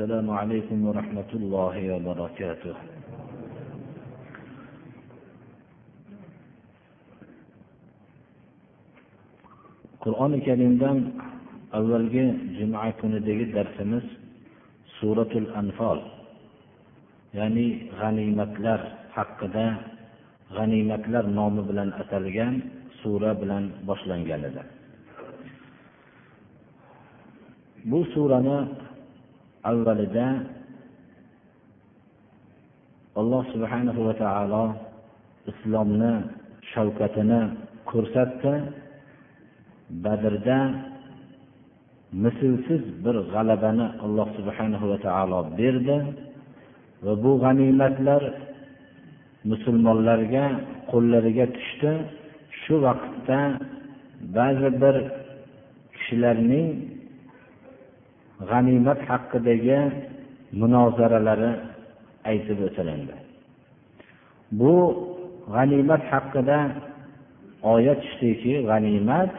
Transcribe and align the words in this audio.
السلام 0.00 0.24
عليكم 0.30 0.78
ورحمة 0.88 1.30
الله 1.40 1.76
وبركاته 1.94 2.74
qur'oni 10.00 10.38
karimdan 10.48 10.98
avvalgi 11.76 12.24
juma 12.56 12.88
kunidagi 13.00 13.46
darsimiz 13.56 14.06
suratul 14.96 15.48
anfol 15.60 15.98
ya'ni 17.36 17.66
g'animatlar 18.00 18.80
haqida 19.16 19.66
g'animatlar 20.56 21.24
nomi 21.38 21.62
bilan 21.68 21.90
atalgan 22.02 22.54
sura 23.02 23.30
bilan 23.40 23.64
boshlangan 23.88 24.40
edi 24.48 24.62
bu 27.90 27.98
surani 28.14 28.58
avvalida 29.69 30.27
alloh 33.19 33.43
subhanahu 33.53 33.99
va 34.07 34.13
taolo 34.23 34.65
islomni 35.51 36.13
shavkatini 36.71 37.41
ko'rsatdi. 37.91 38.53
Badrda 40.03 40.59
mislsiz 42.23 42.83
bir 43.03 43.15
g'alabani 43.33 43.87
alloh 44.05 44.27
subhanahu 44.37 44.85
va 44.91 44.97
taolo 45.07 45.39
berdi 45.59 45.97
va 47.05 47.13
bu 47.23 47.31
g'animatlar 47.43 48.21
musulmonlarga 49.51 50.45
qo'llariga 50.91 51.45
tushdi. 51.55 51.91
Shu 52.61 52.75
vaqtda 52.85 53.39
ba'zi 54.37 54.69
bir 54.81 54.95
kishilarning 55.95 56.67
g'animat 58.49 58.99
haqidagi 59.09 59.79
munozaralari 60.61 61.51
aytib 62.31 62.59
o'tilindi. 62.67 63.15
Bu 64.59 64.73
g'animat 65.55 66.03
haqida 66.11 66.59
oyat 67.73 67.99
tushdiki 68.03 68.53
g'animat 68.69 69.31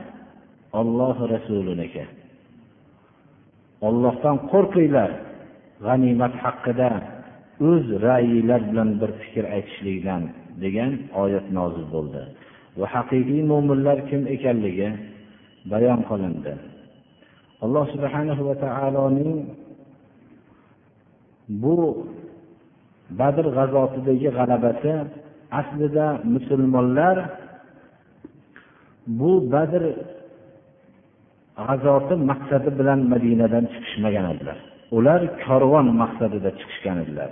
olloh 0.81 1.17
rasuliniki 1.35 2.05
ollohdan 3.87 4.37
qo'rqinglar. 4.53 5.11
G'animat 5.87 6.35
haqida 6.45 6.91
o'z 7.69 7.87
ra'yinglar 8.07 8.61
bilan 8.71 8.91
bir 9.01 9.11
fikr 9.23 9.45
aytishlikdan 9.57 10.23
degan 10.63 10.93
oyat 11.23 11.47
nozil 11.59 11.87
bo'ldi. 11.95 12.23
Va 12.79 12.87
haqiqiy 12.95 13.43
mo'minlar 13.53 13.99
kim 14.09 14.23
ekanligi 14.35 14.89
bayon 15.73 16.01
qilindi. 16.11 16.53
Alloh 17.65 17.85
subhana 17.95 18.35
va 18.49 18.55
taoloning 18.65 19.39
bu 21.63 21.77
badr 23.21 23.45
g'azotidagi 23.57 24.29
g'alabasi 24.37 24.93
aslida 25.61 26.07
musulmonlar 26.35 27.17
bu 29.19 29.33
badr 29.53 29.83
g'azoti 31.67 32.15
maqsadi 32.31 32.71
bilan 32.79 33.01
madinadan 33.13 33.65
chiqishmagan 33.73 34.27
edilar. 34.33 34.59
Ular 34.97 35.21
korvon 35.47 35.87
maqsadida 36.03 36.51
chiqishgan 36.59 36.97
edilar. 37.05 37.31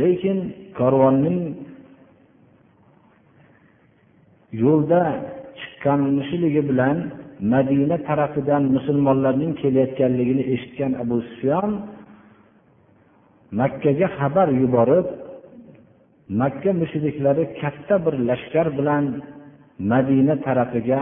Lekin 0.00 0.38
korvonning 0.78 1.40
yo'lda 4.62 5.02
chiqqanligi 5.60 6.62
bilan 6.70 6.96
madina 7.40 7.96
tarafidan 8.08 8.62
musulmonlarning 8.76 9.52
kelayotganligini 9.60 10.42
eshitgan 10.54 10.92
abu 11.02 11.16
sufyon 11.28 11.70
makkaga 13.60 14.08
xabar 14.18 14.48
yuborib 14.60 15.06
makka 16.40 16.70
mushriklari 16.82 17.44
katta 17.60 17.96
bir 18.04 18.14
lashkar 18.28 18.66
bilan 18.78 19.04
madina 19.92 20.34
tarafiga 20.46 21.00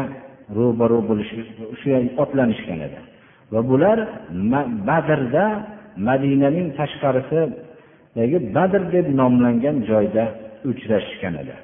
ro'baro 0.57 0.99
bo'lishga 1.09 1.97
otlanishgan 2.23 2.81
edi. 2.87 2.99
Va 3.53 3.61
bular 3.71 3.99
badrda 4.89 5.45
madinaning 6.09 6.69
tashqarisidagi 6.79 8.39
badr 8.57 8.83
deb 8.95 9.07
nomlangan 9.21 9.77
joyda 9.91 10.25
uchrashishgan 10.71 11.35
edi. 11.43 11.55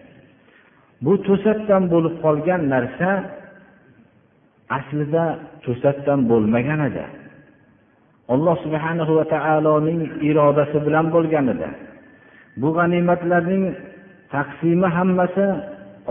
Bu 1.05 1.13
to'satdan 1.27 1.83
bo'lib 1.93 2.15
qolgan 2.25 2.61
narsa 2.75 3.11
aslida 4.77 5.25
to'satdan 5.65 6.21
bo'lmagan 6.31 6.81
edi. 6.89 7.05
Alloh 8.35 8.57
subhana 8.65 9.05
va 9.19 9.25
taoloning 9.35 10.01
irodasi 10.29 10.79
bilan 10.87 11.07
bo'lgan 11.15 11.47
edi. 11.55 11.69
Bu 12.61 12.69
g'animatlarning 12.77 13.65
taqsimi 14.35 14.89
hammasi 14.97 15.47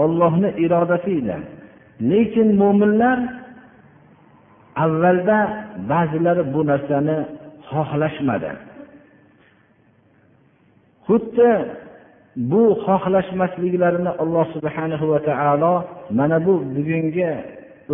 ollohni 0.04 0.50
irodasi 0.66 1.12
edi. 1.22 1.38
Lekin 2.12 2.48
mo'minlar 2.62 3.18
avvalda 4.86 5.40
ba'zilari 5.92 6.44
bu 6.54 6.62
narsani 6.72 7.18
xohlashmadi. 7.70 8.52
Xuddi 11.08 11.52
bu 12.52 12.64
xohlashmasliklarini 12.86 14.12
alloh 14.24 14.46
subhanahu 14.56 15.06
va 15.14 15.20
taolo 15.30 15.74
mana 16.18 16.38
bu 16.46 16.54
bugungi 16.76 17.32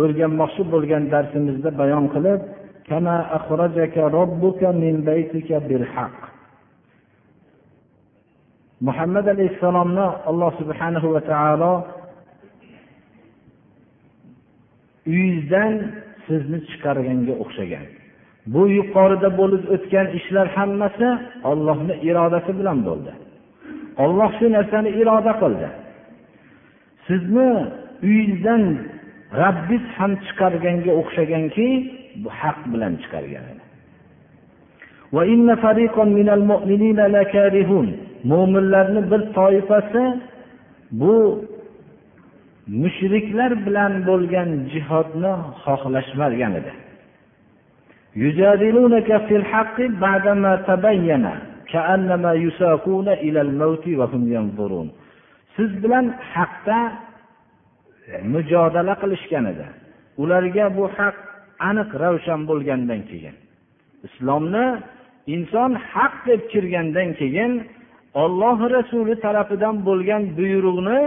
o'rganmoqchi 0.02 0.62
bo'lgan 0.72 1.04
darsimizda 1.12 1.70
bayon 1.80 2.04
qilib 2.14 2.40
kama 2.90 3.16
akhrajaka 3.38 4.02
robbuka 4.16 4.68
min 4.82 4.94
baytika 5.08 5.56
bil 5.68 5.84
haqq 5.94 6.20
muhammad 8.88 9.26
alayhissalomni 9.34 10.06
alloh 10.30 10.50
subhanahu 10.60 11.08
va 11.14 11.20
taolo 11.30 11.72
uyingizdan 15.10 15.72
sizni 16.26 16.58
chiqarganga 16.68 17.34
o'xshagan. 17.42 17.86
Bu 18.52 18.62
yuqorida 18.78 19.28
bo'lib 19.40 19.62
o'tgan 19.74 20.06
ishlar 20.18 20.46
hammasi 20.56 21.08
ollohni 21.50 21.94
irodasi 22.08 22.52
bilan 22.58 22.78
bo'ldi. 22.88 23.12
Olloh 24.04 24.30
shu 24.38 24.46
narsani 24.56 24.90
iroda 25.00 25.32
qildi. 25.42 25.68
Sizni 27.06 27.50
uyingizdan 28.06 28.62
rabbiz 29.42 29.84
ham 29.98 30.12
chiqarganga 30.26 30.92
o'xshaganki 31.00 31.68
bu 32.22 32.28
haq 32.40 32.58
bilan 32.72 32.92
chiqargan 33.02 33.44
mo'minlarni 38.30 39.02
bir 39.10 39.22
toifasi 39.36 40.04
bu 41.00 41.14
mushriklar 42.82 43.52
bilan 43.66 43.92
bo'lgan 44.08 44.50
jihodni 44.72 45.32
xohlashmagan 45.62 46.52
edi. 46.60 46.72
Siz 55.56 55.70
bilan 55.82 56.06
haqda 56.34 56.78
mujodala 58.34 58.94
qilishgan 59.02 59.44
edi. 59.52 59.66
Ularga 60.22 60.66
bu 60.76 60.84
haq 60.96 61.16
aniq 61.68 61.90
ravshan 62.02 62.40
bo'lgandan 62.50 63.00
keyin 63.10 63.36
islomni 64.06 64.66
inson 65.34 65.70
haq 65.92 66.14
deb 66.28 66.40
kirgandan 66.52 67.08
keyin 67.20 67.52
olloh 68.22 68.58
rasuli 68.76 69.14
tarafidan 69.24 69.76
bo'lgan 69.88 70.22
buyruqni 70.38 71.00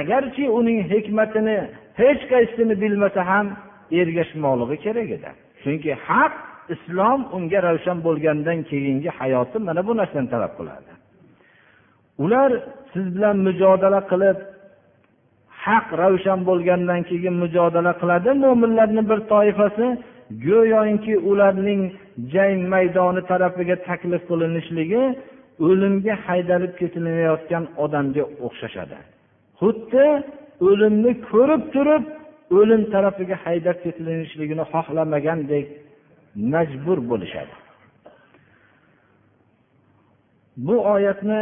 agarchi 0.00 0.44
uning 0.58 0.78
hikmatini 0.92 1.58
hech 2.00 2.22
qaysisini 2.32 2.74
bilmasa 2.82 3.22
ham 3.30 3.46
ergashmoqligi 4.00 4.76
kerak 4.84 5.08
edi. 5.16 5.30
Chunki 5.62 5.92
haq 6.08 6.34
islom 6.74 7.20
unga 7.36 7.58
ravshan 7.66 7.98
bo'lgandan 8.06 8.58
keyingi 8.70 9.10
hayoti 9.18 9.58
mana 9.68 9.80
bu 9.88 9.92
narsani 10.00 10.28
talab 10.34 10.52
qiladi. 10.58 10.92
Ular 12.24 12.50
siz 12.92 13.06
bilan 13.14 13.36
mujodala 13.46 14.00
qilib 14.10 14.38
haq 15.66 15.86
ravshan 16.02 16.40
bo'lgandan 16.48 17.00
keyin 17.10 17.34
mujodala 17.42 17.92
qiladi 18.00 18.30
mo'minlarni 18.44 19.02
bir 19.10 19.20
toifasi? 19.32 19.86
Go'yoki 20.46 21.14
ularning 21.30 21.82
jang 22.34 22.60
maydoni 22.72 23.22
tarafiga 23.30 23.76
taklif 23.88 24.22
qilinishligi 24.30 25.02
o'limga 25.68 26.14
haydalib 26.26 26.72
ketilayotgan 26.80 27.64
odamga 27.84 28.24
o'xshashadi. 28.46 28.98
Xuddi 29.60 30.06
o'limni 30.68 31.12
ko'rib 31.30 31.62
turib 31.74 32.04
o'lim 32.58 32.82
tarafiga 32.94 33.36
haydab 33.44 33.76
ketilinishligini 33.84 34.64
xohlamagandek 34.72 35.66
majbur 36.52 36.98
bo'lishadi. 37.10 37.54
Bu 40.66 40.76
oyatni 40.94 41.40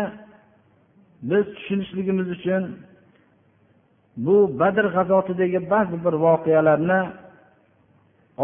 biz 1.31 1.45
tushunishligimiz 1.57 2.29
uchun 2.37 2.63
bu 4.17 4.59
badr 4.61 4.87
g'azotidagi 4.95 5.71
ba'zi 5.71 5.97
bir 6.05 6.15
voqealarni 6.27 7.01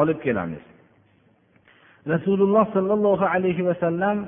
olib 0.00 0.18
kelamiz. 0.22 0.64
Rasululloh 2.12 2.64
sollallohu 2.72 3.24
alayhi 3.34 3.66
vasallam 3.68 4.18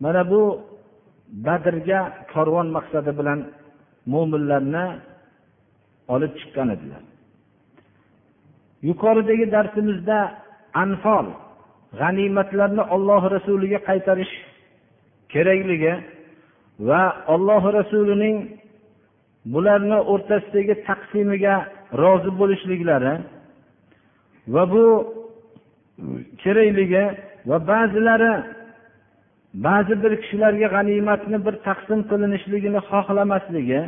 mana 0.00 0.30
bu 0.30 0.42
badrga 1.46 2.00
korvon 2.32 2.66
maqsadi 2.76 3.12
bilan 3.18 3.40
mo'minlarni 4.12 4.86
olib 6.14 6.32
chiqqan 6.38 6.68
edilar. 6.76 7.02
Yuqoridagi 8.88 9.46
darsimizda 9.54 10.18
anfol 10.84 11.26
g'animatlarni 12.00 12.82
olloh 12.94 13.22
rasuliga 13.36 13.78
qaytarish 13.88 14.34
kerakligi 15.32 15.92
va 16.78 17.24
olloh 17.34 17.62
rasulining 17.78 18.36
bularni 19.52 19.98
o'rtasidagi 20.12 20.74
taqsimiga 20.88 21.54
rozi 22.02 22.30
bo'lishliklari 22.40 23.14
va 24.54 24.62
bu 24.72 24.84
kerakligi 26.42 27.04
va 27.48 27.56
ba'zilari 27.70 28.32
ba'zi 29.66 29.94
bir 30.02 30.12
kishilarga 30.22 30.68
g'animatni 30.74 31.38
bir 31.46 31.54
taqsim 31.68 32.00
qilinishligini 32.10 32.80
xohlamasligi 32.90 33.80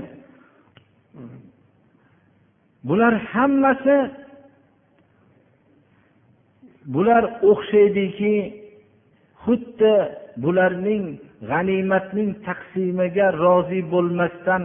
bular 2.88 3.14
hammasi 3.32 3.96
bular 6.94 7.22
o'xshaydiki 7.50 8.34
xuddi 9.44 9.94
bularning 10.44 11.04
g'animatning 11.50 12.30
taqsimiga 12.46 13.26
rozi 13.42 13.80
bo'lmasdan 13.92 14.62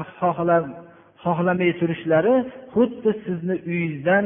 xohlamay 1.23 1.71
turishlari 1.79 2.35
xuddi 2.73 3.11
sizni 3.23 3.55
uyingizdan 3.69 4.25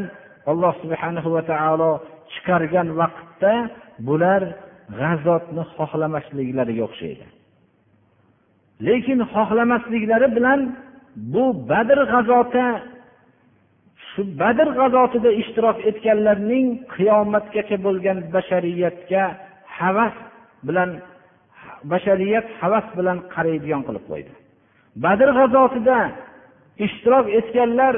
alloh 0.52 0.74
subhanahu 0.84 1.30
va 1.36 1.44
taolo 1.52 1.92
chiqargan 2.32 2.88
vaqtda 3.00 3.54
bular 4.08 4.42
g'azotni 5.00 5.64
xohlamasliklariga 5.76 6.84
o'xshaydi. 6.88 7.26
Lekin 8.88 9.20
xohlamasliklari 9.34 10.28
bilan 10.38 10.60
bu 11.34 11.46
badr 11.70 12.00
g'azoti 12.14 12.68
shu 14.10 14.22
badr 14.42 14.68
g'azotida 14.80 15.32
ishtirok 15.42 15.78
etganlarning 15.90 16.68
qiyomatgacha 16.96 17.78
bo'lgan 17.86 18.18
bashariyatga 18.34 19.24
havas 19.78 20.16
bilan 20.68 20.90
bashariyat 21.92 22.46
havas 22.62 22.88
bilan 22.98 23.18
qaraydigan 23.34 23.82
qilib 23.88 24.06
qo'ydi. 24.12 24.32
Badr 25.04 25.30
g'azotida 25.38 26.00
ishtirok 26.86 27.26
etganlar 27.40 27.96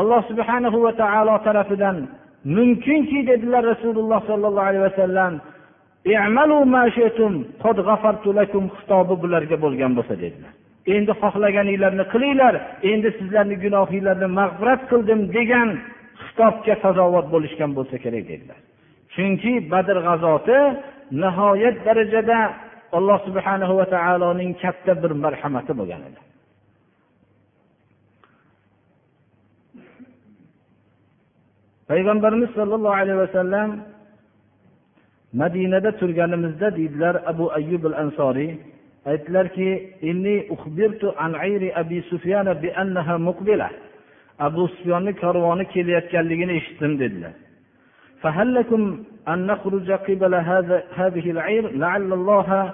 alloh 0.00 0.20
subhanahu 0.30 0.78
va 0.84 0.92
taolo 1.02 1.34
tarafidan 1.46 1.96
mumkinki 2.56 3.18
dedilar 3.30 3.62
rasululloh 3.72 4.20
sollallohu 4.30 4.68
alayhi 4.70 4.86
vasallam 4.90 5.34
xitobi 8.76 9.14
bularga 9.22 9.56
bo'lgan 9.64 9.92
bo'lsa 9.98 10.14
dedilar. 10.24 10.52
Endi 10.94 11.12
xohlaganinglarni 11.22 12.04
qilinglar 12.12 12.54
endi 12.92 13.08
sizlarni 13.18 13.56
gunohinglarni 13.64 14.28
mag'firat 14.40 14.80
qildim 14.90 15.20
degan 15.36 15.68
xitobga 16.24 16.74
sazovor 16.84 17.24
bo'lishgan 17.34 17.70
bo'lsa 17.76 17.96
kerak 18.04 18.24
dedilar. 18.32 18.58
Chunki 19.14 19.52
badr 19.72 19.96
g'azoti 20.06 20.58
nihoyat 21.22 21.76
darajada 21.86 22.38
alloh 22.97 23.17
subhanahu 23.27 23.73
va 23.79 23.85
taoloning 23.95 24.51
katta 24.63 24.93
bir 25.03 25.11
marhamati 25.23 25.73
bo'lgan 25.79 26.01
edi 26.09 26.19
payg'ambarimiz 31.89 32.49
sollallohu 32.59 32.99
alayhi 33.01 33.19
vasallam 33.25 33.69
madinada 35.41 35.91
turganimizda 35.99 36.67
deydilar 36.77 37.15
abu 37.31 37.45
ayyub 37.57 37.83
al 37.89 37.95
ansoriy 38.03 38.51
aytdilarki 39.11 39.69
abu 44.47 44.61
sufyonni 44.67 45.13
karvoni 45.23 45.65
kelayotganligini 45.73 46.53
eshitdim 46.59 46.93
dedilar 47.03 47.33
فهل 48.23 48.55
لكم 48.55 49.03
أن 49.27 49.47
نخرج 49.47 49.91
قبل 49.91 50.35
هذا 50.35 50.83
هذه 50.95 51.31
العير 51.31 51.63
لعل 51.71 52.13
الله 52.13 52.73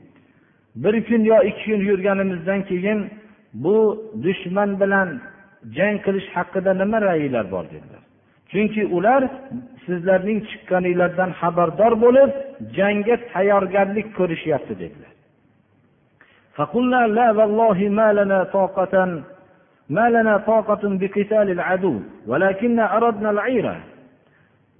bir 0.82 0.94
kun 1.08 1.22
yo 1.30 1.38
ikki 1.50 1.64
kun 1.70 1.80
yurganimizdan 1.90 2.60
keyin 2.70 3.00
bu 3.64 3.76
dushman 4.24 4.70
bilan 4.80 5.08
jang 5.76 5.96
qilish 6.06 6.28
haqida 6.36 6.72
nima 6.82 6.98
ra'yinglar 7.08 7.46
bor 7.54 7.64
dedilar 7.74 8.02
chunki 8.50 8.82
ular 8.96 9.22
sizlarning 9.86 10.40
chiqqaninglardan 10.50 11.30
xabardor 11.40 11.92
bo'lib 12.04 12.30
jangga 12.78 13.16
tayyorgarlik 13.32 14.06
ko'rishyapti 14.18 14.74
dedilar 14.82 15.12
فقلنا 16.56 17.02
لا 17.18 17.28
والله 17.38 17.78
ما 17.98 18.08
لنا 18.18 18.38
طاقة 18.58 18.94
ما 19.96 20.06
لنا 20.14 20.34
طاقة 20.52 20.82
بقتال 21.02 21.48
العدو 21.56 21.94
ولكن 22.30 22.78
أردنا 22.96 23.30
العيرة 23.34 23.76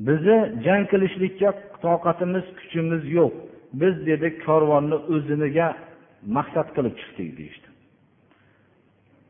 bizni 0.06 0.38
jang 0.64 0.84
qilishlikka 0.90 1.50
toqatimiz 1.84 2.44
kuchimiz 2.58 3.02
yo'q 3.18 3.32
biz 3.73 4.05
dedi 4.09 4.27
korvonni 4.45 4.97
o'ziniga 5.13 5.67
maqsad 6.35 6.67
qilib 6.75 6.95
chiqdik 7.01 7.29
deyishdi. 7.39 7.67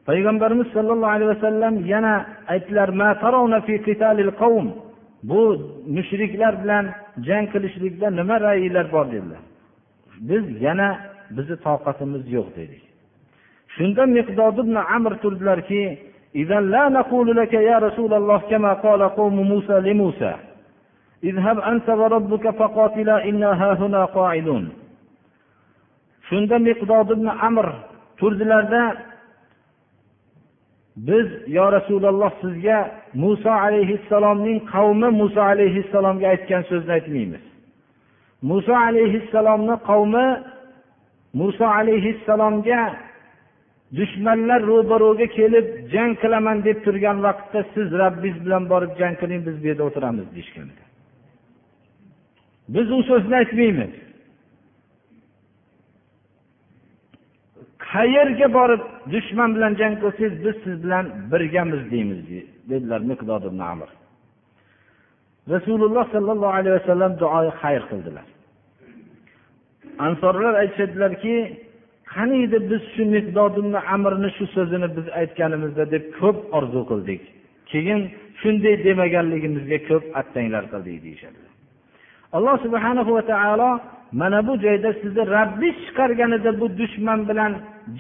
Payg'ambarimiz 0.08 0.68
sollallohu 0.76 1.14
alayhi 1.16 1.32
vasallam 1.36 1.76
yana 1.94 2.14
aytdilar 2.54 2.90
bu 5.30 5.42
mushriklar 5.96 6.54
bilan 6.64 6.86
jang 7.28 7.46
qilishlikda 7.54 8.08
nima 8.20 8.36
ra'yinglar 8.48 8.86
bor 8.96 9.06
dedilar. 9.14 9.42
Biz 10.30 10.62
yana 10.62 10.90
bizni 11.38 11.58
toqatimiz 11.68 12.24
yo'q 12.38 12.48
dedik. 12.60 12.84
Shunda 13.76 14.04
miqdod 14.18 14.56
ibn 14.64 14.76
amr 14.96 15.14
turdilarki 15.24 15.84
ya 17.70 17.78
rasululloh 17.82 18.42
اذهب 21.25 21.59
أنت 21.73 21.89
وربك 21.89 22.51
فقاتلا 22.51 23.25
إنا 23.29 23.51
هاهنا 23.63 24.05
قاعدون 24.05 24.65
shunda 26.29 26.59
miqdod 26.59 27.09
ibn 27.17 27.27
amr 27.49 27.67
turdilarda 28.19 28.83
biz 31.09 31.27
yo 31.47 31.73
rasululloh 31.77 32.31
sizga 32.43 32.79
muso 33.15 33.51
alayhissalomning 33.67 34.59
qavmi 34.75 35.09
muso 35.21 35.41
alayhissalomga 35.53 36.27
aytgan 36.35 36.63
so'zni 36.71 36.93
aytmaymiz 36.99 37.45
muso 38.51 38.75
alayhissalomni 38.89 39.77
qavmi 39.91 40.27
muso 41.41 41.67
alayhissalomga 41.79 42.83
dushmanlar 43.99 44.61
ro'baro'ga 44.73 45.27
kelib 45.39 45.67
jang 45.95 46.13
qilaman 46.23 46.59
deb 46.67 46.79
turgan 46.87 47.19
vaqtda 47.27 47.61
siz 47.75 47.89
rabbingiz 48.03 48.37
bilan 48.45 48.65
borib 48.73 48.93
jang 49.01 49.15
qiling 49.21 49.41
biz 49.47 49.57
bu 49.63 49.67
yerda 49.71 49.85
o'tiramiz 49.89 50.27
deyishgan 50.35 50.69
biz 52.76 52.88
u 52.98 53.04
so'zni 53.10 53.36
aytmaymiz. 53.42 53.94
Qayerga 57.92 58.48
borib 58.58 58.84
dushman 59.14 59.50
bilan 59.56 59.74
jang 59.82 59.96
qilsangiz 60.02 60.34
biz 60.46 60.56
siz 60.64 60.76
bilan 60.84 61.06
birgamiz 61.32 61.82
deymiz 61.92 62.20
dedilar 62.70 63.02
miqdod 63.12 63.44
ibn 63.50 63.60
amr. 63.74 63.90
Rasululloh 65.54 66.06
sollallohu 66.14 66.54
alayhi 66.60 66.76
vasallam 66.80 67.12
duoyi 67.22 67.52
xayr 67.62 67.84
qildilar. 67.92 68.28
Ansorlar 70.08 70.54
aytishadilarki 70.62 71.36
qaniydi 72.14 72.58
biz 72.72 72.82
shu 72.94 73.04
miqdod 73.16 73.54
ibn 73.62 73.74
amrni 73.96 74.30
shu 74.38 74.46
so'zini 74.56 74.88
biz 74.98 75.08
aytganimizda 75.20 75.84
deb 75.94 76.04
ko'p 76.20 76.38
orzu 76.58 76.82
qildik. 76.92 77.22
Keyin 77.72 78.02
shunday 78.42 78.76
demaganligimizga 78.88 79.80
ko'p 79.90 80.04
attanglar 80.20 80.64
qildik 80.74 80.98
deyishadilar. 81.06 81.51
Alloh 82.38 82.56
subhanahu 82.66 83.12
va 83.18 83.24
taolo 83.32 83.70
mana 84.12 84.40
bu 84.48 84.54
joyda 84.66 84.94
sizni 85.02 85.24
rabbingiz 85.38 85.76
chiqarganida 85.86 86.52
bu 86.62 86.68
dushman 86.80 87.20
bilan 87.30 87.52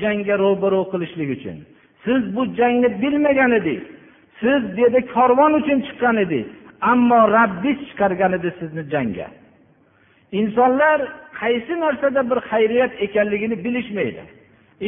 jangga 0.01 0.35
ro'baro 0.43 0.81
qilishlik 0.91 1.29
uchun. 1.37 1.57
Siz 2.05 2.21
bu 2.35 2.41
jangni 2.59 2.89
bilmagan 3.01 3.51
edingiz 3.59 3.83
siz 4.41 4.61
bu 4.75 4.79
yerda 4.83 5.01
korvon 5.15 5.53
uchun 5.59 5.77
chiqqan 5.87 6.17
edingiz 6.25 6.49
ammo 6.91 7.21
rabbiz 7.37 7.77
chiqargan 7.89 8.31
edi 8.37 8.49
sizni 8.59 8.83
jangga. 8.93 9.27
Insonlar 10.39 10.99
qaysi 11.41 11.73
narsada 11.83 12.21
bir 12.29 12.39
xayriyat 12.51 12.93
ekanligini 13.05 13.55
bilishmaydi. 13.65 14.23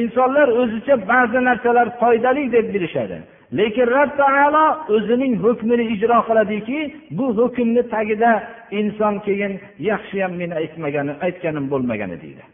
Insonlar 0.02 0.48
o'zicha 0.62 0.96
ba'zi 1.12 1.40
narsalar 1.50 1.88
foydali 2.00 2.44
deb 2.56 2.68
bilishadi. 2.74 3.18
lekin 3.52 3.87
rob 3.97 4.11
taolo 4.21 4.64
o'zining 4.97 5.35
hukmini 5.45 5.85
ijro 5.95 6.19
qiladiki 6.28 6.81
bu 7.19 7.26
hukmni 7.38 7.83
tagida 7.95 8.33
inson 8.81 9.14
keyin 9.26 9.52
yaxshiyam 9.90 10.33
men 10.40 10.50
aytmaganim 10.61 11.17
aytganim 11.26 11.64
bo'lmagan 11.73 12.11
deydi 12.25 12.45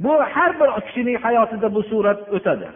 bu 0.00 0.12
har 0.34 0.52
bir 0.60 0.70
kishining 0.86 1.16
hayotida 1.24 1.68
bu 1.74 1.82
surat 1.90 2.20
o'tadi 2.36 2.70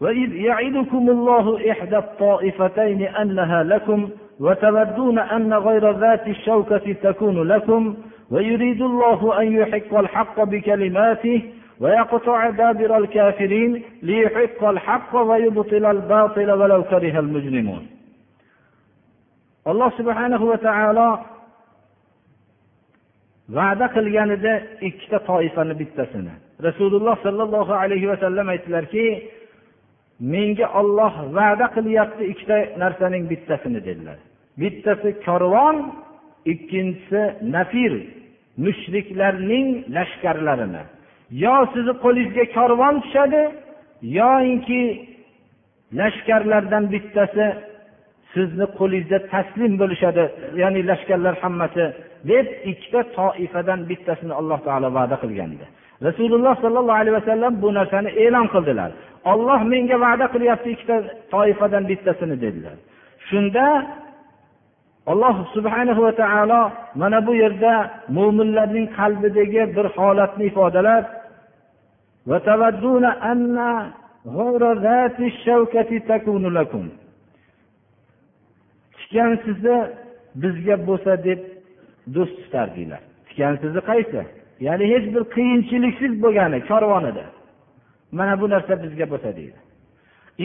وإذ 0.00 0.30
يعدكم 0.48 1.04
الله 1.10 1.72
إحدى 1.72 1.98
الطائفتين 1.98 3.02
أنها 3.02 3.62
لكم 3.62 4.10
وتودون 4.40 5.18
أن 5.18 5.54
غير 5.54 5.84
ذات 5.92 6.28
الشوكة 6.28 6.92
تكون 6.92 7.48
لكم 7.48 7.96
ويريد 8.30 8.82
الله 8.82 9.40
أن 9.40 9.46
يحق 9.52 9.94
الحق 9.98 10.36
بكلماته 10.44 11.42
ويقطع 11.82 12.50
دابر 12.50 12.96
الكافرين 12.96 13.82
ليحق 14.02 14.64
الحق 14.64 15.16
ويبطل 15.16 15.84
الباطل 15.86 16.50
ولو 16.50 16.84
كره 16.84 17.18
المجرمون 17.18 17.86
alloh 19.70 19.90
subhanahu 20.00 20.44
va 20.50 20.58
taolo 20.68 21.08
va'da 23.56 23.86
qilganida 23.96 24.52
ikkita 24.88 25.18
toifani 25.28 25.74
bittasini 25.80 26.34
rasululloh 26.66 27.16
sollallohu 27.26 27.72
alayhi 27.82 28.10
vasallam 28.12 28.46
aytdilarki 28.54 29.06
menga 30.32 30.66
olloh 30.80 31.12
va'da 31.38 31.66
qilyapti 31.76 32.22
ikkita 32.32 32.56
narsaning 32.82 33.24
bittasini 33.32 33.80
dedilar 33.88 34.18
bittasi 34.60 35.10
korvon 35.26 35.76
ikkinchisi 36.52 37.22
nafir 37.54 37.92
mushriklarning 38.64 39.66
lashkarlarini 39.96 40.82
Yo 41.41 41.55
sizni 41.73 41.93
qo'lingizga 42.03 42.45
korvon 42.57 42.95
tushadi 43.03 43.41
yoinki 44.19 44.81
lashkarlardan 45.99 46.83
bittasi 46.93 47.45
sizni 48.33 48.65
qo'lingizda 48.79 49.19
taslim 49.33 49.73
bo'lishadi 49.81 50.23
ya'ni 50.61 50.81
lashkarlar 50.89 51.35
hammasi 51.43 51.83
deb 52.29 52.45
ikkita 52.71 53.01
toifadan 53.17 53.79
bittasini 53.89 54.33
alloh 54.39 54.59
taolo 54.67 54.87
va'da 54.97 55.15
qilgandi 55.23 55.65
rasululloh 56.07 56.53
sollallohu 56.63 56.99
alayhi 57.01 57.15
vasallam 57.21 57.53
bu 57.61 57.69
narsani 57.77 58.09
e'lon 58.23 58.47
qildilar. 58.53 58.91
Olloh 59.31 59.59
menga 59.71 59.97
va'da 60.05 60.25
qilyapti 60.33 60.69
ikkita 60.75 60.97
toifadan 61.33 61.83
bittasini 61.91 62.35
dedilar. 62.43 62.77
Shunda 63.29 63.65
alloh 65.11 65.35
subhanahu 65.55 66.01
va 66.07 66.13
taolo 66.21 66.61
mana 67.01 67.19
bu 67.27 67.33
yerda 67.43 67.73
mo'minlarning 68.17 68.87
qalbidagi 68.97 69.63
bir 69.75 69.85
holatni 69.97 70.43
ifodalab 70.51 71.03
tikan 78.97 79.31
sizni 79.45 79.77
bizga 80.43 80.75
bo'lsa 80.87 81.13
deb 81.27 81.39
do'st 82.15 82.35
tutardinglar 82.43 83.01
tikan 83.27 83.53
sizni 83.61 83.81
qaysi 83.91 84.21
ya'ni 84.67 84.85
hech 84.93 85.05
bir 85.13 85.23
qiyinchiliksiz 85.35 86.13
bo'lgani 86.23 86.59
korvonida 86.69 87.25
mana 88.17 88.33
bu 88.41 88.45
narsa 88.53 88.73
bizga 88.83 89.05
bo'lsa 89.13 89.29
deydi 89.39 89.59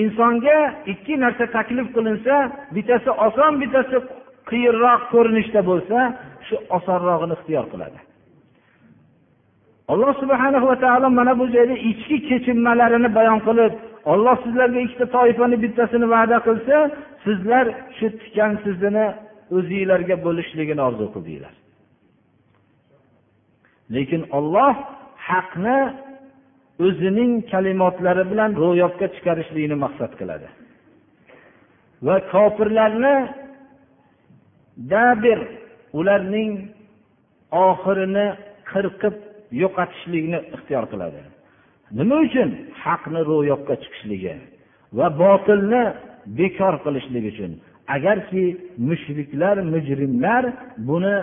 insonga 0.02 0.58
ikki 0.92 1.14
narsa 1.24 1.44
taklif 1.56 1.88
qilinsa 1.96 2.34
bittasi 2.74 3.10
oson 3.26 3.52
bittasi 3.62 3.96
qiyinroq 4.50 5.02
ko'rinishda 5.12 5.60
bo'lsa 5.70 5.98
shu 6.46 6.56
osonrog'ini 6.76 7.34
ixtiyor 7.38 7.66
qiladi. 7.72 7.98
Alloh 9.92 10.12
subhana 10.22 10.58
va 10.68 10.74
taolo 10.84 11.08
mana 11.18 11.32
bu 11.40 11.44
joyda 11.54 11.76
ichki 11.90 12.16
kechinmalarini 12.28 13.08
bayon 13.18 13.40
qilib 13.46 13.72
olloh 14.12 14.36
sizlarga 14.44 14.80
ikkita 14.86 15.06
toifani 15.16 15.56
bittasini 15.64 16.06
va'da 16.14 16.36
qilsa 16.46 16.76
sizlar 17.24 17.66
shu 17.98 18.06
tikan 18.20 18.52
sizni 18.64 19.06
o'zinglarga 19.56 20.16
bo'lishligini 20.26 20.82
orzu 20.88 21.06
qildinglar 21.14 21.54
lekin 23.94 24.22
olloh 24.38 24.74
haqni 25.30 25.78
o'zining 26.86 27.32
kalimotlari 27.52 28.24
bilan 28.30 28.50
ro'yobga 28.62 29.06
chiqarishlikni 29.14 29.76
maqsad 29.84 30.12
qiladi. 30.20 30.48
Va 32.06 32.16
kofirlarni 32.32 33.16
dabir 34.92 35.38
ularning 35.98 36.52
oxirini 37.68 38.26
qirqib 38.70 39.16
yo'qotishlikni 39.62 40.38
ixtiyor 40.54 40.84
qiladi. 40.92 41.20
Nima 41.98 42.16
uchun? 42.26 42.50
Haqni 42.82 43.20
ro'yobga 43.30 43.74
chiqishligi 43.82 44.34
va 44.98 45.06
botilni 45.22 45.82
bekor 46.38 46.74
qilishlik 46.84 47.24
uchun. 47.32 47.52
Agarki 47.96 48.44
mushriklar 48.88 49.56
mujrimlar 49.72 50.44
buni 50.88 51.16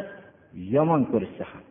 yomon 0.75 1.01
ko'rishsa 1.11 1.45
ham. 1.51 1.63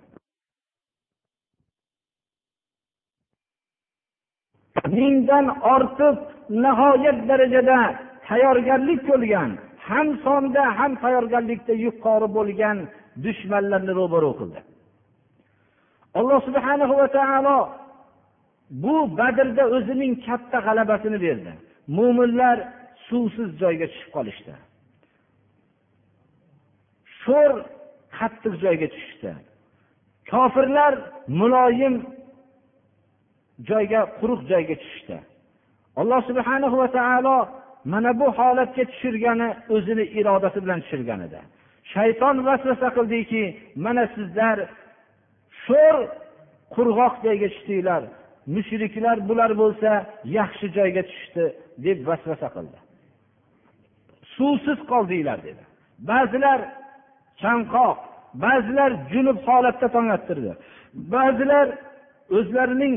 Mingdan 4.98 5.46
ortiq 5.74 6.16
nihoyat 6.64 7.18
darajada 7.28 7.78
tayyorgarlik 8.28 9.00
ko'rgan 9.08 9.50
ham 9.88 10.08
sonda 10.24 10.62
ham 10.78 10.92
tayyorgarlikda 11.02 11.74
yuqori 11.86 12.28
bo'lgan 12.36 12.76
dushmanlarni 13.24 13.92
ro'baro 14.00 14.32
qildi. 14.40 14.60
Alloh 16.18 16.40
subhana 16.48 16.84
va 17.00 17.06
taolo 17.18 17.58
bu 18.82 18.96
badrda 19.18 19.64
o'zining 19.76 20.12
katta 20.26 20.58
g'alabasini 20.66 21.18
berdi. 21.26 21.52
Mo'minlar 21.96 22.56
suvsiz 23.06 23.48
joyga 23.62 23.86
tushib 23.92 24.10
qolishdi. 24.16 24.54
Sho'r 27.22 27.52
qattiq 28.18 28.54
joyga 28.64 28.86
tushishdi. 28.94 29.32
Kofirlar 30.30 30.92
muloyim 31.40 31.94
joyga 33.70 34.00
quruq 34.18 34.40
joyga 34.52 34.74
tushishdi. 34.82 35.18
Alloh 36.00 36.20
subhana 36.28 36.68
va 36.80 36.88
taolo 36.98 37.36
mana 37.92 38.10
bu 38.20 38.26
holatga 38.38 38.84
tushirgani 38.90 39.48
o'zini 39.74 40.04
irodasi 40.18 40.58
bilan 40.64 40.78
tushirgan 40.84 41.20
edi. 41.26 41.40
Shayton 41.92 42.36
vasvasa 42.46 42.88
qildiki 42.96 43.42
mana 43.84 44.04
sizlar 44.14 44.56
sho'r 45.66 45.96
qurg'oq 46.74 47.14
joyga 47.26 47.48
tushdinglar. 47.54 48.02
Mushriklar 48.54 49.16
bular 49.28 49.50
bo'lsa 49.62 49.90
yaxshi 50.38 50.66
joyga 50.78 51.02
tushdi 51.10 51.44
deb 51.86 51.98
vasvasa 52.08 52.48
qildi. 52.54 52.78
Suvsiz 54.36 54.78
qoldinglar 54.92 55.38
dedi. 55.48 55.62
Ba'zilar 56.10 56.60
chanqoq 57.42 57.98
ba'zilar 58.44 58.90
junub 59.12 59.38
holatda 59.48 59.86
tong 59.94 60.08
ottirdi 60.16 60.52
ba'zilar 60.94 61.68
o'zlarining 62.38 62.94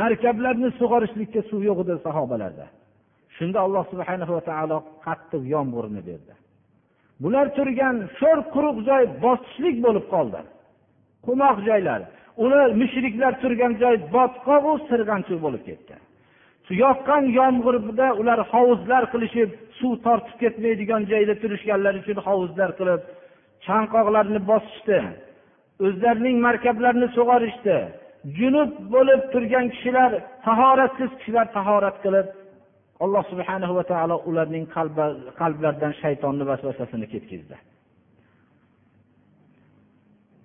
markablarini 0.00 0.70
sug'orishlikka 0.80 1.40
suv 1.50 1.60
yo'q 1.68 1.78
edi 1.84 1.94
sahobalarda. 2.06 2.66
Shunda 3.36 3.58
alloh 3.66 3.84
subhana 3.92 4.26
va 4.36 4.42
taolo 4.50 4.78
qattiq 5.06 5.42
yomg'irni 5.54 6.02
berdi. 6.08 6.32
Bular 7.22 7.46
turgan 7.58 7.96
sho'r 8.18 8.38
quruq 8.54 8.78
joy 8.88 9.04
bosqichlik 9.24 9.76
bo'lib 9.86 10.06
qoldi. 10.14 10.40
Qumloq 11.26 11.58
joylari. 11.68 12.06
Uni 12.44 12.60
mushriklar 12.80 13.32
turgan 13.42 13.72
joy 13.82 13.96
botqoqu 14.14 14.72
sirg'anchiq 14.88 15.38
bo'lib 15.44 15.62
ketdi. 15.68 15.94
Yoqqan 16.84 17.24
yomg'irda 17.38 18.06
ular 18.20 18.40
hovuzlar 18.52 19.02
qilishib 19.12 19.50
suv 19.78 19.92
tortib 20.06 20.36
ketmaydigan 20.42 21.02
joyda 21.12 21.34
turishganlari 21.42 21.98
uchun 22.02 22.18
hovuzlar 22.26 22.70
qilib 22.78 23.00
chanqoqlarni 23.66 24.40
bosishdi. 24.50 24.98
O'zlarining 25.86 26.36
markablarini 26.46 27.08
sug'orishdi. 27.16 27.76
Junub 28.38 28.70
bo'lib 28.94 29.20
turgan 29.32 29.66
kishilar 29.74 30.10
tahoratsiz 30.46 31.10
kishilar 31.18 31.46
tahorat 31.56 31.96
qilib 32.04 32.26
alloh 33.04 33.24
subhanahu 33.32 33.72
va 33.78 33.84
taolo 33.92 34.16
ularning 34.30 34.64
qalblaridan 35.40 35.92
shaytonni 36.02 36.44
vasvasasini 36.50 37.06
ketkazdi 37.14 37.56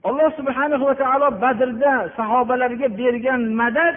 alloh 0.07 0.29
subhana 0.39 0.75
va 0.88 0.95
taolo 1.01 1.27
badrda 1.43 1.93
sahobalarga 2.17 2.88
bergan 3.01 3.41
madad 3.62 3.95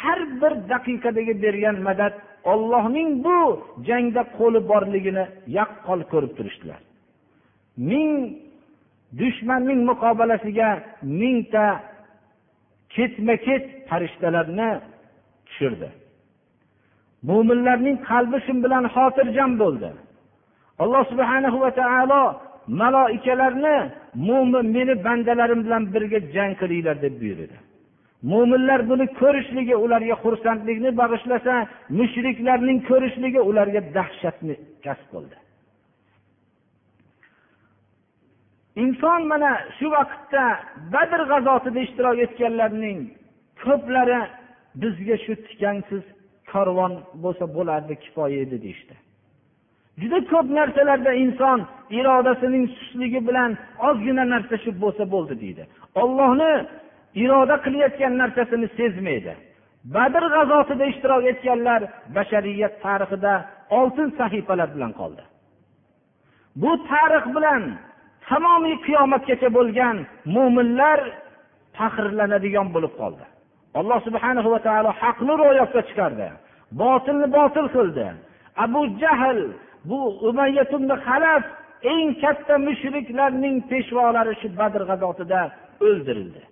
har 0.00 0.20
bir 0.40 0.52
daqiqadagi 0.72 1.34
bergan 1.44 1.76
madad 1.88 2.14
ollohning 2.52 3.10
bu 3.24 3.38
jangda 3.88 4.22
qo'li 4.38 4.60
borligini 4.70 5.24
yaqqol 5.58 6.00
ko'rib 6.12 6.32
turishdilar. 6.38 6.80
Ming 7.90 8.12
dushmanning 9.20 9.80
muqobalasiga 9.90 10.70
mingta 11.20 11.66
ketma 12.94 13.34
ket 13.46 13.64
farishtalarni 13.88 14.70
tushirdi. 15.46 15.88
Mo'minlarning 17.28 17.96
qalbi 18.10 18.38
shu 18.46 18.52
bilan 18.64 18.84
xotirjam 18.94 19.52
bo'ldi. 19.62 19.90
Alloh 20.82 21.02
subhana 21.12 21.48
va 21.62 21.70
taolo 21.80 22.22
maloikalarni 22.68 23.76
mo'min 24.14 24.66
meni 24.76 24.94
bandalarim 25.06 25.60
bilan 25.66 25.82
birga 25.94 26.20
jang 26.34 26.52
qilinglar 26.60 26.96
deb 27.04 27.14
buyurdi. 27.20 27.56
Mo'minlar 28.30 28.80
buni 28.90 29.06
ko'rishligi 29.20 29.76
ularga 29.84 30.16
xursandlikni 30.24 30.90
bag'ishlasa 31.00 31.54
mushriklarning 31.98 32.78
ko'rishligi 32.90 33.40
ularga 33.50 33.80
dahshatni 33.96 34.54
kasb 34.84 35.06
qildi. 35.12 35.36
Inson 38.84 39.20
mana 39.32 39.52
shu 39.78 39.86
vaqtda 39.96 40.44
badr 40.94 41.20
g'azotida 41.30 41.80
ishtirok 41.86 42.18
etganlarning 42.26 42.98
ko'plari 43.64 44.20
bizga 44.82 45.16
shu 45.24 45.32
tikansiz 45.46 46.04
karvon 46.52 46.92
bo'lsa 47.22 47.44
bo'lardi 47.56 47.94
kifoya 48.04 48.38
edi 48.44 48.56
deyishdi. 48.64 48.94
Juda 50.00 50.18
ko'p 50.32 50.46
narsalarda 50.58 51.12
inson 51.24 51.58
irodasining 51.98 52.64
sustligi 52.76 53.20
bilan 53.28 53.50
ozgina 53.88 54.24
narsa 54.34 54.56
shu 54.62 54.70
bo'lsa 54.82 55.04
bo'ldi 55.14 55.34
deydi. 55.42 55.62
Ollohni 56.02 56.52
iroda 57.22 57.56
qilayotgan 57.64 58.12
narsasini 58.22 58.68
sezmaydi. 58.78 59.32
Badr 59.94 60.24
g'azotida 60.34 60.84
ishtirok 60.92 61.22
etganlar 61.32 61.80
bashariyat 62.16 62.74
tarixida 62.84 63.34
oltin 63.78 64.08
sahifalar 64.18 64.68
bilan 64.74 64.92
qoldi. 65.00 65.22
Bu 66.62 66.70
tarix 66.90 67.24
bilan 67.36 67.62
tamomiy 68.28 68.76
qiyomatgacha 68.86 69.48
bo'lgan 69.58 69.96
mo'minlar 70.34 71.00
faxrlanadigan 71.78 72.68
bo'lib 72.74 72.94
qoldi. 73.00 73.24
Alloh 73.80 73.98
subhana 74.06 74.40
va 74.54 74.60
taolo 74.66 74.90
haqni 75.02 75.34
ro'yobga 75.42 75.82
chiqardi 75.88 76.28
botilni 76.82 77.28
botil 77.38 77.66
qildi. 77.76 78.06
Abu 78.64 78.80
jahl 79.02 79.38
bu 79.84 79.98
umayyatumni 80.28 80.96
halaf 81.06 81.44
eng 81.82 82.20
katta 82.22 82.58
mushriklarning 82.58 83.56
peshvolari 83.70 84.34
shu 84.40 84.48
badr 84.60 84.82
g'azotida 84.90 85.40
o'ldirildi. 85.86 86.42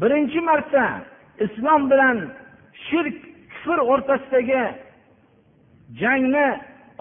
Birinchi 0.00 0.40
marta 0.40 0.84
islom 1.44 1.82
bilan 1.90 2.16
shirk 2.86 3.16
kufr 3.52 3.78
o'rtasidagi 3.92 4.62
jangni 6.00 6.48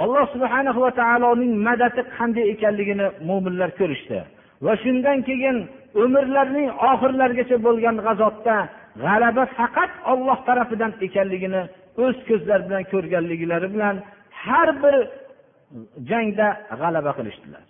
alloh 0.04 0.26
subhana 0.34 0.72
va 0.84 0.92
taoloning 1.02 1.54
madadi 1.68 2.02
qanday 2.18 2.46
ekanligini 2.54 3.08
mo'minlar 3.30 3.70
ko'rishdi. 3.80 4.20
Va 4.66 4.74
shundan 4.84 5.18
keyin 5.30 5.58
umrlarining 6.04 6.70
oxirlarigacha 6.92 7.58
bo'lgan 7.68 7.96
g'azotda 8.06 8.56
g'alaba 9.04 9.44
faqat 9.58 9.92
olloh 10.12 10.38
tarafidan 10.48 10.92
ekanligini 11.08 11.62
o'z 12.04 12.18
ko'zlari 12.30 12.64
bilan 12.68 12.84
ko'rganliklari 12.94 13.68
bilan 13.76 13.96
har 14.44 14.70
bir 14.84 14.96
jangda 16.10 16.48
g'alaba 16.82 17.12
qilishdilar. 17.20 17.64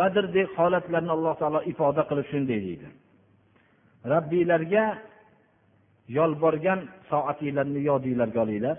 Badrdek 0.00 0.48
holatlarni 0.58 1.10
alloh 1.16 1.34
taolo 1.40 1.60
ifoda 1.72 2.02
qilib 2.10 2.26
shunday 2.32 2.58
deydi. 2.66 2.88
Robbiylarga 4.12 4.84
yolborgan 6.08 6.80
soatinglarni 7.10 7.80
yodinglarga 7.90 8.40
olinglar. 8.44 8.78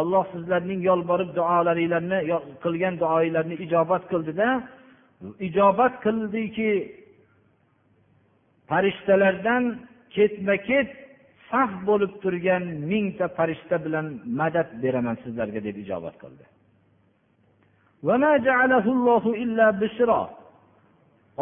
Olloh 0.00 0.24
sizlarning 0.32 0.80
yolborib 0.90 1.30
duolaringlarni 1.38 2.18
qilgan 2.64 2.94
duoinglarni 3.02 3.56
ijobat 3.64 4.02
qildida 4.12 4.48
ijobat 5.48 5.94
qildiki 6.04 6.70
farishtalardan 8.70 9.62
ketma 10.16 10.56
ket 10.68 10.88
saf 11.50 11.70
bo'lib 11.88 12.12
turgan 12.22 12.64
mingta 12.90 13.26
farishta 13.38 13.76
bilan 13.84 14.06
madad 14.40 14.68
beraman 14.82 15.16
sizlarga 15.24 15.60
deb 15.66 15.76
ijobat 15.84 16.16
qildi. 16.22 16.44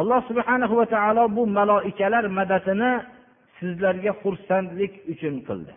Alloh 0.01 0.21
subhana 0.29 0.67
va 0.79 0.87
taolo 0.95 1.25
bu 1.37 1.43
maloikalar 1.59 2.25
madadini 2.39 2.93
sizlarga 3.59 4.13
xursandlik 4.23 4.93
uchun 5.13 5.35
qildi. 5.49 5.73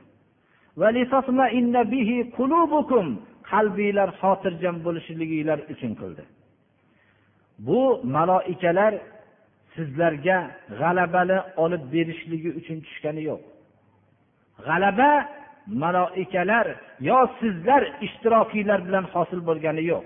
Qalbinglar 3.52 4.10
xotirjam 4.22 4.76
bo'lishliginglar 4.86 5.60
uchun 5.74 5.92
qildi. 6.02 6.24
Bu 7.68 7.82
maloikalar 8.16 8.94
sizlarga 9.76 10.38
g'alabani 10.80 11.40
olib 11.64 11.84
berishligi 11.94 12.50
uchun 12.60 12.78
tushgani 12.86 13.22
yo'q. 13.30 13.42
G'alaba 14.68 15.12
maloikalar 15.84 16.68
yo 17.10 17.20
sizlar 17.40 17.82
ishtirokiylar 18.06 18.80
bilan 18.88 19.06
hosil 19.14 19.40
bo'lgani 19.50 19.84
yo'q. 19.92 20.06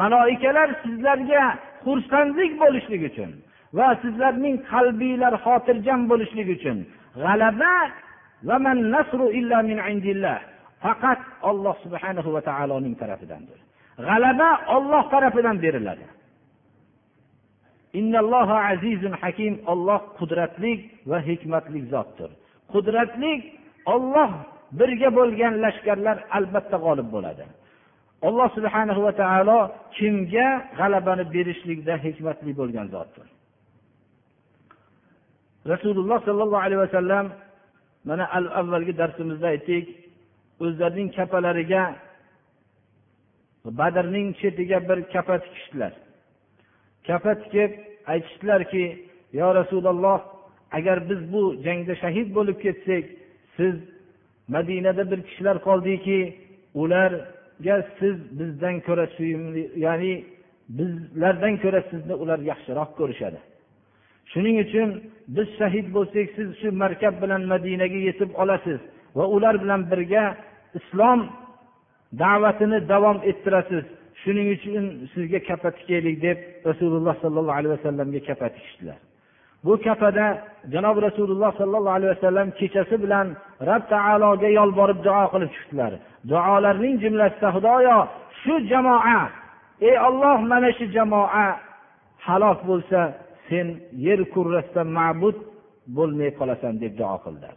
Maloikalar 0.00 0.68
sizlarga 0.84 1.44
xursandlik 1.84 2.52
bo'lishligi 2.62 3.06
uchun 3.12 3.30
va 3.78 3.88
sizlarning 4.02 4.56
qalbinglar 4.72 5.34
xotirjam 5.44 6.00
bo'lishligi 6.10 6.52
uchun 6.58 6.78
g'alaba 7.22 7.74
faqat 10.84 11.20
olloh 11.50 11.74
subhanahu 11.84 12.28
va 12.34 12.42
taoloning 12.50 12.94
tarafidandir. 13.02 13.58
G'alaba 14.08 14.50
olloh 14.76 15.04
tarafidan 15.14 15.56
beriladi. 15.64 16.06
Azizun 18.72 19.14
hakim 19.22 19.54
olloh 19.72 20.00
qudratli 20.18 20.72
va 21.10 21.18
hikmatli 21.28 21.80
zotdir. 21.92 22.30
Qudratli 22.72 23.32
olloh 23.94 24.30
birga 24.78 25.08
bo'lgan 25.18 25.54
lashkarlar 25.64 26.16
albatta 26.36 26.76
g'olib 26.84 27.08
bo'ladi. 27.14 27.44
Alloh 28.28 28.48
subhana 28.56 28.94
va 29.04 29.12
taolo 29.22 29.58
kimga 29.96 30.48
g'alabani 30.78 31.24
berishlikda 31.34 31.94
hikmatli 32.04 32.52
bo'lgan 32.60 32.86
zotdir? 32.94 33.26
Rasululloh 35.72 36.18
sollallohu 36.28 36.64
alayhi 36.66 36.82
vasallam 36.86 37.26
mana 38.08 38.24
al 38.38 38.46
avvalgi 38.60 38.92
darsimizda 39.00 39.46
aytdik 39.54 39.86
o'zlarining 40.64 41.08
kapalariga 41.18 41.84
badrning 43.78 44.28
chetiga 44.40 44.78
bir 44.88 44.98
kapa 45.14 45.36
tikishdilar. 45.44 45.92
Kapa 47.06 47.32
tikib 47.42 47.70
aytishdilarki 48.12 48.84
yo 49.38 49.48
rasululloh 49.60 50.18
agar 50.78 50.98
biz 51.10 51.20
bu 51.32 51.42
jangda 51.64 51.94
shahid 52.02 52.28
bo'lib 52.36 52.58
ketsak 52.64 53.04
siz 53.56 53.74
madinada 54.54 55.02
bir 55.10 55.20
kishilar 55.28 55.56
qoldiki 55.68 56.18
ular 56.82 57.10
siz 57.98 58.16
bizdan 58.38 58.76
ko'ra 58.86 59.06
suyumli 59.16 59.62
ya'ni 59.86 60.12
bizlardan 60.78 61.54
ko'ra 61.62 61.80
sizni 61.90 62.14
ular 62.22 62.38
yaxshiroq 62.50 62.90
ko'rishadi. 63.00 63.38
Shuning 64.32 64.56
uchun 64.64 64.88
biz 65.36 65.48
shahid 65.58 65.86
bo'lsak 65.96 66.26
siz 66.36 66.48
shu 66.60 66.68
markab 66.82 67.14
bilan 67.22 67.42
madinaga 67.52 67.98
yetib 68.08 68.30
olasiz 68.42 68.80
va 69.18 69.24
ular 69.36 69.54
bilan 69.62 69.80
birga 69.90 70.24
islom 70.78 71.20
da'vatini 72.22 72.78
davom 72.92 73.18
ettirasiz. 73.30 73.84
Shuning 74.22 74.48
uchun 74.56 74.84
sizga 75.14 75.40
kapa 75.48 75.70
tikaylik 75.78 76.16
deb 76.26 76.38
rasululloh 76.68 77.14
sollallohu 77.22 77.58
alayhi 77.58 77.74
vasallamga 77.76 78.20
kapa 78.28 78.46
tikishdilar 78.56 78.98
bu 79.64 79.72
kapada 79.86 80.26
janob 80.72 80.96
rasululloh 81.06 81.50
sollallohu 81.60 81.96
alayhi 81.98 82.12
vasallam 82.16 82.48
kechasi 82.58 82.96
bilan 83.04 83.26
rob 83.68 83.82
taologa 83.94 84.48
yolborib 84.58 84.98
duo 85.06 85.24
qilib 85.32 85.50
chiqdilar 85.56 85.92
duolarning 86.30 86.96
jumlasida 87.02 87.48
xudoyo 87.54 87.96
shu 88.42 88.54
jamoa 88.70 89.20
ey 89.88 89.96
olloh 90.08 90.38
mana 90.50 90.70
shu 90.78 90.84
jamoa 90.96 91.46
halok 92.26 92.58
bo'lsa 92.70 93.00
sen 93.48 93.66
yer 94.06 94.20
kurrasida 94.34 94.82
ma'bud 94.96 95.36
bo'lmay 95.96 96.30
qolasan 96.38 96.74
deb 96.82 96.92
duo 97.00 97.16
qildilar. 97.24 97.54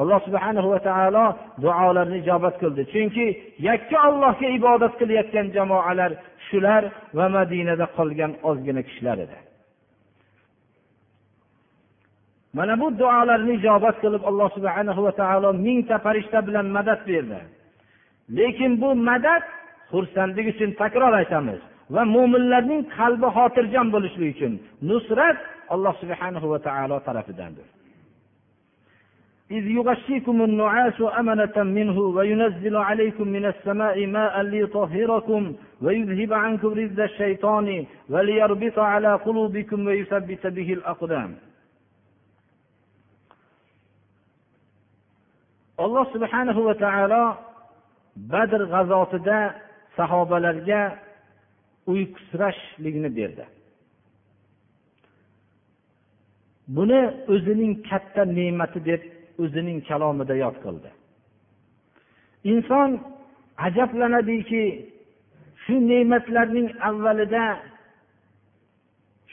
Alloh 0.00 0.18
subhana 0.26 0.60
va 0.72 0.78
taolo 0.88 1.26
duolarni 1.62 2.16
ijobat 2.22 2.54
qildi. 2.62 2.82
Chunki 2.92 3.26
yakka 3.68 3.98
ollohga 4.08 4.48
ibodat 4.58 4.92
qilayotgan 5.00 5.46
jamoalar 5.56 6.12
shular 6.48 6.82
va 7.18 7.26
madinada 7.36 7.86
qolgan 7.96 8.32
ozgina 8.48 8.82
kishilar 8.88 9.18
edi. 9.26 9.36
mana 12.57 12.73
bu 12.81 12.87
duolarni 12.99 13.53
ijobat 13.59 13.95
qilib 14.03 14.23
alloh 14.29 14.49
subhana 14.57 14.91
va 15.05 15.11
taolo 15.21 15.49
mingta 15.65 15.95
farishta 16.05 16.39
bilan 16.47 16.67
madad 16.77 16.99
berdi 17.09 17.39
lekin 18.37 18.71
bu 18.81 18.89
madad 19.09 19.43
xursandlik 19.91 20.47
uchun 20.53 20.69
takror 20.81 21.13
aytamiz 21.21 21.61
va 21.95 22.03
mo'minlarning 22.15 22.81
qalbi 22.97 23.27
xotirjam 23.37 23.87
bo'lishligi 23.95 24.31
uchun 24.35 24.53
nusrat 24.89 25.37
alloh 25.73 25.93
subhanahu 26.01 26.47
va 26.53 26.59
taolo 26.67 26.95
tarafidandir 27.07 27.67
إذ 29.57 29.67
يغشيكم 29.79 30.41
النعاس 30.41 31.01
أمنة 31.19 31.57
منه 31.77 31.97
وينزل 31.99 32.75
عليكم 32.89 33.27
من 33.27 33.45
السماء 33.45 34.05
ماء 34.07 34.41
ليطهركم 34.41 35.41
ويذهب 35.81 36.33
عنكم 36.33 36.67
رزق 36.67 37.03
الشيطان 37.03 37.85
وليربط 38.09 38.77
على 38.79 39.11
قلوبكم 39.15 39.79
ويثبت 39.87 40.47
به 40.47 40.73
الأقدام 40.73 41.35
alloh 45.84 46.04
subhanahu 46.14 46.60
va 46.68 46.74
taolo 46.84 47.24
badr 48.32 48.60
g'azotida 48.72 49.38
sahobalarga 49.96 50.82
uyqusirashlikni 51.92 53.10
berdi. 53.18 53.44
Buni 56.76 57.00
o'zining 57.32 57.72
katta 57.88 58.22
ne'mati 58.38 58.80
deb 58.90 59.02
o'zining 59.42 59.78
kalomida 59.88 60.34
yod 60.44 60.56
qildi. 60.64 60.90
Inson 62.52 62.90
ajablanadiki 63.66 64.64
shu 65.62 65.74
ne'matlarning 65.90 66.68
avvalida 66.88 67.44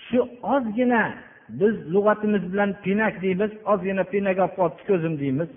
shu 0.06 0.20
ozgina 0.56 1.04
biz 1.60 1.76
lug'atimiz 1.94 2.44
bilan 2.52 2.72
pinak 2.84 3.16
deymiz 3.24 3.52
ozgina 3.72 4.04
pinak 4.14 4.38
olib 4.44 4.56
qolibdi 4.58 4.84
ko'zim 4.90 5.14
deymiz. 5.24 5.50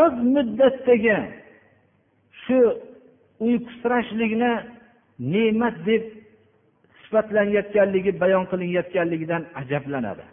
Oz 0.00 0.14
muddatdagi 0.34 1.18
shu 2.42 2.58
uyqusirashlikni 3.46 4.52
ne'mat 5.32 5.76
deb 5.88 6.02
sifatlanayotganligi 7.00 8.12
bayon 8.22 8.44
qilinayotganligidan 8.50 9.42
ajablanadi. 9.60 10.24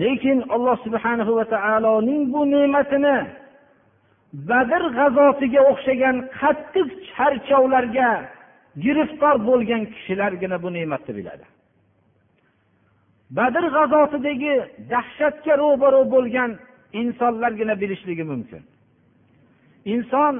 Lekin 0.00 0.38
alloh 0.54 0.76
subhanahu 0.86 1.32
va 1.38 1.44
taoloning 1.54 2.22
bu 2.32 2.40
ne'matini 2.54 3.16
badr 4.50 4.82
g'azotiga 4.98 5.60
o'xshagan 5.70 6.16
qattiq 6.40 6.88
charchovlarga 7.10 8.10
giriftor 8.84 9.36
bo'lgan 9.48 9.82
kishilargina 9.94 10.56
bu 10.64 10.68
ne'matni 10.76 11.12
biladi. 11.18 11.44
Badr 13.38 13.64
g'azotidagi 13.76 14.54
dahshatga 14.92 15.54
ro'baro 15.62 16.02
bo'lgan 16.14 16.50
insonlargina 17.00 17.74
bilishligi 17.82 18.24
mumkin. 18.32 18.62
Inson 19.94 20.34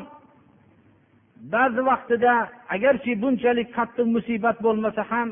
ba'zi 1.54 1.82
vaqtida 1.90 2.32
agarki 2.74 3.12
bunchalik 3.22 3.68
qattiq 3.76 4.06
musibat 4.16 4.56
bo'lmasa 4.66 5.02
ham 5.10 5.28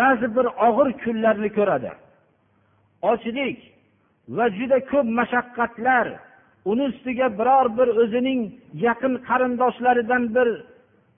ba'zi 0.00 0.26
bir 0.36 0.46
og'ir 0.68 0.88
kunlarni 1.02 1.50
ko'radi. 1.58 1.90
Ochlik 3.10 3.58
va 4.36 4.46
juda 4.58 4.78
ko'p 4.90 5.06
mashaqqatlar 5.18 6.06
uni 6.70 6.84
ustiga 6.90 7.28
biror 7.38 7.66
bir 7.78 7.88
o'zining 8.02 8.40
yaqin 8.86 9.14
qarindoshlaridan 9.28 10.24
bir 10.36 10.48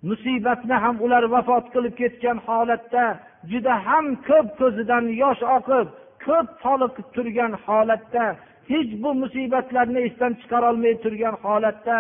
musibatni 0.08 0.76
ham 0.84 0.96
ular 1.04 1.24
vafot 1.34 1.64
qilib 1.74 1.94
ketgan 2.00 2.38
holatda 2.46 3.04
juda 3.50 3.74
ham 3.86 4.06
ko'p 4.28 4.48
ko'zidan 4.60 5.04
yosh 5.22 5.42
oqib 5.56 5.86
ko'p 6.26 6.48
toliqib 6.64 7.06
turgan 7.14 7.52
holatda 7.66 8.24
hech 8.68 8.90
bu 9.02 9.10
musibatlarni 9.22 10.00
esdan 10.08 10.32
chiqarolmay 10.40 10.94
turgan 11.02 11.36
holatda 11.44 11.96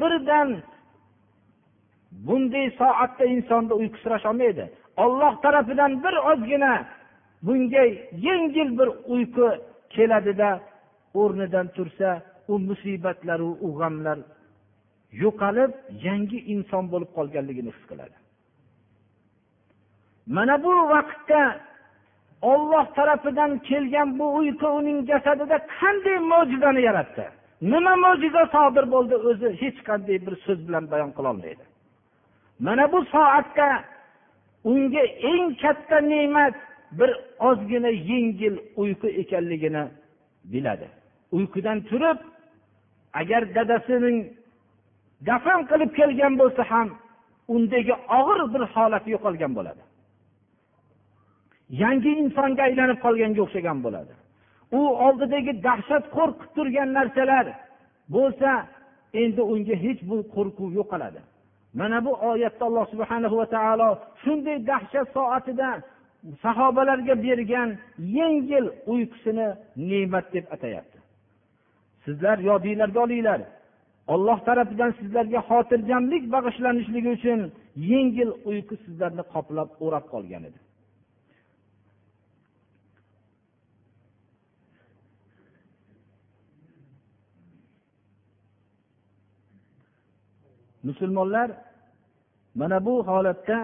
birdan 0.00 0.48
bunday 2.26 2.66
soatda 2.80 3.24
insonni 3.24 3.72
uyqusirasholmaydi. 3.80 4.64
Olloh 5.04 5.42
tarafidan 5.42 5.92
bir 6.04 6.14
ozgina 6.30 6.74
bunga 7.46 7.84
yengil 8.26 8.78
bir 8.78 8.88
uyqu 9.14 9.48
keladida 9.94 10.50
o'rnidan 11.14 11.66
tursa 11.76 12.22
u 12.48 12.58
musibatlaru 12.58 13.50
u 13.66 13.68
g'amlar 13.78 14.18
yo'qolib 15.22 15.72
yangi 16.06 16.38
inson 16.54 16.84
bo'lib 16.92 17.10
qolganligini 17.16 17.70
his 17.76 17.84
qiladi. 17.90 18.16
Mana 20.36 20.54
bu 20.64 20.72
vaqtda 20.94 21.40
olloh 22.52 22.86
tarafidan 22.96 23.52
kelgan 23.68 24.08
bu 24.18 24.26
uyqu 24.38 24.68
uning 24.78 24.98
jasadida 25.10 25.56
qanday 25.78 26.18
mo'jizani 26.32 26.82
yaratdi? 26.88 27.24
Nima 27.72 27.94
mo'jiza 28.04 28.42
sodir 28.54 28.84
bo'ldi? 28.94 29.14
O'zi 29.28 29.48
hech 29.62 29.78
qanday 29.88 30.16
bir 30.26 30.34
so'z 30.44 30.60
bilan 30.68 30.84
bayon 30.92 31.10
qilolmaydi 31.18 31.64
mana 32.60 32.92
bu 32.92 33.04
soatda 33.04 33.84
unga 34.64 35.00
eng 35.00 35.56
katta 35.62 36.00
ne'mat 36.00 36.54
bir 36.92 37.10
ozgina 37.38 37.88
yengil 37.88 38.58
uyqu 38.76 39.08
ekanligini 39.08 39.84
biladi. 40.44 40.88
Uyqudan 41.32 41.80
turib 41.80 42.18
agar 43.12 43.54
dadasining 43.54 44.18
dafn 45.26 45.60
qilib 45.70 45.90
kelgan 45.98 46.38
bo'lsa 46.40 46.62
ham 46.70 46.88
undagi 47.48 47.94
og'ir 48.18 48.40
bir 48.54 48.62
holati 48.74 49.10
yo'qolgan 49.14 49.52
bo'ladi. 49.58 49.82
Yangi 51.82 52.10
insonga 52.22 52.62
aylanib 52.68 52.98
qolganga 53.04 53.40
o'xshagan 53.46 53.78
bo'ladi. 53.86 54.12
U 54.78 54.80
oldidagi 55.06 55.52
dahshat 55.68 56.04
qo'rqib 56.16 56.50
turgan 56.56 56.88
narsalar 56.98 57.46
bo'lsa 58.14 58.50
endi 59.22 59.42
unga 59.52 59.76
hech 59.84 60.00
bu 60.10 60.16
qo'rquv 60.34 60.70
yo'qoladi. 60.78 61.20
Mana 61.80 61.98
bu 62.06 62.12
oyatda 62.30 62.64
alloh 62.68 62.86
subhana 62.92 63.28
va 63.40 63.46
taolo 63.54 63.90
shunday 64.22 64.58
dahshat 64.70 65.06
soatida 65.16 65.68
sahobalarga 66.42 67.14
bergan 67.26 67.68
yengil 68.18 68.66
uyqusini 68.92 69.48
ne'mat 69.88 70.26
deb 70.34 70.46
atayapti. 70.54 70.98
Sizlar 72.04 72.38
yodinglarga 72.38 73.00
olinglar. 73.06 73.40
Olloh 74.14 74.38
tarafidan 74.48 74.92
sizlarga 75.00 75.40
xotirjamlik 75.48 76.24
bag'ishlanishligi 76.34 77.10
uchun 77.18 77.40
yengil 77.92 78.30
uyqu 78.50 78.74
sizlarni 78.84 79.24
qoplab 79.34 79.68
o'rab 79.84 80.04
qolgan 80.12 80.42
edi. 80.48 80.58
Musulmonlar 90.88 91.48
mana 92.60 92.78
bu 92.86 92.94
holatda 93.08 93.58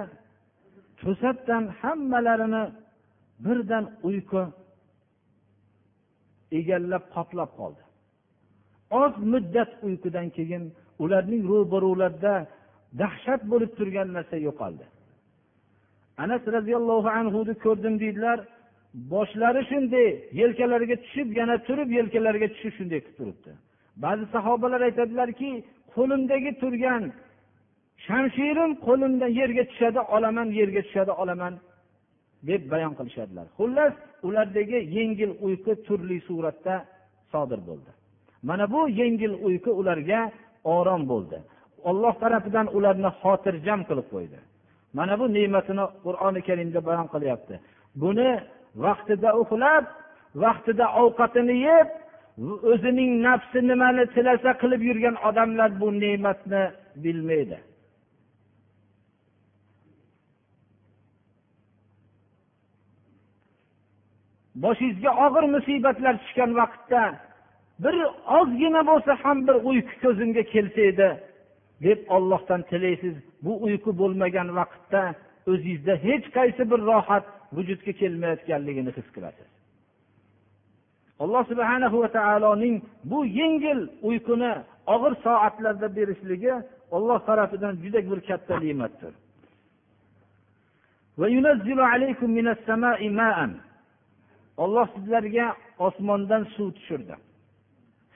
to'satdan 1.01 1.65
hammalarini 1.81 2.65
birdan 3.45 3.85
uyqu 4.09 4.43
egallab 6.59 7.05
qoplab 7.15 7.51
qoldi. 7.59 7.83
Oz 9.03 9.13
muddat 9.33 9.71
uyqudan 9.87 10.29
keyin 10.37 10.65
ularning 11.03 11.43
ro'barularida 11.53 12.35
dahshat 13.01 13.43
bo'lib 13.53 13.71
turgan 13.79 14.09
narsa 14.17 14.37
yo'qoldi. 14.49 14.85
Anas 16.25 16.43
roziyallohu 16.57 17.09
anhuni 17.21 17.55
ko'rdim 17.65 17.95
deydilar 18.03 18.39
boshlari 19.13 19.63
shunday 19.71 20.09
yelkalariga 20.41 20.97
tushib 21.05 21.29
yana 21.41 21.57
turib 21.67 21.89
yelkalariga 21.99 22.49
tushib 22.55 22.73
shunday 22.79 23.01
qilib 23.05 23.17
turibdi. 23.21 23.51
Ba'zi 24.05 24.25
sahobalar 24.35 24.81
aytadilarki 24.89 25.51
qo'limdagi 25.97 26.53
turgan 26.63 27.03
shamshirim 28.07 28.71
qo'limdan 28.87 29.31
yerga 29.41 29.65
tushadi 29.71 30.01
olaman 30.15 30.49
yerga 30.59 30.81
tushadi 30.87 31.13
olaman 31.23 31.55
deb 32.49 32.63
bayon 32.73 32.93
qilishadilar. 32.99 33.47
Xullas 33.59 33.93
ulardagi 34.27 34.79
yengil 34.97 35.33
uyqu 35.47 35.73
turli 35.87 36.19
suratda 36.29 36.75
sodir 37.33 37.61
bo'ldi. 37.69 37.91
Mana 38.49 38.65
bu 38.75 38.81
yengil 39.01 39.35
uyqu 39.49 39.71
ularga 39.81 40.21
orom 40.77 41.03
bo'ldi. 41.13 41.39
Olloh 41.91 42.15
tarafidan 42.23 42.67
ularni 42.77 43.11
xotirjam 43.21 43.81
qilib 43.89 44.07
qo'ydi. 44.15 44.39
Mana 44.99 45.15
bu 45.21 45.25
ne'matini 45.37 45.85
qur'oni 46.05 46.41
karimda 46.49 46.81
bayon 46.89 47.09
qilyapti. 47.15 47.55
Buni 48.03 48.31
vaqtida 48.85 49.31
uxlab 49.43 49.85
vaqtida 50.45 50.87
ovqatini 51.03 51.57
yeb 51.69 51.89
o'zining 52.41 53.23
nafsi 53.23 53.61
nimani 53.69 54.07
tilasa 54.15 54.53
qilib 54.63 54.83
yurgan 54.89 55.17
odamlar 55.29 55.81
bu 55.81 55.89
ne'matni 56.01 56.63
bilmaydi. 57.05 57.59
Boshingizga 64.65 65.11
og'ir 65.27 65.45
musibatlar 65.57 66.15
tushgan 66.23 66.51
vaqtda 66.61 67.03
bir 67.85 67.95
ozgina 68.39 68.83
bo'lsa 68.91 69.13
ham 69.23 69.39
bir 69.47 69.57
uyqu 69.71 69.95
ko'zimga 70.05 70.43
kelsa 70.55 70.81
edi 70.93 71.09
deb 71.87 72.01
ollohdan 72.17 72.63
tilaysiz. 72.71 73.15
Bu 73.45 73.53
uyqu 73.67 73.91
bo'lmagan 74.01 74.49
vaqtda 74.59 75.03
o'zingizda 75.53 75.95
hech 76.07 76.27
qaysi 76.37 76.63
bir 76.71 76.81
rohat 76.91 77.25
vujudga 77.57 77.93
kelmayotganligini 78.01 78.91
his 78.99 79.09
qilasiz. 79.15 79.49
Alloh 81.23 81.43
subhana 81.51 81.87
va 82.03 82.09
taoloning 82.19 82.77
bu 83.11 83.19
yengil 83.41 83.81
uyquni 84.09 84.53
og'ir 84.95 85.13
soatlarda 85.25 85.89
berishligi 85.97 86.55
olloh 86.97 87.19
tarafidan 87.29 87.75
juda 87.83 88.01
bir 88.11 88.21
katta 88.29 88.55
ne'matdir. 88.65 89.13
Olloh 94.63 94.87
sizlarga 94.95 95.47
osmondan 95.87 96.43
suv 96.55 96.69
tushirdi. 96.77 97.15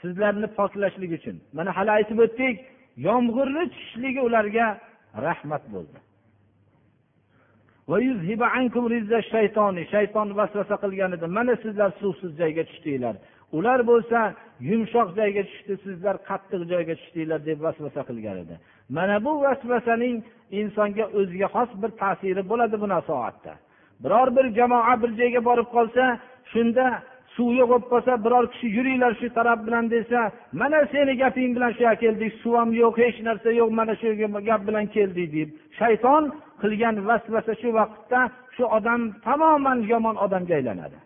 Sizlarni 0.02 0.46
poklashlik 0.58 1.12
uchun. 1.18 1.36
Mana 1.56 1.70
hali 1.76 1.90
aytib 1.98 2.18
o'tdik 2.24 2.56
yomg'irni 3.08 3.64
tushishligi 3.72 4.20
ularga 4.28 4.66
rahmat 5.26 5.64
bo'ldi. 5.74 5.98
Shayton 9.92 10.28
vasvasa 10.38 10.76
qilgan 10.82 11.10
edi 11.16 11.26
mana 11.38 11.54
sizlar 11.64 11.90
suvsiz 12.00 12.32
joyga 12.40 12.62
tushdinglar. 12.70 13.14
Ular 13.52 13.80
bo'lsa 13.90 14.20
yumshoq 14.60 15.08
joyga 15.18 15.42
tushdi 15.50 15.74
sizlar 15.84 16.16
qattiq 16.28 16.62
joyga 16.72 16.94
tushdinglar 17.00 17.40
deb 17.48 17.58
vasvasa 17.66 18.02
qilgan 18.08 18.36
edi 18.44 18.54
mana 18.96 19.16
bu 19.24 19.32
vasvasaning 19.44 20.16
insonga 20.60 21.04
o'ziga 21.18 21.48
xos 21.54 21.70
bir 21.82 21.90
ta'siri 22.02 22.42
bo'ladi 22.50 22.76
buna 22.84 23.00
soatda 23.08 23.52
biror 24.04 24.28
bir 24.36 24.46
jamoa 24.58 24.94
bir 25.02 25.10
joyga 25.20 25.40
borib 25.48 25.68
qolsa 25.76 26.04
shunda 26.52 26.86
suv 27.36 27.50
yo'q 27.60 27.68
bo'lib 27.72 27.88
qolsa 27.92 28.12
biror 28.24 28.44
kishi 28.52 28.66
yuringlar 28.76 29.12
shu 29.20 29.28
taraf 29.38 29.58
bilan 29.66 29.84
desa 29.94 30.20
mana 30.60 30.80
seni 30.92 31.12
gaping 31.22 31.50
bilan 31.56 31.70
shu 31.76 31.82
yerga 31.86 32.00
keldik 32.04 32.32
suv 32.42 32.54
ham 32.60 32.70
yo'q 32.82 32.94
hech 33.04 33.18
narsa 33.28 33.48
yo'q 33.60 33.70
mana 33.80 33.94
shu 34.00 34.08
gap 34.50 34.62
bilan 34.68 34.86
keldik 34.96 35.28
deb 35.36 35.48
shayton 35.80 36.22
qilgan 36.62 36.96
vasvasa 37.08 37.52
shu 37.60 37.68
vaqtda 37.78 38.20
shu 38.56 38.64
odam 38.76 39.00
tamoman 39.26 39.78
yomon 39.92 40.16
odamga 40.24 40.54
aylanadi. 40.58 40.98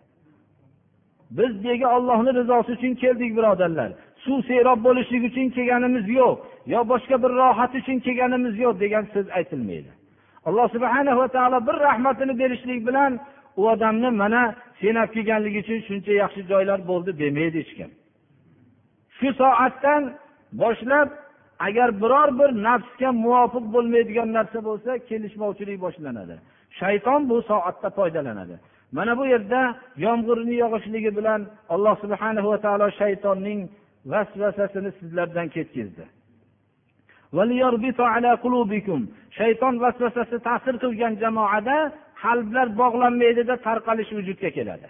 Biz 1.37 1.51
nega 1.65 1.87
ollohni 1.97 2.31
rizosi 2.39 2.71
uchun 2.77 2.93
keldik 3.03 3.31
birodarlar. 3.37 3.89
Suv 4.23 4.39
serob 4.49 4.79
bo'lishlik 4.87 5.23
uchun 5.29 5.47
kelganimiz 5.55 6.05
yo'q 6.19 6.35
yo 6.73 6.79
boshqa 6.91 7.15
bir 7.23 7.31
rohat 7.41 7.71
uchun 7.79 7.97
kelganimiz 8.05 8.55
yo'q 8.63 8.73
degan 8.83 9.05
so'z 9.13 9.27
aytilmaydi. 9.37 9.91
Alloh 10.47 10.67
subhana 10.75 11.13
va 11.19 11.27
taolo 11.35 11.59
bir 11.67 11.75
rahmatini 11.87 12.33
berishlik 12.41 12.79
bilan 12.87 13.11
u 13.59 13.61
odamni 13.73 14.09
mana 14.21 14.43
sen 14.81 14.95
olib 15.01 15.11
kelganligi 15.15 15.59
uchun 15.63 15.79
shuncha 15.87 16.13
yaxshi 16.23 16.41
joylar 16.51 16.79
bo'ldi 16.89 17.11
demaydi 17.21 17.57
hech 17.61 17.73
kim. 17.77 17.89
Shu 19.17 19.29
soatdan 19.41 20.01
boshlab 20.61 21.09
agar 21.67 21.89
biror 22.01 22.29
bir 22.39 22.49
nafsga 22.67 23.09
muvofiq 23.25 23.65
bo'lmaydigan 23.75 24.29
narsa 24.37 24.59
bo'lsa 24.67 24.91
kelishmovchilik 25.09 25.77
boshlanadi. 25.85 26.35
Shayton 26.79 27.21
bu 27.29 27.37
soatda 27.49 27.89
foydalanadi. 27.97 28.55
Mana 28.97 29.13
bu 29.19 29.25
yerda 29.33 29.61
yomg'irni 30.05 30.55
yog'ishligi 30.63 31.11
bilan 31.17 31.41
alloh 31.73 31.95
subhana 32.03 32.41
va 32.49 32.57
taolo 32.65 32.87
shaytonning 33.01 33.59
vasvasasini 34.11 34.91
sizlardan 34.99 35.47
ketkazdi. 35.55 36.03
Shayton 39.37 39.73
vasvasasi 39.83 40.37
ta'sir 40.47 40.75
qilgan 40.83 41.13
jamoada 41.23 41.77
qalblar 42.23 42.67
bog'lanmaydida 42.81 43.55
tarqalish 43.67 44.11
vujudga 44.17 44.49
keladi. 44.57 44.87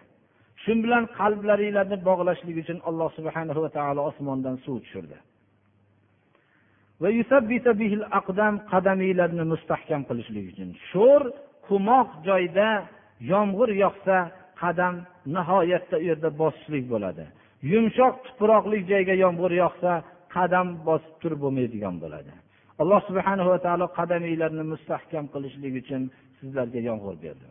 Shu 0.64 0.72
bilan 0.84 1.04
qalblaringlarni 1.20 1.98
bog'lashlik 2.10 2.58
uchun 2.64 2.78
alloh 2.90 3.10
subhana 3.18 3.54
va 3.64 3.70
taolo 3.78 4.02
osmondan 4.10 4.56
suv 4.66 4.78
tushirdi. 4.84 5.18
Qadamiylarni 8.72 9.44
mustahkam 9.54 10.02
qilishlik 10.10 10.46
uchun. 10.52 10.70
Sho'r 10.92 11.24
kumoq 11.68 12.10
joyda 12.28 12.68
yomg'ir 13.32 13.70
yog'sa 13.84 14.18
qadam 14.62 14.96
nihoyatda 15.36 15.96
u 16.02 16.04
yerda 16.10 16.30
bosishlik 16.42 16.86
bo'ladi. 16.94 17.26
Yumshoq 17.72 18.16
tuproqli 18.26 18.78
joyga 18.92 19.16
yomg'ir 19.24 19.52
yog'sa 19.64 19.92
qadam 20.36 20.68
bosib 20.88 21.16
turib 21.22 21.40
bo'lmaydigan 21.46 21.96
bo'ladi. 22.04 22.32
Alloh 22.82 23.02
subhana 23.10 23.44
va 23.52 23.58
taolo 23.66 23.88
qadamiylarni 24.00 24.64
mustahkam 24.74 25.26
qilishlik 25.34 25.74
uchun 25.82 26.02
sizlarga 26.40 26.80
yomg'ir 26.90 27.16
berdi. 27.26 27.48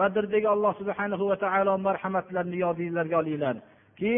Badrdagi 0.00 0.48
alloh 0.54 0.72
subhanahu 0.80 1.24
va 1.30 1.36
taolo 1.44 1.74
marhamatlarini 1.86 2.58
yodinglarga 2.64 3.16
olinglarki 3.22 4.12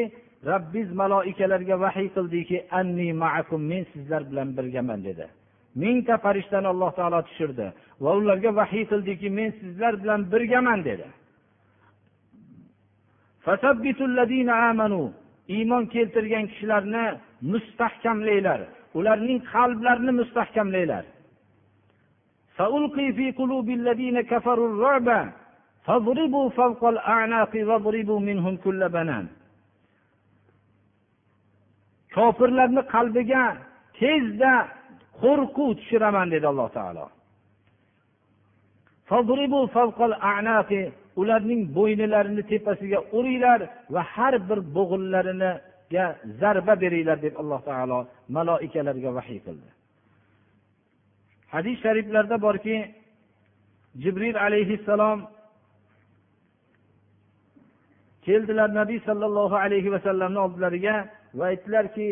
robbiz 0.51 0.89
maloikalarga 1.01 1.77
vahiy 1.85 2.09
qildiki 2.17 2.57
anni 2.81 3.09
maakum 3.25 3.61
men 3.71 3.83
sizlar 3.93 4.23
bilan 4.31 4.49
birgaman 4.57 5.01
dedi. 5.09 5.27
Mingta 5.83 6.15
farishtani 6.25 6.69
alloh 6.73 6.91
taolo 6.99 7.21
tushirdi 7.29 7.67
va 8.05 8.11
ularga 8.21 8.51
vahiy 8.61 8.85
qildiki 8.93 9.29
men 9.39 9.51
sizlar 9.61 9.93
bilan 10.03 10.21
birgaman 10.33 10.81
dedi. 10.89 11.07
Iymon 15.57 15.85
keltirgan 15.95 16.47
kishilarni 16.51 17.05
mustahkamlanglar. 17.53 18.61
Ularning 18.99 19.41
qalblarini 19.53 20.13
mustahkamlanglar. 20.21 21.05
فاضربوا 25.86 26.50
فوق 26.50 26.86
الأعناق 26.86 27.52
واضربوا 27.56 28.20
منهم 28.20 28.58
كل 28.58 28.90
بنان 28.90 29.28
kofirlarni 32.18 32.82
qalbiga 32.94 33.44
tezda 34.00 34.54
qo'rquv 35.22 35.70
tushiraman 35.80 36.28
dedi 36.34 36.46
alloh 36.52 36.70
taolo 36.78 37.06
ularning 41.22 41.62
bo'ynlarini 41.78 42.44
tepasiga 42.52 43.00
uringlar 43.18 43.60
va 43.94 44.02
har 44.14 44.34
bir 44.50 44.60
bo'g'inlariga 44.76 46.06
zarba 46.42 46.74
beringlar 46.84 47.18
deb 47.26 47.34
alloh 47.42 47.62
taolo 47.70 48.00
maloikalarga 48.36 49.10
vahiy 49.18 49.40
qildi 49.46 49.70
Hadis 51.55 51.77
shariflarda 51.85 52.37
borki 52.47 52.77
jibril 54.03 54.37
alayhissalom 54.47 55.19
keldilar 58.27 58.69
nabiy 58.81 59.01
sollallohu 59.09 59.57
alayhi 59.65 59.93
vasallamni 59.97 60.39
oldilariga 60.47 60.97
va 61.39 61.45
aytdilarki 61.53 62.09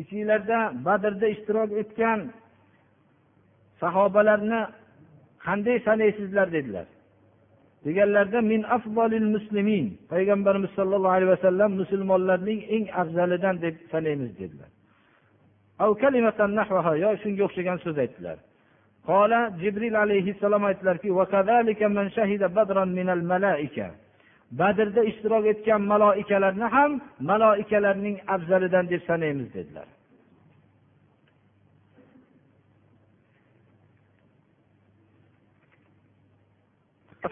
ichinglarda 0.00 0.58
badrda 0.86 1.26
ishtirok 1.34 1.70
etgan 1.82 2.20
sahobalarni 3.80 4.60
qanday 5.46 5.78
sanaysizlar 5.88 6.52
dedilar. 6.56 6.86
Deganlarida 7.84 8.40
min 8.52 8.62
afzolil 8.76 9.28
muslimin. 9.34 9.86
Payg'ambarimiz 10.12 10.70
sollallohu 10.78 11.14
alayhi 11.16 11.32
vasallam 11.36 11.70
musulmonlarning 11.80 12.60
eng 12.74 12.84
afzalidan 13.02 13.56
deb 13.64 13.74
sanaymiz 13.92 14.32
dedilar. 14.40 14.70
Yo 17.04 17.10
shunga 17.22 17.42
o'xshagan 17.48 17.78
so'z 17.84 17.96
aytdilar. 18.04 18.38
Qola 19.08 19.40
jibril 19.62 19.94
alayhissalom 20.04 20.62
aytdilarki 20.70 21.08
badrda 24.60 25.02
ishtirok 25.10 25.44
etgan 25.52 25.82
maloikalarni 25.92 26.66
ham 26.76 26.90
maloikalarning 27.30 28.16
afzalidan 28.34 28.84
deb 28.92 29.02
sanaymiz 29.08 29.48
dedilar. 29.54 29.88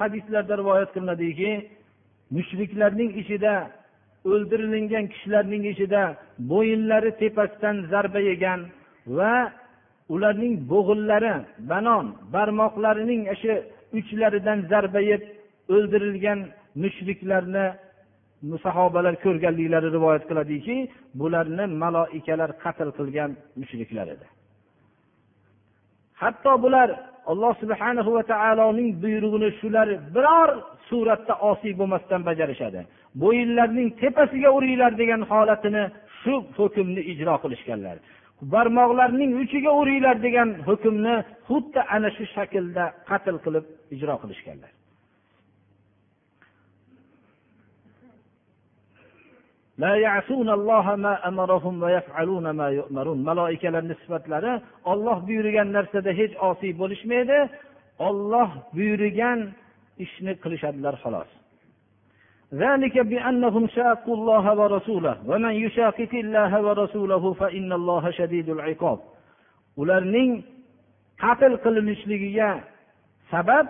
Hadislarda 0.00 0.54
rivoyat 0.60 0.90
qilinadiki 0.94 1.50
mushriklarning 2.36 3.10
ichida 3.22 3.54
o'ldirilgan 4.30 5.06
kishilarning 5.12 5.64
ichida 5.72 6.02
bo'yinlari 6.50 7.10
tepasidan 7.20 7.76
zarba 7.92 8.20
yegan 8.30 8.60
va 9.18 9.34
ularning 10.14 10.54
bo'g'inlari 10.72 11.34
banon 11.70 12.06
barmoqlarining 12.34 13.22
shu 13.40 13.52
uchlaridan 13.98 14.58
zarba 14.72 15.00
yeb 15.10 15.22
o'ldirilgan 15.74 16.38
mushriklarni 16.82 17.66
sahobalar 18.66 19.14
ko'rganliklari 19.24 19.88
rivoyat 19.96 20.24
qiladiki 20.30 20.76
bularni 21.20 21.64
maloikalar 21.82 22.50
qatl 22.64 22.88
qilgan 22.98 23.30
mushriklar 23.60 24.06
edi. 24.14 24.26
Hatto 26.22 26.52
bular 26.64 26.88
alloh 27.30 27.52
subhanahu 27.62 28.10
va 28.16 28.22
taoloning 28.32 28.88
buyrug'ini 29.02 29.50
shular 29.60 29.88
biror 30.14 30.50
suratda 30.88 31.34
osiy 31.50 31.72
bo'lmasdan 31.80 32.20
bajarishadi. 32.28 32.80
Bo'yinlarning 33.22 33.88
tepasiga 34.00 34.50
uringlar 34.56 34.92
degan 35.02 35.22
holatini 35.30 35.84
shu 36.20 36.34
hukmni 36.58 37.02
ijro 37.12 37.34
qilishganlar. 37.42 37.96
Barmoqlarning 38.54 39.32
uchiga 39.42 39.72
uringlar 39.80 40.16
degan 40.26 40.48
hukmni 40.68 41.14
xuddi 41.48 41.80
ana 41.94 42.08
shu 42.16 42.24
shaklda 42.34 42.84
qatl 43.10 43.36
qilib 43.44 43.64
ijro 43.94 44.14
qilishganlar. 44.22 44.72
Maloikalarni 53.28 53.94
sifatlari 54.02 54.52
olloh 54.92 55.18
buyurgan 55.28 55.68
narsada 55.76 56.10
hech 56.20 56.34
osiy 56.48 56.72
bo'lishmaydi. 56.80 57.38
Olloh 58.08 58.50
buyurgan 58.76 59.38
ishni 60.04 60.32
qilishadilar 60.42 60.94
xolos. 61.02 61.30
ذلك 62.53 62.99
بأنهم 62.99 63.67
شاقوا 63.67 64.15
الله 64.15 64.53
ورسوله 64.59 65.17
ومن 65.25 65.53
يشاقق 65.65 66.09
الله 66.13 66.61
ورسوله 66.61 67.33
فإن 67.33 67.73
الله 67.73 68.11
شديد 68.11 68.49
العقاب 68.49 68.99
ularning 69.81 70.31
qatl 71.23 71.53
qilinishligiga 71.63 72.49
sabab 73.31 73.65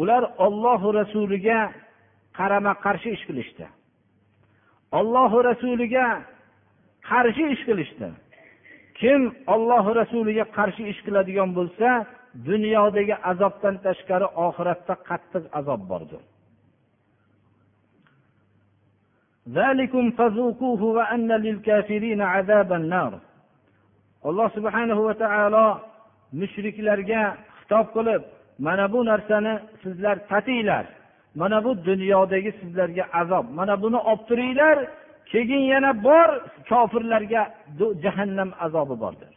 ular 0.00 0.22
ollohu 0.46 0.88
rasuliga 1.00 1.58
qarama 2.38 2.72
qarshi 2.84 3.08
ish 3.16 3.24
qilishdi 3.28 3.66
ollohu 4.98 5.38
rasuliga 5.50 6.06
qarshi 7.10 7.44
ish 7.54 7.62
qilishdi 7.68 8.08
kim 9.00 9.20
ollohu 9.54 9.90
rasuliga 10.00 10.44
qarshi 10.58 10.82
ish 10.92 11.00
qiladigan 11.06 11.50
bo'lsa 11.58 11.88
dunyodagi 12.48 13.14
azobdan 13.30 13.74
tashqari 13.86 14.26
oxiratda 14.46 14.94
qattiq 15.08 15.44
azob 15.58 15.80
bordir 15.90 16.22
alloh 24.28 24.48
subhanahu 24.56 25.02
va 25.08 25.14
taolo 25.24 25.66
mushriklarga 26.40 27.22
xitob 27.58 27.86
qilib 27.96 28.22
mana 28.66 28.84
bu 28.92 28.98
narsani 29.10 29.54
sizlar 29.82 30.16
tatinglar 30.30 30.84
mana 31.40 31.58
bu 31.64 31.70
dunyodagi 31.88 32.50
sizlarga 32.60 33.04
azob 33.20 33.46
mana 33.58 33.74
buni 33.82 33.98
olib 34.10 34.22
turinglar 34.28 34.76
keyin 35.30 35.62
yana 35.72 35.90
bor 36.06 36.28
kofirlarga 36.68 37.42
jahannam 38.04 38.50
azobi 38.66 38.96
bordir 39.04 39.32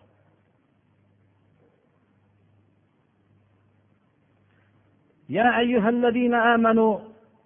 يا 5.37 5.47
أيها 5.63 5.89
الذين 5.89 6.33
آمنوا 6.53 6.93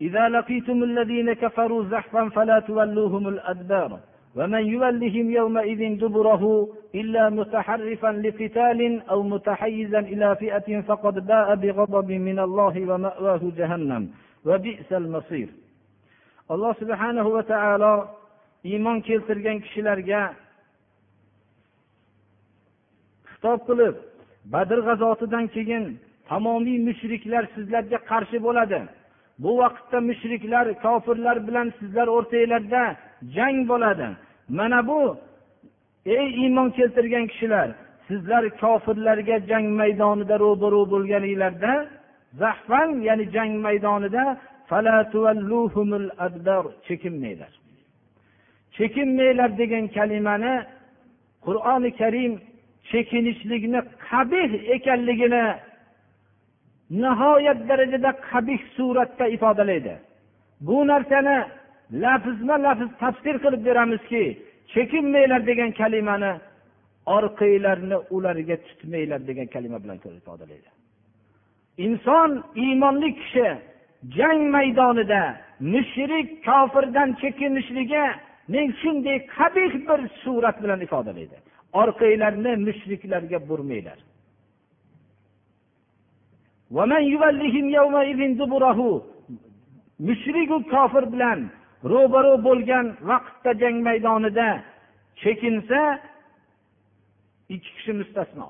إذا 0.01 0.29
لقيتم 0.29 0.83
الذين 0.83 1.33
كفروا 1.33 1.83
زحفا 1.83 2.29
فلا 2.29 2.60
تولوهم 2.60 3.27
الأدبار 3.27 3.99
ومن 4.36 4.65
يولهم 4.65 5.31
يومئذ 5.31 5.97
دبره 5.97 6.67
إلا 6.95 7.29
متحرفا 7.29 8.07
لقتال 8.07 9.01
أو 9.10 9.23
متحيزا 9.23 9.99
إلى 9.99 10.36
فئة 10.36 10.81
فقد 10.81 11.27
باء 11.27 11.55
بغضب 11.55 12.12
من 12.12 12.39
الله 12.39 12.75
ومأواه 12.93 13.41
جهنم 13.57 14.10
وبئس 14.45 14.93
المصير 14.93 15.49
alloh 16.49 16.71
subhanahu 16.79 17.29
va 17.36 17.43
taolo 17.43 17.93
iymon 18.63 19.01
keltirgan 19.07 19.57
kishilarga 19.63 20.21
xitob 23.31 23.60
qilib 23.69 23.95
badr 24.53 24.79
g'azotidan 24.88 25.45
keyin 25.55 25.83
tamomiy 26.29 26.77
mushriklar 26.88 27.43
sizlarga 27.55 27.99
qarshi 28.12 28.38
bo'ladi 28.45 28.79
bu 29.42 29.50
vaqtda 29.59 29.98
mushriklar 30.09 30.66
kofirlar 30.85 31.37
bilan 31.48 31.72
sizlar 31.78 32.07
o'rtanglarda 32.16 32.83
jang 33.37 33.59
bo'ladi. 33.70 34.09
Mana 34.48 34.81
bu 34.88 35.16
ey 36.07 36.26
iymon 36.42 36.68
keltirgan 36.70 37.26
kishilar 37.33 37.68
sizlar 38.09 38.44
kofirlarga 38.62 39.37
jang 39.50 39.66
maydonida 39.81 40.37
ro'baru 40.44 40.81
bo'lganinglarda 40.92 41.72
zahfan 42.40 42.88
ya'ni 43.09 43.24
jang 43.35 43.52
maydonida 43.66 44.24
chekinmanglar. 46.87 47.52
Chekinmanglar 48.76 49.50
degan 49.61 49.85
kalimani 49.96 50.55
qur'oni 51.46 51.90
karim 52.00 52.33
chekinishlikni 52.90 53.81
qabih 54.09 54.50
ekanligini 54.76 55.44
nihoyat 57.00 57.68
darajada 57.68 58.11
qabih 58.31 58.61
suratda 58.76 59.26
ifodalaydi. 59.37 59.94
Bu 60.66 60.87
narsani 60.87 61.37
lafzma 62.05 62.57
lafz 62.66 62.88
tafsir 63.02 63.37
qilib 63.44 63.62
beramizki 63.68 64.22
chekinmanglar 64.72 65.40
degan 65.50 65.70
kalimani 65.81 66.33
orqanglarni 67.16 67.96
ularga 68.16 68.57
tutmanglar 68.66 69.20
degan 69.28 69.46
kalima 69.55 69.78
bilan 69.85 69.98
ifodalaydi. 70.22 70.70
Inson 71.87 72.31
iymonli 72.64 73.11
kishi 73.20 73.46
jang 74.16 74.42
maydonida 74.55 75.22
mushrik 75.74 76.28
kofirdan 76.46 77.09
chekinishligi 77.22 78.05
men 78.52 78.66
shunday 78.81 79.18
qabih 79.37 79.72
bir 79.88 80.00
surat 80.22 80.57
bilan 80.62 80.81
ifodalaydi. 80.87 81.37
Orqanglarni 81.83 82.52
mushriklarga 82.66 83.38
burmanglar. 83.48 83.98
Mushriku 90.06 90.56
kofir 90.72 91.04
bilan 91.12 91.38
ro'baro 91.92 92.35
bo'lgan 92.46 92.87
vaqtda 93.11 93.50
jang 93.62 93.76
maydonida 93.87 94.48
chekinsa 95.22 95.80
ikki 97.54 97.70
kishi 97.76 97.92
mustasno 98.00 98.46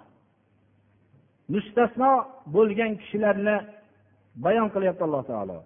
mustasno 1.54 2.10
bo'lgan 2.56 2.92
kishilarni 3.00 3.56
bayon 4.44 4.68
qilyapti 4.74 5.02
alloh 5.06 5.22
taolo 5.30 5.58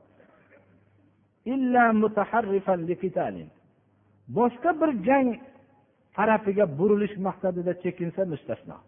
boshqa 4.36 4.70
bir 4.80 4.90
jang 5.08 5.28
tarafiga 6.16 6.64
burilish 6.78 7.16
maqsadida 7.26 7.72
chekinsa 7.82 8.22
mustasno 8.32 8.78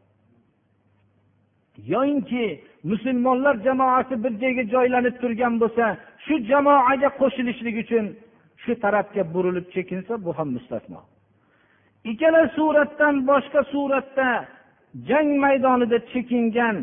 yoyinki 1.86 2.60
musulmonlar 2.84 3.54
jamoasi 3.66 4.24
bir 4.24 4.32
joyga 4.42 4.64
joylanib 4.74 5.16
turgan 5.22 5.54
bo'lsa 5.62 5.84
shu 6.24 6.34
jamoaga 6.50 7.08
qo'shilishlik 7.20 7.76
uchun 7.84 8.04
shu 8.62 8.72
tarafga 8.84 9.22
burilib 9.34 9.66
chekinsa 9.74 10.12
bu 10.24 10.30
ham 10.38 10.48
mustasno. 10.56 11.00
Ikkala 12.10 12.42
suratdan 12.56 13.14
boshqa 13.30 13.60
suratda 13.72 14.28
jang 15.08 15.28
maydonida 15.44 15.98
chekingan 16.12 16.76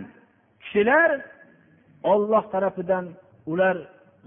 kishilar 0.61 1.09
olloh 2.03 2.43
tarafidan 2.53 3.05
ular 3.51 3.75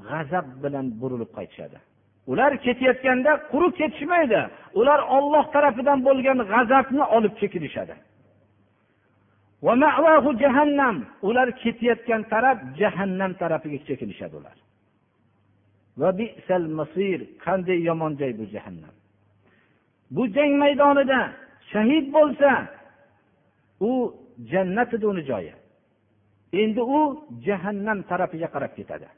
g'azab 0.09 0.46
bilan 0.62 0.87
burilib 1.00 1.31
qaytishadi. 1.37 1.78
Ular 2.31 2.52
ketayotganda 2.64 3.33
quruq 3.52 3.74
ketishmaydi. 3.81 4.40
Ular 4.81 5.00
olloh 5.16 5.44
tarafidan 5.54 5.98
bo'lgan 6.09 6.38
g'azabni 6.52 7.04
olib 7.16 7.35
chekinishadi. 7.40 7.94
Jahannam. 10.42 10.97
Ular 11.29 11.49
ketayotgan 11.62 12.23
taraf 12.33 12.59
jahannam 12.81 13.33
tarafiga 13.40 13.79
chekinishadi 13.88 14.35
ular. 14.40 14.57
Qanday 17.44 17.79
yomon 17.88 18.12
joy 18.21 18.33
bu 18.38 18.44
jahannam. 18.55 18.94
Bu 20.14 20.23
jang 20.37 20.53
maydonida 20.62 21.21
shahid 21.73 22.07
bo'lsa 22.16 22.51
u 23.88 23.90
jannat 24.51 24.94
edi 24.97 25.07
uni 25.12 25.23
joyi. 25.31 25.55
Endi 26.61 26.83
u 26.99 27.01
jahannam 27.47 27.99
tarafiga 28.11 28.49
qarab 28.55 28.73
ketadi. 28.79 29.09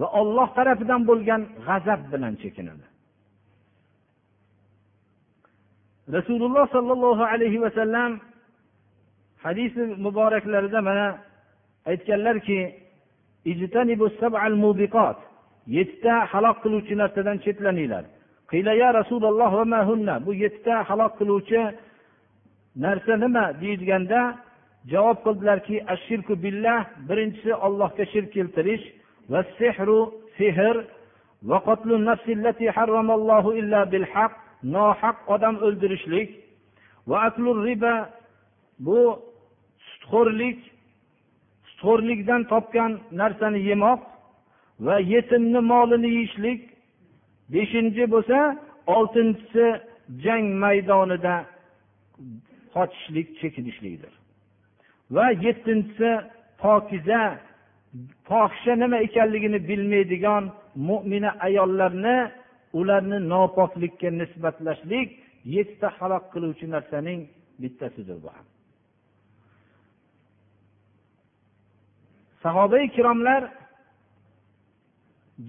Va 0.00 0.06
olloh 0.20 0.48
tarafidan 0.58 1.02
bo'lgan 1.10 1.42
g'azab 1.66 2.00
bilan 2.12 2.34
chekinadi. 2.42 2.86
Rasululloh 6.16 6.64
sollallohu 6.76 7.24
alayhi 7.32 7.58
vasallam 7.64 8.10
hadisi 9.48 9.82
muboraklarida 10.04 10.80
mana 10.88 11.06
aytganlarki 11.90 12.58
yettita 15.76 16.14
halok 16.32 16.56
qiluvchi 16.64 16.94
narsadan 17.02 17.38
chetlaninglar. 17.44 18.04
Qilaya 18.50 18.88
rasululloh 19.00 19.52
bu 20.26 20.32
yettita 20.44 20.74
halok 20.88 21.12
qiluvchi 21.20 21.60
narsa 22.84 23.14
nima 23.24 23.44
deyilganda 23.60 24.20
javob 24.92 25.18
qildilarki 25.26 25.76
ashirku 25.94 26.34
billah 26.44 26.80
birinchisi 27.08 27.52
ollohga 27.66 28.04
shirk 28.12 28.28
keltirish 28.36 28.84
va 29.30 29.40
sehru 29.58 30.00
sehr 30.38 30.76
va 31.48 31.58
nohaq 34.62 35.16
odam 35.34 35.54
o'ldirishlik 35.66 36.28
va 37.08 37.16
aklur 37.28 37.56
riba 37.66 37.94
bu 38.86 38.98
sutxo'rlik 40.08 40.58
sutxo'rlikdan 41.68 42.42
topgan 42.52 42.92
narsani 43.20 43.60
yemoq 43.70 44.00
va 44.86 44.96
yetimni 45.14 45.60
molini 45.72 46.08
yeyishlik 46.16 46.60
beshinchi 47.52 48.04
bo'lsa 48.14 48.38
oltinchisi 48.96 49.66
jang 50.24 50.46
maydonida 50.62 51.36
qochishlik 52.74 53.28
chekinishlikdir. 53.40 54.12
Va 55.14 55.26
yettinchisi 55.44 56.10
pokiza 56.62 57.22
fohisha 58.28 58.74
nima 58.82 58.98
ekanligini 59.06 59.58
bilmaydigan 59.68 60.44
mo'mina 60.88 61.30
ayollarni 61.46 62.16
ularni 62.78 63.18
nopoklikka 63.32 64.08
nisbatlashlik 64.20 65.08
yettita 65.54 65.88
halok 65.98 66.24
qiluvchi 66.32 66.66
narsaning 66.74 67.20
bittasidir 67.62 68.18
bu 68.24 68.28
ham. 68.36 68.46
Sahoba 72.42 72.78
ikromlar 72.88 73.42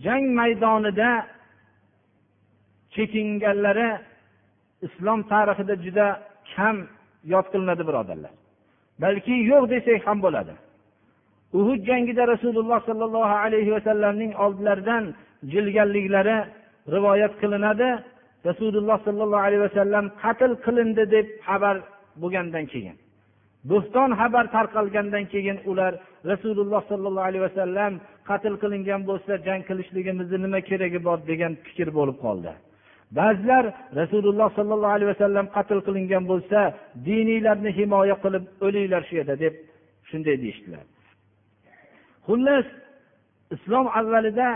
jang 0.03 0.25
maydonida 0.39 1.11
chekinganlari 2.95 3.89
islom 4.87 5.19
tarixida 5.31 5.75
juda 5.85 6.07
kam 6.53 6.75
yod 7.33 7.45
qilinadi 7.51 7.83
birodarlar. 7.89 8.33
Balki 9.03 9.35
yo'q 9.51 9.63
desak 9.73 10.01
ham 10.07 10.17
bo'ladi. 10.25 10.53
Uhud 11.59 11.79
jangida 11.89 12.23
rasululloh 12.33 12.79
sollallohu 12.89 13.35
alayhi 13.45 13.71
vasallamning 13.77 14.31
oldilaridan 14.43 15.03
jilganliklari 15.51 16.37
rivoyat 16.95 17.33
qilinadi. 17.41 17.89
Rasululloh 18.49 18.97
sollallohu 19.07 19.45
alayhi 19.47 19.63
vasallam 19.67 20.05
qatl 20.23 20.51
qilindi 20.65 21.03
deb 21.15 21.27
xabar 21.47 21.75
bo'lgandan 22.21 22.65
keyin. 22.73 22.95
Bo'xton 23.71 24.09
xabar 24.19 24.45
tarqalgandan 24.55 25.25
keyin 25.33 25.57
ular 25.71 25.93
rasululloh 26.31 26.81
sollallohu 26.91 27.27
alayhi 27.29 27.43
vasallam 27.47 27.91
qatl 28.29 28.53
qilingan 28.63 29.01
bo'lsa 29.09 29.33
jang 29.47 29.61
qilishligimizni 29.69 30.37
nima 30.45 30.59
keragi 30.69 30.99
bor? 31.07 31.17
degan 31.31 31.53
fikr 31.65 31.87
bo'lib 31.97 32.17
qoldi. 32.25 32.51
Ba'zilar 33.17 33.65
rasululloh 34.01 34.49
sollallohu 34.57 34.95
alayhi 34.97 35.11
vasallam 35.13 35.45
qatl 35.55 35.79
qilingan 35.87 36.23
bo'lsa 36.31 36.59
diniylarni 37.07 37.71
himoya 37.79 38.15
qilib 38.23 38.43
o'linglar 38.65 39.01
shu 39.07 39.13
yerda 39.19 39.35
deb 39.43 39.53
shunday 40.09 40.35
deyishdilar. 40.43 40.85
Xullas 42.27 42.67
islom 43.55 43.87
avvalida 43.99 44.49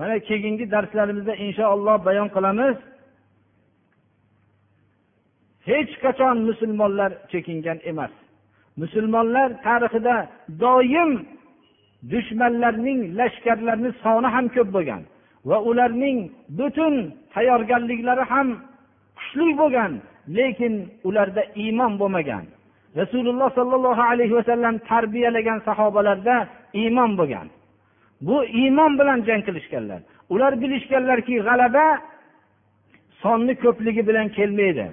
mana 0.00 0.16
keyingi 0.28 0.64
darslarimizda 0.74 1.34
inshaalloh 1.46 1.96
bayon 2.08 2.28
qilamiz. 2.36 2.76
Hech 5.68 5.92
qachon 6.04 6.36
musulmonlar 6.48 7.10
chekingan 7.32 7.78
emas. 7.90 8.12
Musulmonlar 8.82 9.48
tarixida 9.66 10.16
doim 10.62 11.10
dushmanlarning 12.12 13.00
lashkarlarini 13.18 13.90
soni 14.02 14.28
ham 14.34 14.46
ko'p 14.54 14.68
bo'lgan 14.76 15.02
va 15.48 15.58
ularning 15.70 16.18
butun 16.58 16.94
tayyorgarliklari 17.34 18.24
ham 18.32 18.48
kuchli 19.18 19.48
bo'lgan 19.60 19.92
lekin 20.36 20.74
ularda 21.08 21.42
iymon 21.62 21.92
bo'lmagan. 22.00 22.44
Rasululloh 23.00 23.48
sollallohu 23.58 24.02
alayhi 24.12 24.34
vasallam 24.38 24.74
tarbiyalagan 24.90 25.58
sahobalarda 25.68 26.36
iymon 26.80 27.10
bo'lgan. 27.20 27.46
Bu 28.26 28.36
iymon 28.44 28.92
bilan 29.00 29.18
jang 29.28 29.42
qilishganlar. 29.46 30.00
Ular 30.32 30.52
bilishganlarki 30.62 31.34
g'alaba 31.46 31.86
sonni 33.22 33.54
ko'pligi 33.64 34.02
bilan 34.08 34.28
kelmaydi. 34.36 34.86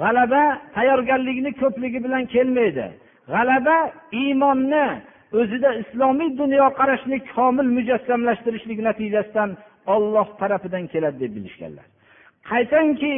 G'alaba 0.00 0.42
tayyorgarlikni 0.76 1.50
ko'pligi 1.62 1.98
bilan 2.04 2.24
kelmaydi. 2.34 2.86
G'alaba 3.32 3.76
iymonni 4.22 4.86
o'zida 5.40 5.70
islomiy 5.82 6.30
dunyoqarashni 6.42 7.18
komil 7.34 7.68
mujassamlashtirishlik 7.76 8.78
natijasidan 8.88 9.50
olloh 9.94 10.28
tarafidan 10.40 10.84
keladi 10.92 11.18
deb 11.24 11.32
bilishganlar. 11.36 11.86
Qaytanki 12.50 13.14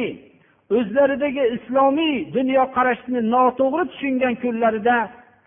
o'zlaridagi 0.77 1.43
islomiy 1.57 2.15
dunyoqarashni 2.37 3.19
noto'g'ri 3.33 3.83
tushungan 3.91 4.33
kunlarida 4.43 4.95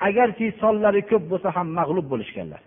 agarki 0.09 0.47
sonlari 0.63 1.03
ko'p 1.11 1.25
bo'lsa 1.31 1.49
ham 1.57 1.69
mag'lub 1.79 2.07
bo'lishganlar. 2.13 2.63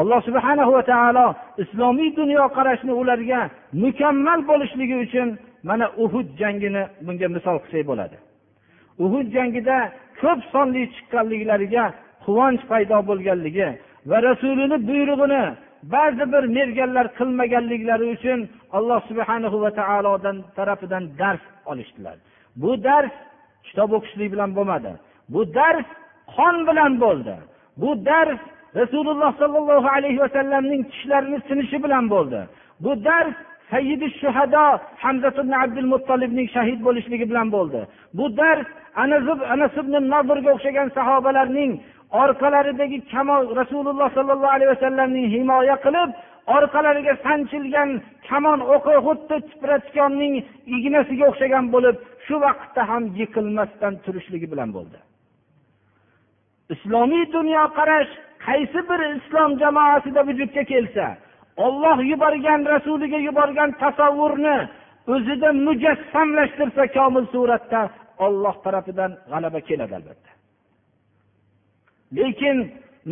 Alloh 0.00 0.20
subhana 0.28 0.64
va 0.74 0.82
taolo 0.92 1.26
islomiy 1.62 2.10
dunyoqarashni 2.20 2.92
ularga 3.00 3.40
mukammal 3.84 4.40
bo'lishligi 4.50 4.96
uchun 5.04 5.28
mana 5.68 5.86
uhud 6.04 6.28
jangini 6.40 6.82
bunga 7.06 7.28
misol 7.36 7.56
qilsak 7.64 7.84
bo'ladi. 7.90 8.16
Uhud 9.04 9.26
jangida 9.36 9.76
ko'p 10.20 10.40
sonli 10.52 10.82
chiqqanliklariga 10.94 11.84
quvonch 12.24 12.62
paydo 12.70 12.98
bo'lganligi 13.08 13.68
va 14.10 14.16
rasulini 14.28 14.78
buyrug'ini 14.88 15.44
ba'zi 15.94 16.24
bir 16.32 16.44
merganlar 16.58 17.06
qilmaganliklari 17.18 18.06
uchun 18.14 18.38
alloh 18.76 19.00
subhana 19.08 19.48
va 19.64 19.70
taolodan 19.80 20.36
tarafidan 20.56 21.04
dars 21.20 21.44
olishdilar. 21.70 22.16
Bu 22.62 22.70
dars 22.86 23.14
kitob 23.66 23.90
o'qishlik 23.96 24.28
bilan 24.34 24.50
bo'lmadi. 24.56 24.92
Bu 25.32 25.40
dars 25.58 25.88
qon 26.36 26.56
bilan 26.68 26.92
bo'ldi. 27.04 27.34
Bu 27.82 27.90
dars 28.08 28.40
rasululloh 28.80 29.32
sollallohu 29.40 29.88
alayhi 29.96 30.20
vasallamning 30.24 30.82
tishlarini 30.92 31.38
sinishi 31.48 31.78
bilan 31.84 32.04
bo'ldi. 32.14 32.40
Bu 32.84 32.92
dars 33.08 33.36
sayyidi 33.70 34.06
shuhado 34.20 34.64
hamzat 35.04 35.36
ibn 35.42 35.52
abdul 35.62 35.88
muttolibning 35.94 36.48
shahid 36.56 36.80
bo'lishligi 36.86 37.26
bilan 37.30 37.48
bo'ldi. 37.56 37.80
Bu 38.18 38.24
dars 38.40 38.66
anas 39.54 39.74
ibn 39.82 39.94
nozirga 40.12 40.50
o'xshagan 40.56 40.88
sahobalarning 40.98 41.72
orqalaridagi 42.22 42.98
kamon 43.12 43.42
rasululloh 43.60 44.08
sollallohu 44.16 44.54
alayhi 44.56 44.70
vasallamning 44.74 45.26
himoya 45.34 45.76
qilib 45.86 46.10
orqalariga 46.56 47.14
sanchilgan 47.26 47.90
kamon 48.28 48.60
o'qi 48.74 48.94
xuddi 49.06 49.36
tipratikonning 49.50 50.34
ignasiga 50.76 51.24
o'xshagan 51.30 51.64
bo'lib 51.74 51.96
shu 52.26 52.36
vaqtda 52.44 52.82
ham 52.90 53.02
yiqilmasdan 53.20 53.94
turishligi 54.04 54.46
bilan 54.52 54.70
bo'ldi. 54.76 54.98
Islomiy 56.74 57.24
dunyoqarash 57.36 58.12
qaysi 58.46 58.80
bir 58.88 59.00
islom 59.16 59.50
jamoasida 59.62 60.20
vujudga 60.28 60.62
kelsa 60.72 61.06
olloh 61.64 61.98
yuborgan 62.12 62.60
rasuliga 62.74 63.18
yuborgan 63.28 63.70
tasavvurni 63.82 64.56
o'zida 65.14 65.48
mujassamlashtirsa 65.66 66.82
komil 66.96 67.24
suratda 67.34 67.80
olloh 68.26 68.54
tarafidan 68.64 69.12
g'alaba 69.30 69.60
keladi 69.68 69.94
albatta. 69.98 70.30
Lekin 72.16 72.56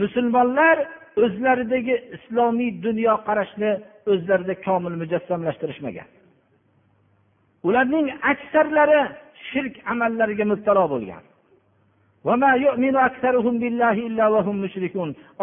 musulmonlar 0.00 0.76
o'zlaridagi 1.24 1.94
islomiy 2.16 2.70
dunyoqarashni 2.86 3.70
o'zlarida 4.12 4.54
komil 4.66 4.94
mujassamlashtirishmagan. 5.02 6.08
Ularning 7.66 8.06
aksarlari 8.32 9.00
shirk 9.48 9.74
amallariga 9.92 10.44
mubtalo 10.52 10.84
bo'lgan. 10.94 11.24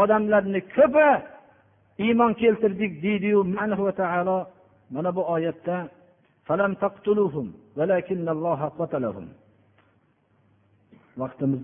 Odamlarni 0.02 0.60
ko'pi 0.76 1.08
iymon 2.00 2.34
keltirdik 2.34 3.04
deydiyu 3.04 3.44
mana 4.90 5.16
bu 5.16 5.22
oyatda 5.36 5.90
vaqtimiz 11.22 11.62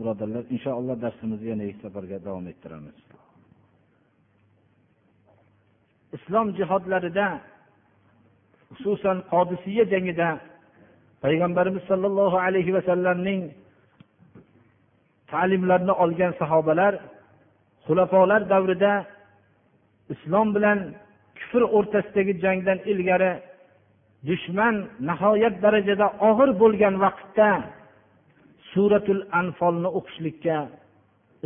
birodarlar 0.00 0.44
inshaalloh 0.54 0.96
darsimizni 1.04 1.46
yana 1.52 1.64
ikki 1.70 1.80
safarga 1.84 2.24
davom 2.24 2.46
ettiramiz. 2.52 2.96
Islom 6.16 6.46
jihodlarida 6.58 7.26
xususan 8.76 9.18
qodisiya 9.32 9.84
jangida 9.92 10.28
payg'ambarimiz 11.24 11.82
sollallohu 11.90 12.36
alayhi 12.46 12.74
vasallamning 12.78 13.40
ta'limlarini 15.32 15.94
olgan 16.04 16.32
sahobalar 16.40 16.92
xulafolar 17.86 18.42
davrida 18.52 18.92
islom 20.14 20.48
bilan 20.56 20.78
kufr 21.38 21.62
o'rtasidagi 21.76 22.34
jangdan 22.44 22.78
ilgari 22.92 23.32
dushman 24.28 24.74
nihoyat 25.08 25.54
darajada 25.64 26.06
og'ir 26.28 26.50
bo'lgan 26.62 26.94
vaqtda 27.04 27.48
suratul 28.72 29.22
anfolni 29.40 29.88
o'qishlikka 29.98 30.58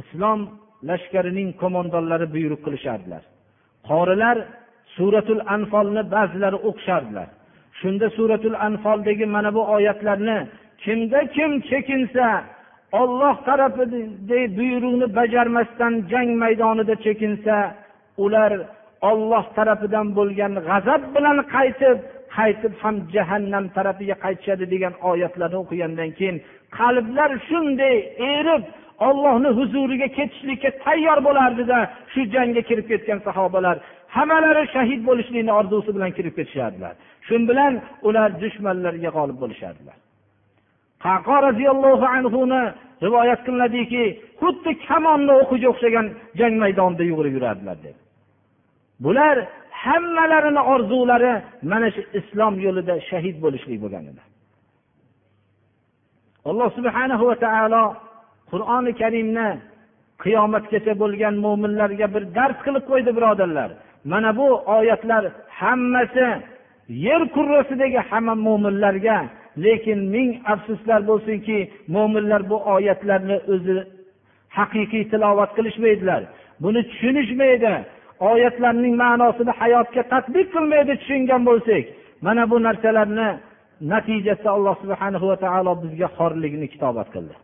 islom 0.00 0.40
lashkarining 0.88 1.48
qo'mondonlari 1.62 2.26
buyruq 2.34 2.60
qilishardilar. 2.66 3.22
Qorilar 3.88 4.36
suratul 4.96 5.42
anfolni 5.56 6.02
ba'zilari 6.14 6.58
o'qishardilar. 6.68 7.28
Shunda 7.80 8.06
suratul 8.18 8.56
anfoldagi 8.68 9.26
mana 9.34 9.50
bu 9.56 9.62
oyatlarni 9.76 10.38
kimda 10.84 11.20
kim 11.36 11.50
chekinsa 11.70 12.26
olloh 13.00 13.36
tarafidagi 13.48 14.40
buyruqni 14.58 15.06
bajarmasdan 15.18 15.94
jang 16.12 16.30
maydonida 16.42 16.94
chekinsa 17.04 17.56
ular 18.24 18.52
olloh 19.10 19.44
tarafidan 19.56 20.06
bo'lgan 20.18 20.52
g'azab 20.68 21.02
bilan 21.14 21.36
qaytib 21.54 21.98
qaytib 22.36 22.72
ham 22.82 22.96
jahannam 23.14 23.64
tarafiga 23.76 24.16
qaytishadi 24.24 24.64
degan 24.74 24.94
oyatlarni 25.10 25.58
o'qigandan 25.62 26.10
keyin 26.18 26.36
qalblar 26.78 27.30
shunday 27.48 27.96
erib 28.34 28.62
ollohni 29.08 29.50
huzuriga 29.58 30.08
ketishlikka 30.18 30.70
tayyor 30.84 31.18
bo'lardida 31.28 31.78
shu 32.12 32.20
jangga 32.34 32.62
kirib 32.68 32.86
ketgan 32.92 33.18
sahobalar 33.26 33.76
hammalari 34.16 34.64
shahid 34.74 35.00
bo'lishlikni 35.08 35.52
orzusi 35.60 35.90
bilan 35.96 36.10
kirib 36.16 36.34
ketishardilar. 36.38 36.94
Shu 37.26 37.34
bilan 37.50 37.72
ular 38.08 38.30
dushmanlarga 38.42 39.10
g'olib 39.16 39.38
bo'lishardilar 39.42 39.96
qaqo 41.04 41.36
roziyallohu 41.46 42.06
anhuni 42.16 42.62
rivoyat 43.04 43.40
qilinadiki 43.46 44.04
xuddi 44.40 44.70
kamonni 44.88 45.32
o'qiga 45.42 45.68
o'xshagan 45.72 46.06
jang 46.40 46.54
maydonida 46.62 47.04
yugurib 47.10 47.32
yurardilar 47.38 47.76
deb 47.86 47.96
bular 49.04 49.36
hammalarini 49.84 50.62
orzulari 50.74 51.32
mana 51.70 51.88
shu 51.94 52.02
islom 52.20 52.54
yo'lida 52.66 52.94
shahid 53.10 53.36
bo'lishlik 53.44 53.78
bo'lgan 53.84 54.04
edi 54.10 54.22
alloh 56.50 56.68
subhanahu 56.78 57.24
va 57.30 57.36
taolo 57.46 57.84
qur'oni 58.50 58.92
karimni 59.02 59.48
qiyomatgacha 60.24 60.92
bo'lgan 61.02 61.34
mo'minlarga 61.44 62.06
bir 62.14 62.22
dars 62.36 62.58
qilib 62.64 62.84
qo'ydi 62.90 63.10
birodarlar. 63.16 63.70
Mana 64.12 64.30
bu 64.38 64.48
oyatlar 64.76 65.22
hammasi 65.60 66.26
yer 67.06 67.22
kurrasidagi 67.34 68.00
hamma 68.10 68.34
mo'minlarga 68.46 69.18
lekin 69.64 69.98
ming 70.14 70.30
afsuslar 70.52 71.00
bo'lsinki 71.10 71.58
mo'minlar 71.94 72.40
bu 72.50 72.56
oyatlarni 72.74 73.36
o'zi 73.52 73.76
haqiqiy 74.58 75.04
tilovat 75.12 75.50
qilishmaydilar. 75.56 76.22
Buni 76.62 76.80
tushunishmaydi. 76.90 77.72
Oyatlarning 78.28 78.94
ma'nosini 79.04 79.52
hayotga 79.60 80.02
tadbiq 80.12 80.46
qilmaydi 80.54 80.92
tushungan 81.00 81.42
bo'lsak 81.48 81.84
mana 82.26 82.42
bu 82.50 82.56
narsalarni 82.66 83.28
natijasida 83.92 84.50
alloh 84.56 84.74
subhana 84.82 85.18
va 85.30 85.36
taolo 85.44 85.72
bizga 85.82 86.08
xorlikni 86.18 86.66
kitobat 86.74 87.08
qildi. 87.14 87.34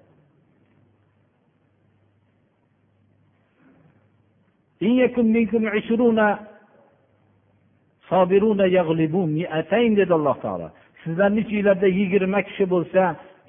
Dedi 10.01 10.13
alloh 10.19 10.37
taolo. 10.45 10.69
Sizlarni 11.03 11.41
ichinglarda 11.45 11.89
yigirma 11.99 12.41
kishi 12.49 12.65
bo'lsa 12.75 13.03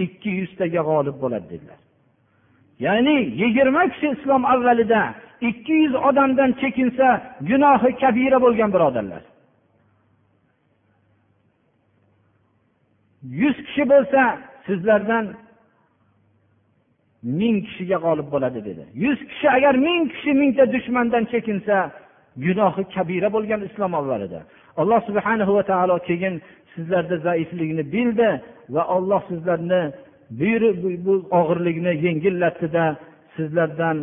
ikki 0.05 0.29
yuztaga 0.39 0.81
g'olib 0.89 1.17
bo'ladi 1.23 1.47
dedilar. 1.53 1.79
Ya'ni 2.85 3.15
yigirma 3.41 3.83
kishi 3.91 4.07
islom 4.15 4.43
avvalida 4.53 5.01
ikki 5.41 5.73
yuz 5.73 5.95
odamdan 5.95 6.51
chekinsa 6.61 7.07
gunohi 7.49 7.91
kabira 8.01 8.37
bo'lgan 8.45 8.69
birodarlar. 8.75 9.23
Yuz 13.41 13.57
kishi 13.65 13.83
bo'lsa 13.91 14.21
sizlardan 14.65 15.25
ming 17.39 17.57
kishiga 17.67 17.97
g'olib 18.05 18.27
bo'ladi 18.33 18.59
dedi. 18.69 18.83
Yuz 19.03 19.19
kishi 19.29 19.47
agar 19.57 19.73
ming 19.87 20.01
kishi 20.13 20.31
mingta 20.41 20.63
dushmandan 20.73 21.23
chekinsa 21.33 21.77
gunohi 22.45 22.83
kabira 22.95 23.29
bo'lgan 23.35 23.61
islom 23.69 23.91
avvalida. 23.99 24.39
Alloh 24.81 24.99
subhanahu 25.09 25.51
va 25.57 25.63
taolo 25.71 25.97
keyin 26.09 26.35
sizlarda 26.73 27.17
zaiflikni 27.27 27.83
bildi 27.95 28.29
va 28.73 28.83
olloh 28.95 29.21
sizlarni 29.29 29.81
bu 31.05 31.13
og'irlikni 31.39 31.93
yengillatdida 32.05 32.85
sizlardan 33.35 33.97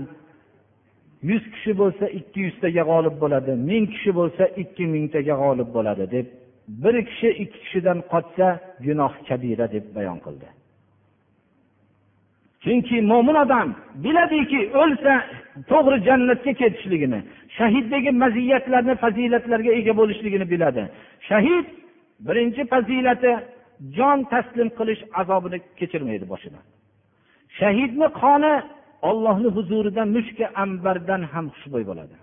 yuz 1.28 1.44
kishi 1.54 1.72
bo'lsa 1.80 2.04
ikki 2.18 2.40
yuztaga 2.46 2.82
g'olib 2.90 3.16
bo'ladi 3.22 3.52
ming 3.70 3.84
kishi 3.94 4.10
bo'lsa 4.18 4.44
ikki 4.62 4.84
mingtaga 4.94 5.34
g'olib 5.42 5.68
bo'ladi 5.76 6.04
deb 6.14 6.26
bir 6.82 6.94
kishi 7.10 7.28
ikki 7.42 7.58
kishidan 7.64 7.98
qochsa 8.12 8.46
gunoh 8.86 9.12
kabira 9.28 9.66
deb 9.74 9.84
bayon 9.96 10.18
qildi. 10.26 10.48
Chunki 12.64 12.96
mo'min 13.10 13.36
odam 13.44 13.68
biladiki 14.04 14.60
o'lsa 14.82 15.12
to'g'ri 15.70 15.96
jannatga 16.08 16.52
ketishligini 16.60 17.20
shahiddagi 17.58 18.10
maziyatlarni 18.22 18.94
fazilatlarga 19.04 19.70
ega 19.80 19.92
bo'lishligini 20.00 20.46
biladi. 20.52 20.82
Shahid 21.28 21.66
birinchi 22.26 22.62
fazilati 22.72 23.32
jon 23.96 24.18
taslim 24.32 24.68
qilish 24.78 25.02
azobini 25.20 25.58
kechirmaydi 25.78 26.26
boshidan 26.32 26.64
shahidni 27.58 28.08
qoni 28.22 28.52
ollohni 29.08 29.48
huzurida 29.56 30.02
mushka 30.16 30.46
ambardan 30.64 31.22
ham 31.32 31.46
xushbo'y 31.54 31.84
bo'ladi. 31.90 32.16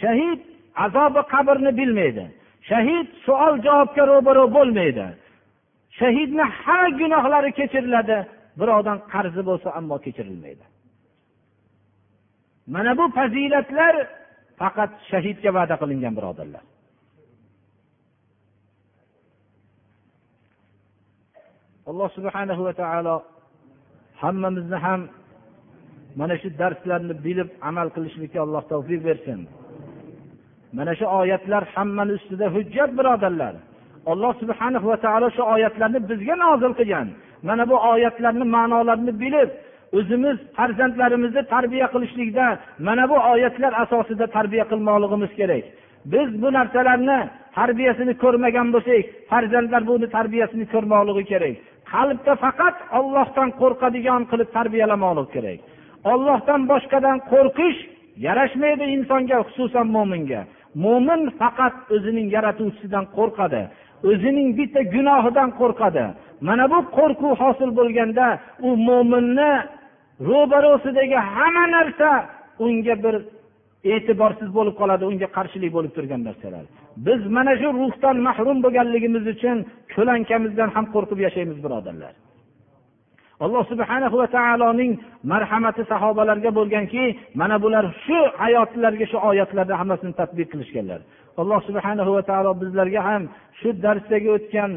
Shahid 0.00 0.40
azobi 0.84 1.22
qabrni 1.32 1.70
bilmaydi. 1.80 2.24
Shahid 2.70 3.06
savol 3.26 3.54
javobga 3.66 4.02
ro'baro 4.12 4.44
bo'lmaydi. 4.56 5.06
Shahidni 5.98 6.44
hamma 6.60 6.96
gunohlari 7.00 7.50
kechiriladi 7.58 8.18
birovdan 8.60 8.98
qarzi 9.12 9.42
bo'lsa 9.48 9.68
ammo 9.78 9.96
kechirilmaydi. 10.04 10.64
Mana 12.74 12.92
bu 12.98 13.04
fazilatlar 13.18 13.94
faqat 14.60 14.92
shahidga 15.10 15.50
va'da 15.56 15.74
qilingan 15.82 16.14
birodarlar. 16.18 16.64
Alloh 21.90 22.08
subhanahu 22.16 22.62
va 22.66 22.72
taolo 22.82 23.16
hammamizni 24.22 24.78
ham 24.86 25.00
mana 26.18 26.34
shu 26.40 26.48
darslarni 26.60 27.14
bilib 27.26 27.48
amal 27.68 27.88
qilishlikka 27.94 28.38
alloh 28.44 28.62
tavfiq 28.72 29.00
bersin. 29.08 29.40
Mana 30.76 30.92
shu 30.98 31.06
oyatlar 31.20 31.62
hammani 31.74 32.12
ustida 32.18 32.46
hujjat 32.54 32.90
birodarlar. 32.98 33.54
Alloh 34.12 34.32
subhana 34.42 34.78
va 34.90 34.96
taolo 35.04 35.28
shu 35.36 35.42
oyatlarni 35.54 36.00
bizga 36.10 36.34
nozil 36.44 36.72
qilgan. 36.80 37.08
Mana 37.48 37.64
bu 37.70 37.76
oyatlarni 37.92 38.44
ma'nolarini 38.56 39.12
bilib 39.22 39.50
o'zimiz 39.98 40.36
farzandlarimizni 40.56 41.42
tarbiya 41.54 41.86
qilishlikda 41.94 42.46
mana 42.86 43.04
bu 43.10 43.16
oyatlar 43.32 43.72
asosida 43.82 44.26
tarbiya 44.36 44.64
qilmoqligimiz 44.70 45.32
kerak. 45.40 45.64
Biz 46.12 46.28
bu 46.42 46.48
narsalarni 46.58 47.18
tarbiyasini 47.58 48.14
ko'rmagan 48.22 48.68
bo'lsak 48.74 49.02
farzandlar 49.30 49.82
buni 49.90 50.06
tarbiyasini 50.16 50.64
ko'rmoqligi 50.74 51.24
kerak. 51.32 51.54
Qalbda 51.92 52.32
faqat 52.44 52.76
ollohdan 52.98 53.48
qo'rqadigan 53.60 54.22
qilib 54.30 54.48
tarbiyalamoqlik 54.56 55.30
kerak. 55.36 55.58
Ollohdan 56.12 56.60
boshqadan 56.72 57.18
qo'rqish 57.32 57.78
yarashmaydi 58.26 58.84
insonga 58.96 59.38
xususan 59.46 59.86
mo'minga. 59.96 60.40
Mo'min 60.84 61.22
faqat 61.40 61.74
o'zining 61.94 62.26
yaratuvchisidan 62.36 63.04
qo'rqadi 63.16 63.62
o'zining 64.10 64.48
bitta 64.58 64.80
gunohidan 64.94 65.50
qo'rqadi. 65.60 66.04
Mana 66.48 66.64
bu 66.72 66.78
qo'rquv 66.98 67.32
hosil 67.42 67.70
bo'lganda 67.78 68.26
u 68.68 68.70
mo'minni 68.88 69.52
ro'barosidagi 70.28 71.18
hamma 71.34 71.64
narsa 71.76 72.08
unga 72.64 72.94
bir 73.04 73.14
e'tiborsiz 73.92 74.48
bo'lib 74.56 74.74
qoladi 74.80 75.04
unga 75.10 75.28
qarshilik 75.36 75.70
bo'lib 75.76 75.92
turgan 75.96 76.20
narsalar. 76.28 76.64
Biz 77.06 77.20
mana 77.36 77.52
shu 77.60 77.68
ruhdan 77.80 78.16
mahrum 78.26 78.58
bo'lganligimiz 78.64 79.24
uchun 79.34 79.56
ko'lankamizdan 79.94 80.68
ham 80.74 80.84
qo'rqib 80.94 81.18
yashaymiz 81.26 81.58
birodarlar. 81.64 82.14
Alloh 83.40 83.62
subhana 83.72 84.06
va 84.20 84.26
taoloning 84.36 84.92
marhamati 85.32 85.82
sahobalarga 85.92 86.50
bo'lganki 86.58 87.04
mana 87.40 87.56
bular 87.64 87.84
shu 88.04 88.18
hayotlariga 88.42 89.06
shu 89.12 89.18
oyatlarni 89.30 89.74
hammasini 89.80 90.14
tadbiq 90.20 90.48
qilishganlar. 90.52 91.00
Alloh 91.42 91.60
subhana 91.68 92.02
va 92.16 92.22
taolo 92.30 92.50
bizlarga 92.62 93.00
ham 93.08 93.22
shu 93.60 93.68
darsdagi 93.84 94.28
o'tgan 94.36 94.70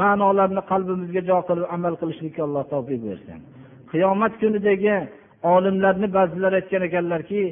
ma'nolarni 0.00 0.62
qalbimizga 0.70 1.22
jo 1.30 1.38
qilib 1.48 1.66
amal 1.76 1.94
qilishlikka 2.00 2.40
alloh 2.46 2.64
tavfiq 2.72 3.00
bersin. 3.08 3.38
Qiyomat 3.90 4.32
kunidagi 4.40 4.96
olimlarni 5.54 6.08
ba'zilar 6.16 6.52
aytgan 6.60 6.82
ekanlarki 6.88 7.42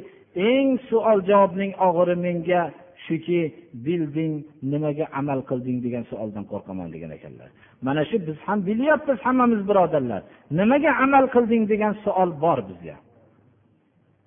eng 0.51 0.69
savol 0.87 1.19
javobning 1.29 1.71
og'iri 1.87 2.15
menga 2.25 2.61
shuki 3.05 3.41
bilding 3.85 4.33
nimaga 4.71 5.05
amal 5.19 5.39
qilding 5.49 5.77
degan 5.85 6.03
savoldan 6.11 6.43
qo'rqaman 6.51 6.87
degan 6.95 7.11
ekanlar. 7.17 7.49
Mana 7.85 8.03
shu 8.09 8.17
biz 8.27 8.37
ham 8.47 8.59
bilyapmiz 8.67 9.19
hammamiz 9.25 9.61
birodarlar. 9.69 10.21
Nimaga 10.59 10.91
amal 11.03 11.25
qilding 11.35 11.63
degan 11.71 11.93
savol 12.03 12.29
bor 12.43 12.59
bizga. 12.69 12.95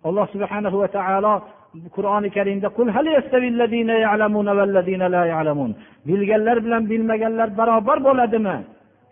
Alloh 0.06 0.26
subhana 0.34 0.68
va 0.82 0.88
taolo 0.96 1.34
qur'oni 1.96 2.28
karimda 2.36 2.68
bilganlar 6.08 6.56
bilan 6.64 6.82
bilmaganlar 6.90 7.48
barobar 7.58 7.98
bo'ladimi? 8.08 8.56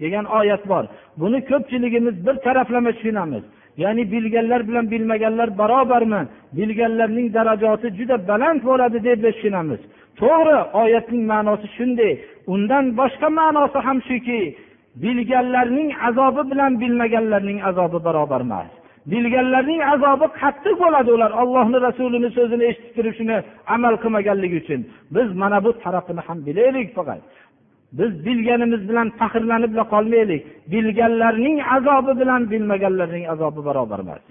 degan 0.02 0.24
oyat 0.24 0.68
bor. 0.68 0.84
Buni 1.20 1.38
ko'pchiligimiz 1.50 2.26
bir 2.26 2.34
taraflama 2.46 2.92
tushunamiz. 2.92 3.44
Ya'ni 3.76 4.12
bilganlar 4.12 4.68
bilan 4.68 4.90
bilmaganlar 4.90 5.58
barobarmi? 5.58 6.22
Bilganlarning 6.56 7.28
darajasi 7.36 7.86
juda 7.98 8.16
baland 8.28 8.60
bo'ladi 8.68 8.98
deb 9.08 9.20
tushunamiz. 9.26 9.80
To'g'ri 10.20 10.56
oyatning 10.82 11.22
ma'nosi 11.32 11.66
shunday. 11.76 12.12
Undan 12.54 12.84
boshqa 13.00 13.28
ma'nosi 13.38 13.78
ham 13.86 13.98
shuki 14.08 14.40
bilganlarning 15.02 15.90
azobi 16.08 16.42
bilan 16.50 16.72
bilmaganlarning 16.82 17.58
azobi 17.68 17.98
barobar 18.06 18.40
emas. 18.46 18.70
Bilganlarning 19.12 19.82
azobi 19.94 20.26
qattiq 20.40 20.76
bo'ladi 20.82 21.10
ular 21.16 21.32
ollohni 21.42 21.78
rasulini 21.86 22.28
so'zini 22.36 22.64
eshitib 22.70 22.92
turib 22.96 23.14
shuni 23.18 23.36
amal 23.74 23.94
qilmaganligi 24.02 24.56
uchun. 24.62 24.80
Biz 25.14 25.28
mana 25.42 25.58
bu 25.64 25.70
tarafini 25.84 26.22
ham 26.26 26.38
bilaylik 26.46 26.88
faqat. 26.96 27.20
Biz 27.98 28.12
bilganimiz 28.26 28.82
bilan 28.90 29.08
faxrlanib 29.20 29.72
qolmaylik. 29.92 30.40
Bilganlarning 30.72 31.56
azobi 31.76 32.12
bilan 32.20 32.42
bilmaganlarning 32.52 33.24
azobi 33.32 33.60
barobar 33.68 34.00
emas. 34.04 34.22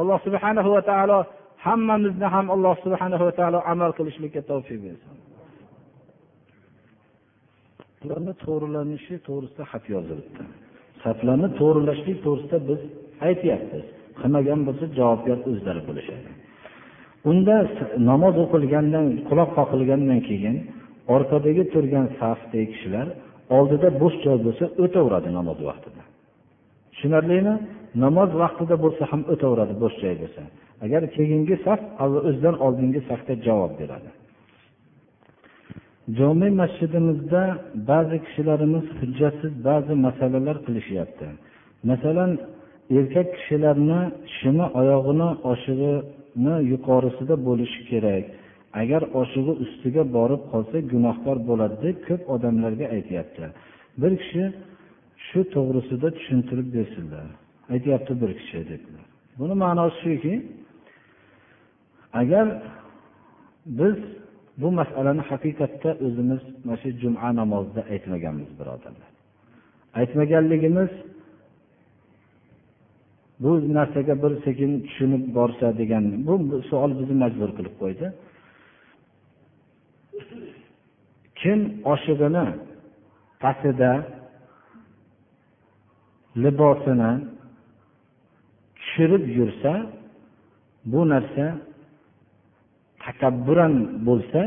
Alloh 0.00 0.18
subhana 0.26 0.60
va 0.74 0.82
taolo 0.90 1.18
hammamizni 1.66 2.26
ham 2.34 2.46
alloh 2.54 2.74
subhana 2.84 3.16
va 3.26 3.32
taolo 3.38 3.58
amal 3.72 3.90
qilishlikka 3.98 4.40
tavfiq 4.50 4.78
bersin. 4.84 5.25
Saflarni 8.06 8.34
to'g'rilanishi 8.46 9.14
to'g'risida 9.26 9.64
xat 9.72 9.84
yozilibdi. 9.94 10.42
Saflarni 11.04 11.48
to'g'rilashlik 11.60 12.18
to'g'risida 12.26 12.58
biz 12.68 12.80
aytyapmiz. 13.28 13.84
Qilmagan 14.20 14.60
bo'lsa 14.66 14.84
javobgar 14.98 15.38
o'zlari 15.50 15.82
bo'lishadi. 15.88 16.28
Unda 17.30 17.56
namoz 18.10 18.34
o'qilgandan 18.44 19.06
quloq 19.28 19.50
qoqilgandan 19.58 20.20
keyin 20.28 20.56
orqadagi 21.14 21.62
turgan 21.72 22.06
safdagi 22.20 22.66
kishilar 22.72 23.06
oldida 23.56 23.88
bo'sh 24.02 24.16
joy 24.24 24.38
bo'lsa 24.46 24.64
o'taveradi 24.84 25.28
namoz 25.38 25.58
vaqtida. 25.68 26.02
Tushunarlimi? 26.92 27.54
Namoz 28.04 28.30
vaqtida 28.42 28.76
bo'lsa 28.84 29.02
ham 29.10 29.22
o'taveradi 29.32 29.74
bo'sh 29.82 29.96
joy 30.02 30.14
bo'lsa. 30.22 30.42
Agar 30.84 31.02
keyingi 31.16 31.56
saf 31.66 31.80
o'zidan 32.04 32.56
oldingi 32.66 33.00
safga 33.10 33.34
javob 33.46 33.72
beradi. 33.80 34.10
Jome 36.18 36.48
masjidimizda 36.60 37.42
ba'zi 37.90 38.16
kishilarimiz 38.24 38.86
hujjatsiz 38.98 39.52
ba'zi 39.68 39.94
masalalar 40.06 40.56
qilishyapti. 40.66 41.26
Masalan 41.90 42.32
erkak 42.98 43.28
kishilarni 43.36 44.00
shimi 44.36 44.66
oyog'ini 44.80 45.28
oshig'ini 45.52 46.54
yuqorisida 46.72 47.34
bo'lishi 47.48 47.80
kerak. 47.90 48.24
Agar 48.80 49.02
oshig'i 49.20 49.52
ustiga 49.64 50.02
borib 50.16 50.42
qolsa 50.52 50.76
gunohkor 50.92 51.36
bo'ladi 51.48 51.76
deb 51.84 51.96
ko'p 52.08 52.22
odamlarga 52.34 52.86
aytyapti. 52.96 53.44
Bir 54.00 54.12
kishi 54.22 54.44
shu 55.26 55.40
to'g'risida 55.54 56.08
tushuntirib 56.16 56.68
bersinlar. 56.76 57.26
Aytyapti 57.74 58.12
bir 58.22 58.30
kishi 58.40 58.60
dedilar 58.72 59.06
buni 59.38 59.54
ma'nosi 59.54 59.96
shuki 60.02 60.34
agar 62.12 62.46
biz 63.78 63.96
bu 64.60 64.68
masalani 64.80 65.22
haqiqatda 65.30 65.90
o'zimiz 66.06 66.42
mana 66.64 66.76
shu 66.82 66.88
juma 67.02 67.28
namozida 67.40 67.82
aytmaganmiz 67.94 68.50
birodarlar. 68.58 69.10
Aytmaganligimiz 70.00 70.90
bu 73.42 73.50
narsaga 73.76 74.14
bir 74.22 74.32
sekin 74.44 74.70
tushunib 74.86 75.24
borsa 75.38 75.66
degan 75.80 76.04
bu 76.26 76.34
savol 76.70 76.92
bizni 76.98 77.16
majbur 77.24 77.50
qilib 77.56 77.74
qo'ydi. 77.82 78.06
Kim 81.40 81.60
oshig'ini 81.92 82.46
pastida 83.42 83.90
libosini 86.44 87.12
tushirib 88.76 89.24
yursa 89.38 89.72
bu 90.92 91.00
narsa 91.12 91.46
takabburan 93.06 93.74
bo'lsa 94.08 94.40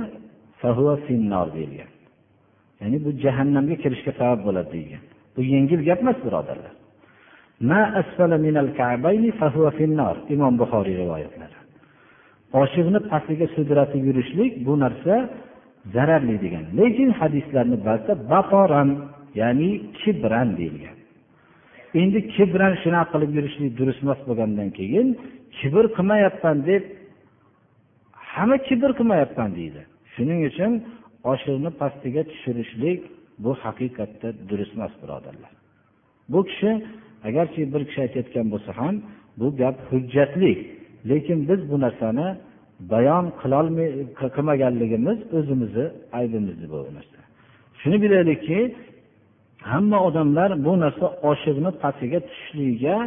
deyilgan. 1.56 1.92
Ya'ni 2.82 2.98
bu 3.06 3.10
jahannamga 3.24 3.76
kirishga 3.84 4.12
sabab 4.20 4.40
bo'ladi 4.48 4.72
degan 4.78 5.04
bu 5.36 5.44
yengil 5.54 5.82
gap 5.88 6.00
emas 6.04 6.18
birodarlar. 6.26 6.74
Imom 10.36 10.54
buxoriy 10.62 10.96
rivoyatlari. 11.02 11.58
Oshiqni 12.62 13.00
pastiga 13.12 13.48
sudratib 13.56 14.02
yurishlik 14.10 14.52
bu 14.66 14.74
narsa 14.84 15.16
zararli 15.94 16.36
degan. 16.46 16.66
Lekin 16.80 17.10
hadislarni 17.20 17.78
ba'zida 17.88 18.14
batoran 18.32 18.90
ya'ni 19.42 19.70
kibran 20.00 20.50
deyilgan. 20.60 20.96
Endi 22.02 22.20
kibran 22.36 22.74
shunaqa 22.84 23.10
qilib 23.14 23.32
yurishlik 23.38 23.72
durust 23.80 24.02
emas 24.06 24.20
bo'lgandan 24.28 24.70
keyin 24.80 25.08
kibr 25.58 25.86
qilmayapman 25.96 26.58
deb 26.70 26.84
hamma 28.40 28.58
kibr 28.68 28.92
qilmayapman 29.00 29.50
deydi. 29.60 29.82
Shuning 30.14 30.40
uchun 30.50 30.72
oshiqni 31.32 31.72
pastiga 31.82 32.22
tushirishlik 32.32 33.02
bu 33.44 33.52
haqiqatda 33.64 34.28
durust 34.50 34.74
emas 34.78 34.94
birodarlar. 35.02 35.52
Bu 36.32 36.40
kishi 36.50 36.72
agarchi 37.28 37.62
bir 37.74 37.82
kishi 37.88 38.00
aytayotgan 38.06 38.46
bo'lsa 38.54 38.72
ham 38.80 38.96
bu 39.40 39.48
gap 39.62 39.76
hujjatli. 39.90 40.54
Lekin 41.10 41.40
biz 41.50 41.60
bu 41.72 41.76
narsani 41.86 42.28
bayon 42.94 43.26
qilolmay 43.42 43.90
qilmaganligimiz 44.36 45.18
o'zimizni 45.38 45.86
aybimiz 46.20 46.58
bu 46.72 46.80
narsa. 46.98 47.20
Shuni 47.82 47.98
bilaylikki 48.04 48.60
hamma 49.72 49.98
odamlar 50.08 50.50
bu 50.66 50.74
narsa 50.84 51.06
oshiqni 51.32 51.72
pastiga 51.84 52.20
tushishligiga 52.28 52.98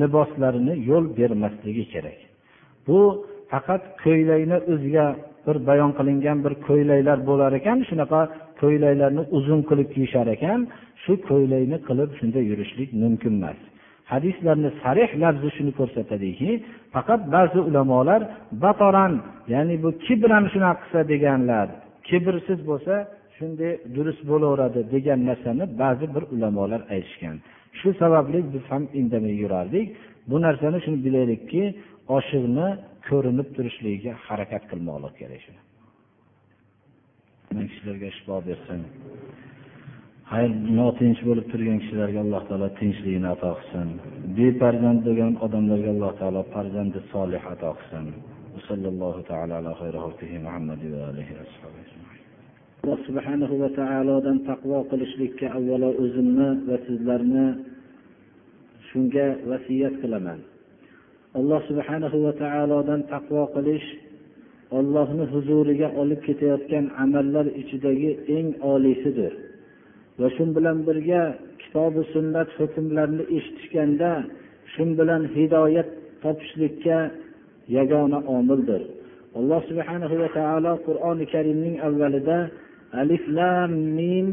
liboslarini 0.00 0.74
yo'l 0.90 1.04
bermasligi 1.18 1.84
kerak. 1.92 2.18
Bu 2.86 3.00
faqat 3.52 3.82
ko'ylakni 4.04 4.58
o'ziga 4.72 5.06
bir 5.46 5.56
bayon 5.68 5.90
qilingan 5.98 6.38
bir 6.44 6.54
ko'ylaklar 6.68 7.18
bo'lar 7.30 7.52
ekan 7.60 7.78
shunaqa 7.90 8.20
ko'ylaklarni 8.60 9.22
uzun 9.38 9.60
qilib 9.68 9.88
kiyishar 9.94 10.26
ekan 10.36 10.60
shu 11.02 11.12
ko'ylakni 11.28 11.78
qilib 11.88 12.10
shunday 12.18 12.44
yurishlik 12.50 12.90
mumkin 13.02 13.34
emas. 13.40 13.58
Hadislarni 14.12 14.70
sarih 14.82 15.10
lafzi 15.22 15.48
shuni 15.56 15.72
ko'rsatadiki 15.78 16.50
faqat 16.94 17.20
ba'zi 17.34 17.60
ulamolar 17.68 18.20
batoran 18.64 19.12
ya'ni 19.54 19.74
bu 19.84 19.90
kibran 20.04 20.44
shunaqa 20.52 20.78
qilsa 20.82 21.00
deganlar 21.12 21.66
kibrsiz 22.08 22.60
bo'lsa 22.70 22.94
shunday 23.36 23.72
durust 23.96 24.22
bo'laveradi 24.30 24.80
degan 24.94 25.20
narsani 25.28 25.64
ba'zi 25.82 26.06
bir 26.14 26.24
ulamolar 26.34 26.80
aytishgan. 26.94 27.36
Shu 27.78 27.88
sababli 28.02 28.38
biz 28.52 28.64
ham 28.72 28.82
indamay 29.00 29.34
yurardik. 29.42 29.86
Bu 30.30 30.36
narsani 30.46 30.78
shuni 30.84 30.98
bilaylikki 31.06 31.62
oshiqni 32.16 32.68
ko'rinib 33.10 33.48
turishligiga 33.56 34.12
harakat 34.26 34.62
qilmoqlik 34.70 35.14
kerak 35.20 35.44
kishilarga 37.70 38.08
shifo 38.16 38.36
bersin. 38.48 38.80
Hayr 40.32 40.50
notinch 40.78 41.20
bo'lib 41.28 41.46
turgan 41.52 41.78
kishilarga 41.82 42.20
alloh 42.24 42.42
taolo 42.48 42.68
tinchligini 42.80 43.28
ato 43.34 43.50
qilsin. 43.58 43.88
Befarzand 44.36 45.00
bo'lgan 45.06 45.32
odamlarga 45.46 45.90
alloh 45.96 46.12
taolo 46.20 46.42
farzandi 46.54 47.00
solih 47.12 47.42
ato 47.54 47.70
qilsin. 47.78 48.06
Alloh 52.82 52.98
subhanahu 53.08 53.54
va 53.62 53.68
taolodan 53.80 54.38
taqvo 54.50 54.78
qilishlikka 54.90 55.46
avvalo 55.58 55.90
o'zimni 56.02 56.48
va 56.68 56.76
sizlarni 56.86 57.46
shunga 58.88 59.26
vasiyat 59.50 59.94
qilaman. 60.02 60.38
Alloh 61.38 61.60
subhanahu 61.70 62.16
va 62.24 62.32
taolodan 62.42 63.00
taqvo 63.12 63.42
qilish 63.54 63.86
ollohni 64.78 65.24
huzuriga 65.32 65.88
olib 66.02 66.20
ketayotgan 66.26 66.86
amallar 67.04 67.46
ichidagi 67.60 68.10
eng 68.36 68.48
oliysidir. 68.72 69.32
Va 70.20 70.28
shu 70.34 70.44
bilan 70.56 70.78
birga 70.86 71.22
kitobi 71.62 72.02
sunnat 72.14 72.48
hukmlarini 72.58 73.24
eshitishganda 73.36 74.12
shu 74.72 74.84
bilan 74.98 75.22
hidoyat 75.34 75.88
topishlikka 76.22 76.98
yagona 77.76 78.18
omildir. 78.36 78.82
Alloh 79.38 79.60
subhanahu 79.70 80.14
va 80.22 80.28
taolo 80.38 80.72
qur'oni 80.86 81.24
karimning 81.32 81.76
avvalida 81.86 82.38
alif 83.00 83.24
lam 83.38 83.70
mim 83.98 84.26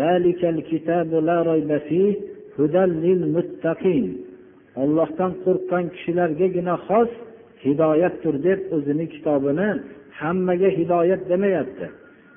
zalikal 0.00 0.58
kitabu 0.70 1.16
la 1.28 1.38
rayba 1.50 1.78
fih 1.88 2.10
hudal 2.56 2.90
lil 3.04 3.20
muttaqin 3.34 4.04
ollohdan 4.82 5.32
qo'rqqan 5.44 5.84
kishilargagina 5.94 6.74
xos 6.86 7.10
hidoyatdir 7.64 8.34
deb 8.46 8.60
o'zini 8.76 9.06
kitobini 9.14 9.68
hammaga 10.20 10.70
hidoyat 10.78 11.22
demayapti. 11.32 11.86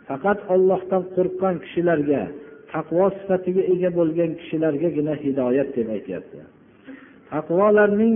Faqat 0.07 0.39
ollohdan 0.53 1.03
qo'rqqan 1.15 1.55
kishilarga 1.63 2.21
taqvo 2.73 3.05
sifatiga 3.17 3.63
ega 3.73 3.89
bo'lgan 3.99 4.31
kishilargagina 4.39 5.13
hidoyat 5.23 5.69
deb 5.77 5.88
aytyapti. 5.95 6.39
Taqvolarning 7.31 8.15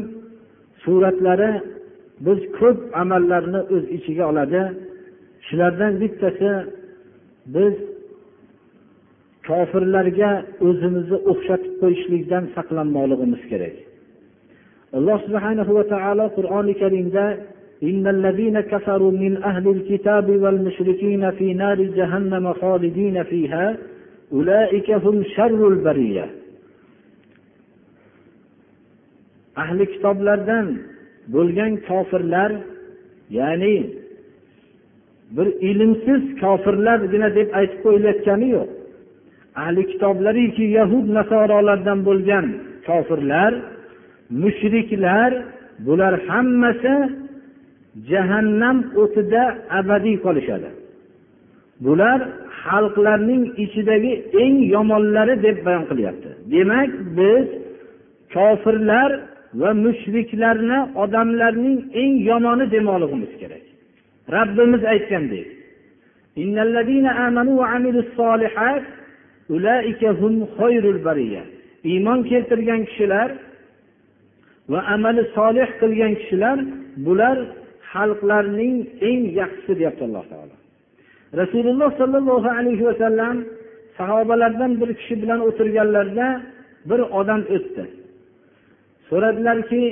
suratlari 0.83 1.51
biz 2.25 2.39
ko'p 2.59 2.77
amallarni 3.01 3.61
o'z 3.75 3.85
ichiga 3.97 4.23
oladi. 4.31 4.61
Shulardan 5.47 5.93
bittasi 6.01 6.51
biz 7.55 7.75
kofirlarga 9.47 10.31
o'zimizni 10.67 11.17
o'xshatib 11.31 11.73
qo'yishlikdan 11.81 12.43
saqlanmoqligimiz 12.55 13.43
kerak. 13.51 13.75
alloh 14.98 15.18
subhanahu 15.26 15.70
va 15.78 15.84
taolo 15.92 16.26
qur'oni 16.38 16.74
karimda 16.82 17.26
إن 17.82 18.06
الذين 18.06 18.60
كفروا 18.60 19.12
من 19.12 19.42
أهل 19.42 19.68
الكتاب 19.68 20.30
والمشركين 20.42 21.30
في 21.30 21.54
نار 21.54 21.82
جهنم 21.82 22.52
خالدين 22.52 23.22
فيها 23.22 23.76
أولئك 24.32 24.90
هم 24.90 25.16
شر 25.36 25.68
البرية 25.68 26.26
ahli 29.56 29.84
kitoblardan 29.92 30.66
bo'lgan 31.34 31.72
kofirlar 31.88 32.52
ya'ni 33.38 33.76
bir 35.36 35.48
ilmsiz 35.68 36.22
kofirlargina 36.42 37.28
deb 37.38 37.48
aytib 37.58 37.78
qo'yilayotgani 37.84 38.48
yo'q 38.56 38.68
ahli 39.62 39.82
kitoblariki 39.92 40.64
yahud 40.78 41.06
nasorolardan 41.18 41.98
bo'lgan 42.08 42.46
kofirlar 42.88 43.52
mushriklar 44.31 45.31
bular 45.85 46.13
hammasi 46.27 46.95
jahannam 48.09 48.77
o'tida 49.01 49.43
abadiy 49.79 50.17
qolishadi. 50.25 50.69
Bular 51.85 52.19
xalqlarning 52.63 53.43
ichidagi 53.63 54.13
eng 54.43 54.55
yomonlari 54.75 55.35
deb 55.45 55.57
bayon 55.65 55.85
qilyapti. 55.91 56.29
Demak 56.53 56.91
biz 57.17 57.45
kofirlar 58.33 59.11
va 59.61 59.71
mushriklarni 59.85 60.79
odamlarning 61.03 61.77
eng 62.01 62.13
yomoni 62.29 62.65
demoqligimiz 62.75 63.31
kerak. 63.41 63.63
Rabbimiz 64.35 64.83
aytgandek 64.93 65.47
iymon 71.83 72.19
keltirgan 72.29 72.81
kishilar 72.85 73.29
va 74.71 74.79
amali 74.95 75.21
solih 75.37 75.69
qilgan 75.81 76.13
kishilar 76.19 76.57
bular 77.05 77.37
xalqlarning 77.91 78.75
eng 79.09 79.21
yaxshisi 79.39 79.73
deyapti 79.79 80.03
alloh 80.07 80.25
taolo. 80.31 80.55
Rasululloh 81.41 81.89
sollallohu 82.01 82.49
alayhi 82.59 82.83
vasallam 82.89 83.35
sahobalardan 83.97 84.71
bir 84.81 84.89
kishi 84.99 85.15
bilan 85.21 85.39
o'tirganlarida 85.47 86.27
bir 86.89 87.01
odam 87.19 87.41
o'tdi. 87.55 87.83
So'radilarki 89.09 89.83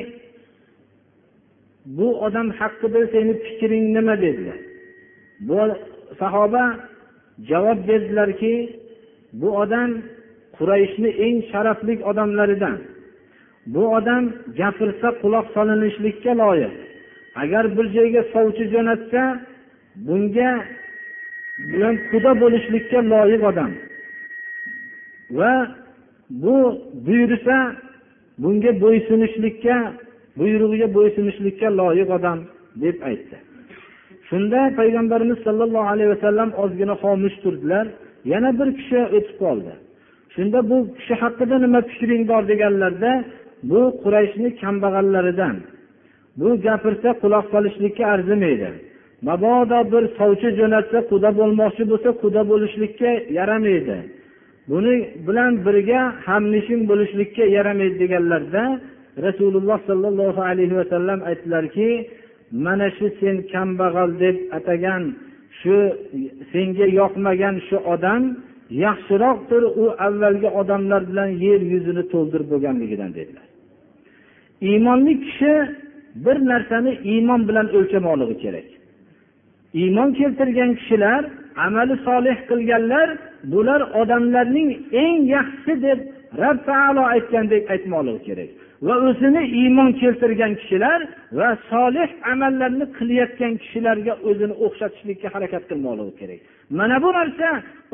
bu 1.98 2.08
odam 2.26 2.48
haqida 2.60 3.02
seni 3.14 3.34
fikring 3.46 3.86
nima? 3.96 4.16
dedilar. 4.24 4.60
Bu 5.48 5.60
sahoba 6.20 6.64
javob 7.50 7.80
berdilarki 7.90 8.54
bu 9.42 9.50
odam 9.64 9.90
qurayshni 10.58 11.10
eng 11.26 11.38
sharafli 11.52 11.94
odamlaridan. 12.10 12.78
Bu 13.74 13.84
odam 13.98 14.24
gapirsa 14.60 15.08
quloq 15.22 15.46
solinishlikka 15.56 16.32
loyiq. 16.42 16.74
Agar 17.42 17.64
bir 17.78 17.86
joyga 17.96 18.22
sovchi 18.34 18.64
jo'natsa 18.74 19.22
bunga 20.08 20.52
bilan 21.72 21.96
quda 22.12 22.32
bo'lishlikka 22.42 23.00
loyiq 23.14 23.42
odam. 23.52 23.72
Va 25.38 25.54
bu 26.44 26.58
buyursa 27.06 27.58
bunga 28.44 28.72
bo'ysunishlikka 28.84 29.76
buyrug'iga 30.40 30.88
bo'ysunishlikka 30.98 31.68
loyiq 31.80 32.10
odam 32.18 32.40
deb 32.84 32.98
aytdi. 33.10 33.38
Shunda 34.30 34.60
payg'ambarimiz 34.80 35.40
sollallohu 35.48 35.88
alayhi 35.94 36.12
vasallam 36.16 36.50
ozgina 36.64 36.96
xomush 37.04 37.38
turdilar. 37.44 37.86
Yana 38.34 38.50
bir 38.60 38.70
kishi 38.78 39.00
o'tib 39.18 39.36
qoldi. 39.44 39.74
Shunda 40.36 40.60
bu 40.70 40.78
kishi 40.98 41.14
haqida 41.24 41.56
nima 41.66 41.80
fikring 41.92 42.24
bor 42.32 42.44
deganlarda 42.52 43.12
bu 43.64 43.82
qurayshni 44.04 44.50
kambag'allaridan. 44.62 45.56
Bu 46.40 46.50
gapirsa 46.66 47.10
quloq 47.22 47.46
solishlikka 47.54 48.06
arzimaydi. 48.14 48.70
Mabodo 49.28 49.80
bir 49.92 50.04
sovchi 50.18 50.50
jo'natsa 50.60 51.00
quda 51.12 51.30
bo'lmoqchi 51.40 51.84
bo'lsa 51.92 52.10
quda 52.22 52.42
bo'lishlikka 52.52 53.12
yaramaydi. 53.38 53.98
Buni 54.72 54.96
bilan 55.28 55.52
birga 55.66 56.02
hamnishing 56.26 56.82
bo'lishlikka 56.92 57.44
yaramaydi 57.58 57.96
deganlarda 58.04 58.64
rasululloh 59.26 59.80
sollallohu 59.90 60.42
alayhi 60.52 60.76
vasallam 60.82 61.20
aytdilarki 61.30 61.90
mana 62.66 62.88
shu 62.98 63.06
sen 63.20 63.36
kambag'al 63.52 64.12
deb 64.24 64.38
atagan 64.58 65.04
shu 65.60 65.76
senga 66.52 66.88
yoqmagan 67.00 67.56
shu 67.68 67.78
odam 67.94 68.22
yaxshiroqdir 68.86 69.64
u 69.82 69.86
avvalgi 70.08 70.50
odamlar 70.62 71.02
bilan 71.10 71.30
yer 71.46 71.62
yuzini 71.74 72.04
to'ldirib 72.14 72.48
bo'lganligidan 72.54 73.12
dedilar. 73.18 73.49
Iymonli 74.62 75.14
kishi 75.26 75.54
bir 76.16 76.38
narsani 76.52 76.92
iymon 77.04 77.48
bilan 77.48 77.68
o'lchamoqligi 77.78 78.38
kerak. 78.44 78.68
Iymon 79.74 80.10
keltirgan 80.20 80.72
kishilar 80.80 81.22
amali 81.66 81.96
solih 82.08 82.38
qilganlar 82.50 83.10
bular 83.44 83.82
odamlarning 84.02 84.70
eng 85.04 85.18
yaxshisi 85.36 85.74
deb 85.86 86.00
rab 86.42 86.58
taolo 86.70 87.04
aytgandek 87.14 87.64
aytmoqligi 87.74 88.22
kerak. 88.28 88.50
Va 88.88 88.96
o'zini 89.10 89.44
iymon 89.62 89.92
keltirgan 90.02 90.54
kishilar 90.62 91.00
va 91.40 91.50
solih 91.72 92.10
amallarni 92.32 92.86
qilayotgan 92.98 93.54
kishilarga 93.64 94.14
o'zini 94.30 94.56
o'xshatishlikka 94.66 95.28
harakat 95.36 95.64
qilmoqligi 95.70 96.14
kerak. 96.22 96.40
Mana 96.78 96.98
bu 97.04 97.10
narsa 97.20 97.48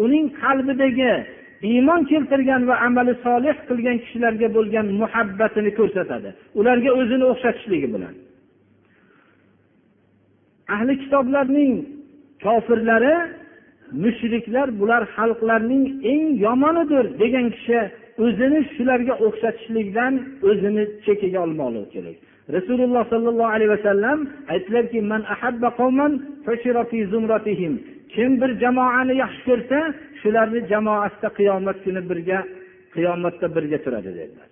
uning 0.04 0.26
qalbidagi 0.42 1.14
iymon 1.62 2.04
keltirgan 2.12 2.68
va 2.68 2.76
amali 2.88 3.14
solih 3.24 3.56
qilgan 3.70 3.98
kishilarga 4.04 4.48
bo'lgan 4.58 4.88
muhabbatini 5.02 5.72
ko'rsatadi. 5.80 6.30
Ularga 6.60 6.92
o'zini 7.00 7.26
o'xshatishligi 7.32 7.88
bilan. 7.96 8.14
Ahli 10.76 10.94
kitoblarning 11.04 11.74
kofirlari 12.44 13.16
mushriklar 14.04 14.68
bular 14.80 15.04
xalqlarning 15.16 15.84
eng 16.12 16.24
yomonidir 16.46 17.06
degan 17.22 17.48
kishi 17.56 17.80
o'zini 18.26 18.60
shularga 18.76 19.14
o'xshatishlikdan 19.26 20.14
o'zini 20.50 20.84
chekiga 21.06 21.40
olmoqligi 21.46 21.90
kerak. 21.96 22.18
Rasululloh 22.56 23.04
sollallohu 23.14 23.52
alayhi 23.56 23.72
vasallam 23.78 24.20
aytdilarki 24.54 25.00
kim 28.14 28.32
bir 28.42 28.52
jamoani 28.64 29.14
yaxshi 29.24 29.42
ko'rsa 29.50 29.80
shularni 30.22 30.60
jamoasida 30.72 31.30
qiyomat 31.38 31.78
kuni 31.86 32.02
birga 32.10 32.40
qiyomatda 32.96 33.48
birga 33.56 33.78
turadi 33.86 34.12
dedilar. 34.20 34.48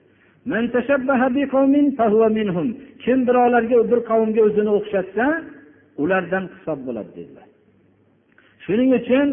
Kim 3.03 3.19
birovlarga 3.27 3.77
bir 3.91 3.99
qavmga 4.09 4.41
o'zini 4.47 4.71
o'xshatsa 4.77 5.25
ulardan 6.03 6.45
hisob 6.53 6.79
bo'ladi 6.87 7.11
dedilar. 7.19 7.47
Shuning 8.65 8.89
uchun 8.99 9.27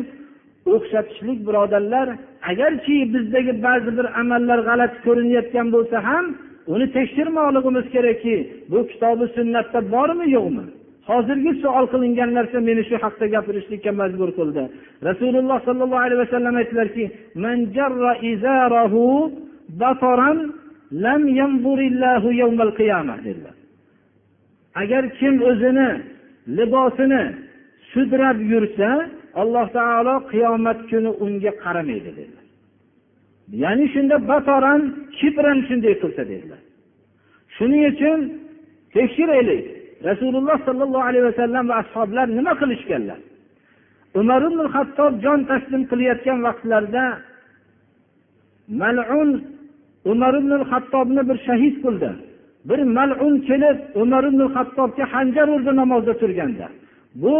o'xshatishlik 0.74 1.38
birodarlar 1.48 2.08
agarki 2.50 2.96
bizdagi 3.14 3.52
ba'zi 3.66 3.90
bir 3.98 4.06
amallar 4.20 4.58
g'alati 4.68 4.98
ko'rinayotgan 5.06 5.66
bo'lsa 5.74 5.96
ham 6.08 6.24
uni 6.74 6.86
tekshirmoqligimiz 6.96 7.86
kerakki 7.94 8.36
bu 8.70 8.78
kitobi 8.90 9.26
sunnatda 9.36 9.78
bormi 9.94 10.26
yo'qmi? 10.36 10.64
Hozirgi 11.10 11.52
savol 11.62 11.86
qilingan 11.92 12.30
narsa 12.38 12.58
meni 12.68 12.82
shu 12.88 12.94
haqda 13.04 13.26
gapirishlikka 13.34 13.90
majbur 14.00 14.30
qildi. 14.38 14.62
Rasululloh 15.08 15.58
sollallohu 15.66 16.02
alayhi 16.04 16.20
vasallam 16.24 16.54
aytdilarki 16.60 17.04
agar 24.74 25.04
kim 25.18 25.34
o'zini 25.50 25.90
libosini 26.58 27.24
sudrab 27.92 28.38
yursa 28.52 28.90
alloh 29.42 29.66
taolo 29.76 30.14
qiyomat 30.32 30.78
kuni 30.90 31.10
unga 31.24 31.52
qaramaydi 31.64 32.10
dedilar. 32.18 32.46
Ya'ni 33.62 33.86
shunda 33.94 34.16
batoran 34.30 34.80
kibran 35.18 35.58
shunday 35.68 35.94
qilsa 36.02 36.22
dedilar. 36.32 36.60
Shuning 37.56 37.82
uchun 37.92 38.18
tekshiraylik. 38.94 39.79
Rasululloh 40.08 40.56
sollallohu 40.68 41.04
alayhi 41.10 41.24
vasallam 41.30 41.64
va 41.70 41.76
ashoblar 41.82 42.26
nima 42.38 42.52
qilishganlar? 42.60 43.18
Umar 44.20 44.40
ibn 44.48 44.60
hattob 44.74 45.12
jon 45.24 45.40
taslim 45.50 45.82
qilayotgan 45.90 46.38
vaqtlarida 46.46 47.04
malun 48.80 49.30
umar 50.12 50.34
ibn 50.40 50.52
hattobni 50.70 51.22
bir 51.28 51.38
shahid 51.46 51.76
qildi. 51.84 52.10
Bir 52.68 52.80
malun 52.96 53.34
kelib 53.48 53.78
umar 54.02 54.24
ibn 54.30 54.40
hattobga 54.54 55.04
hanjar 55.14 55.48
urdi 55.54 55.72
namozda 55.80 56.14
turganda. 56.22 56.66
Bu 57.22 57.36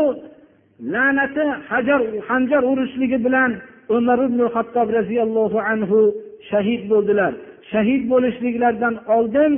la'nati 0.93 1.45
hajar 1.71 2.01
hanjar 2.29 2.63
urishligi 2.73 3.19
bilan 3.27 3.51
umar 3.97 4.19
ibn 4.29 4.41
hattob 4.55 4.89
roziyallohu 4.99 5.59
anhu 5.73 5.99
shahid 6.51 6.83
bo'ldilar. 6.93 7.33
Shahid 7.73 8.03
bo'lishliklaridan 8.13 8.95
oldin 9.17 9.53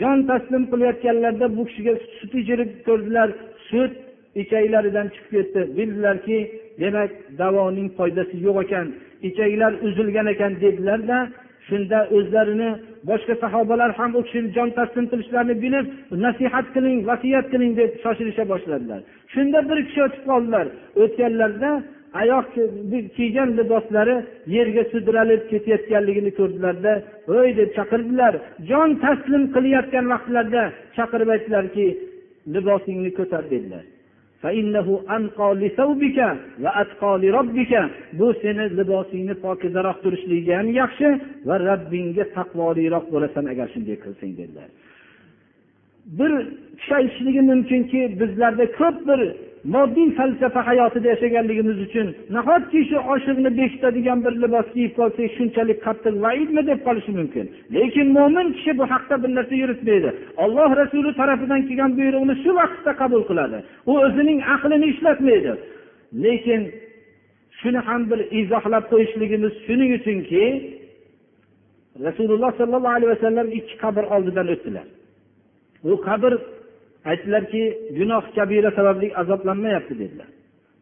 jon 0.00 0.18
taslim 0.30 0.62
qilayotganlarida 0.72 1.46
bu 1.56 1.62
kishiga 1.68 1.94
sut 2.18 2.32
ichirib 2.40 2.70
ko'rdilar. 2.88 3.28
Sut 3.68 3.92
ichaklaridan 4.42 5.06
chiqib 5.14 5.30
ketdi. 5.34 5.60
Bildilarki 5.76 6.38
demak 6.82 7.10
davoning 7.40 7.88
foydasi 7.98 8.36
yo'q 8.46 8.56
ekan. 8.64 8.86
Ichaklar 9.28 9.72
uzilgan 9.86 10.26
ekan 10.34 10.52
dedilarda 10.64 11.18
shunda 11.68 11.98
o'zlarini 12.16 12.70
boshqa 13.10 13.34
sahobalar 13.44 13.90
ham 13.98 14.10
u 14.18 14.20
kishini 14.26 14.48
jon 14.56 14.70
taslim 14.78 15.06
qilishlarini 15.12 15.56
bilib 15.64 15.86
nasihat 16.24 16.66
qiling 16.74 16.98
vasiyat 17.10 17.46
qiling 17.52 17.72
deb 17.80 17.90
shoshilisha 18.04 18.44
boshladilar. 18.52 19.00
Shunda 19.34 19.58
bir 19.68 19.78
kishi 19.86 20.00
o'tib 20.06 20.22
qoldilar. 20.30 20.66
O'tganlarida 21.02 21.70
oyoq 22.20 22.46
kiygan 23.16 23.50
liboslari 23.58 24.16
yerga 24.56 24.82
sudralib 24.92 25.42
ketayotganligini 25.50 26.32
ko'rdilarda 26.38 26.92
voy 27.32 27.48
deb 27.58 27.70
chaqirdilar. 27.76 28.34
Jon 28.70 28.90
taslim 29.04 29.44
qilayotgan 29.54 30.06
vaqtlarida 30.14 30.62
chaqirib 30.96 31.28
aytdilarki 31.34 31.86
libosingni 32.54 33.10
ko'tar 33.18 33.44
dedilar. 33.54 33.84
Bu 38.18 38.26
seni 38.42 38.64
libosingni 38.78 39.34
pokizaroq 39.44 39.98
turishligiga 40.04 40.54
ham 40.58 40.68
yaxshi 40.80 41.08
va 41.48 41.56
robbingga 41.68 42.24
taqvoliroq 42.36 43.04
bo'lasan 43.14 43.44
agar 43.52 43.66
shunday 43.74 43.96
qilsang 44.04 44.32
dedilar. 44.40 44.68
Bir 46.18 46.32
kishi 46.78 46.94
aytishligi 47.00 47.42
mumkinki 47.50 48.00
bizlarda 48.20 48.64
ko'p 48.80 48.96
bir 49.08 49.20
moddiy 49.64 50.10
falsafa 50.18 50.60
hayotida 50.68 51.08
yashaganligimiz 51.14 51.78
uchun 51.86 52.08
nahotki 52.36 52.80
shu 52.88 52.98
oshiqni 53.14 53.50
bekitadigan 53.60 54.18
bir 54.24 54.34
libos 54.42 54.66
kiyib 54.74 54.92
qolsak 54.98 55.30
shunchalik 55.36 55.78
qattiq 55.86 56.14
vaidmi 56.24 56.62
deb 56.70 56.80
qolishi 56.86 57.12
mumkin? 57.18 57.46
Lekin 57.76 58.06
mo'min 58.16 58.46
kishi 58.56 58.72
bu 58.78 58.84
haqda 58.92 59.14
bir 59.22 59.30
narsa 59.36 59.54
yuritmaydi. 59.62 60.10
Olloh 60.44 60.70
rasuli 60.82 61.10
tarafidan 61.20 61.60
kelgan 61.68 61.90
buyruqni 61.98 62.34
shu 62.42 62.50
vaqtda 62.60 62.92
qabul 63.00 63.22
qiladi. 63.30 63.58
U 63.90 63.92
o'zining 64.06 64.38
aqlini 64.54 64.86
ishlatmaydi. 64.92 65.52
Lekin 66.24 66.60
shuni 67.60 67.80
ham 67.88 68.02
bir 68.10 68.20
izohlab 68.40 68.84
qo'yishligimiz 68.92 69.52
shuning 69.66 69.90
uchunki 69.98 70.42
rasululloh 72.06 72.50
sollallohu 72.60 72.96
alayhi 72.98 73.12
vasallam 73.14 73.48
ikki 73.58 73.74
qabr 73.84 74.04
oldidan 74.14 74.46
o'tdilar. 74.54 74.86
U 75.90 75.94
qabr 76.08 76.32
aytdilarki 77.10 77.62
gunoh 77.98 78.24
kabira 78.36 78.70
sababli 78.78 79.08
azoblanmayapti 79.22 79.94
dedilar. 80.02 80.28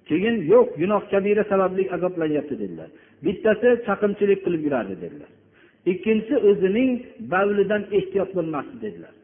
Keyin 0.09 0.37
yo'q 0.53 0.67
gunoh 0.81 1.03
kabira 1.13 1.45
sababli 1.53 1.83
azoblanyapti 1.97 2.55
dedilar. 2.63 2.89
Bittasi 3.25 3.69
chaqimchilik 3.87 4.41
qilib 4.45 4.63
yurardi 4.67 4.95
dedilar. 5.05 5.31
Ikkinchisi 5.93 6.37
o'zining 6.49 6.91
bavlidan 7.33 7.83
ehtiyot 7.99 8.31
bo'lmasdi 8.37 8.77
dedilar. 8.85 9.15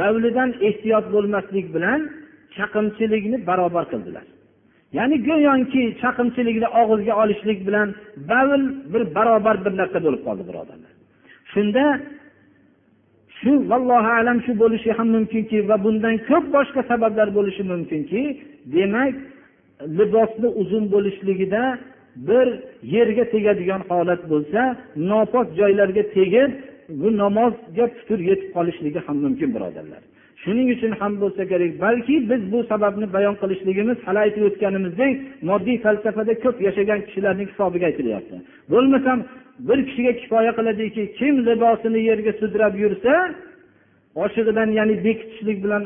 Bavlidan 0.00 0.50
ehtiyot 0.68 1.06
bo'lmaslik 1.14 1.66
bilan 1.74 2.00
chaqimchilikni 2.56 3.38
barobar 3.48 3.84
qildilar. 3.92 4.24
Ya'ni 4.98 5.16
go'yoki 5.28 5.82
chaqimchilikni 6.02 6.68
og'izga 6.80 7.14
olishlik 7.22 7.58
bilan 7.68 7.88
bavl 8.30 8.62
bir 8.92 9.02
barobar 9.16 9.56
bir 9.64 9.72
narsa 9.80 9.98
bo'lib 10.06 10.22
qoldi 10.26 10.42
birodarlar. 10.48 10.92
Shunda 11.52 11.84
shu 13.42 13.52
vallohu 13.70 14.10
alam 14.20 14.38
shu 14.46 14.52
bo'lishi 14.62 14.90
ham 14.98 15.08
mumkinki 15.16 15.58
va 15.68 15.76
bundan 15.84 16.16
ko'p 16.28 16.44
boshqa 16.56 16.80
sabablar 16.90 17.28
bo'lishi 17.38 17.62
mumkinki 17.72 18.22
demak 18.74 19.14
libosni 19.98 20.48
uzun 20.62 20.84
bo'lishligida 20.94 21.62
bir 22.28 22.46
yerga 22.94 23.24
tegadigan 23.34 23.82
holat 23.90 24.22
bo'lsa 24.32 24.60
nopok 25.10 25.46
joylarga 25.60 26.02
tegib 26.16 26.50
bu 27.00 27.08
namozga 27.22 27.86
putur 27.96 28.18
yetib 28.30 28.50
qolishligi 28.56 29.00
ham 29.06 29.16
mumkin 29.24 29.48
birodarlar. 29.54 30.02
Shuning 30.42 30.68
uchun 30.74 30.92
ham 31.00 31.12
bo'lsa 31.22 31.42
kerak 31.52 31.72
balki 31.84 32.14
biz 32.30 32.42
bu 32.52 32.58
sababni 32.72 33.06
bayon 33.16 33.34
qilishligimiz 33.42 33.98
hali 34.06 34.18
aytib 34.24 34.42
o'tganimizdek 34.48 35.14
moddiy 35.48 35.76
falsafada 35.84 36.34
ko'p 36.44 36.56
yashagan 36.66 37.00
kishilarning 37.06 37.48
hisobiga 37.52 37.86
aytilyapti. 37.90 38.36
Bo'lmasam 38.72 39.18
bir 39.68 39.78
kishiga 39.86 40.12
kifoya 40.20 40.52
qiladiki 40.58 41.02
kim 41.18 41.34
libosini 41.46 42.00
yerga 42.08 42.32
sudrab 42.40 42.74
yursa 42.84 43.12
oshig'idan 44.24 44.68
ya'ni 44.78 44.94
bekitishlik 45.06 45.58
bilan 45.64 45.82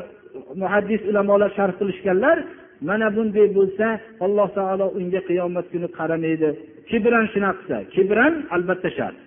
muhaddis 0.61 1.01
ulamolar 1.09 1.49
sharh 1.57 1.73
qilishganlar 1.79 2.37
mana 2.81 3.07
bunday 3.15 3.47
bo'lsa 3.57 3.85
alloh 4.25 4.47
taolo 4.57 4.87
unga 4.99 5.21
qiyomat 5.29 5.65
kuni 5.73 5.87
qaramaydi. 5.97 6.49
Kibran 6.89 7.25
shunaqa 7.33 7.57
qilsa 7.59 7.77
kibran 7.95 8.33
albatta 8.55 8.89
shart. 8.97 9.17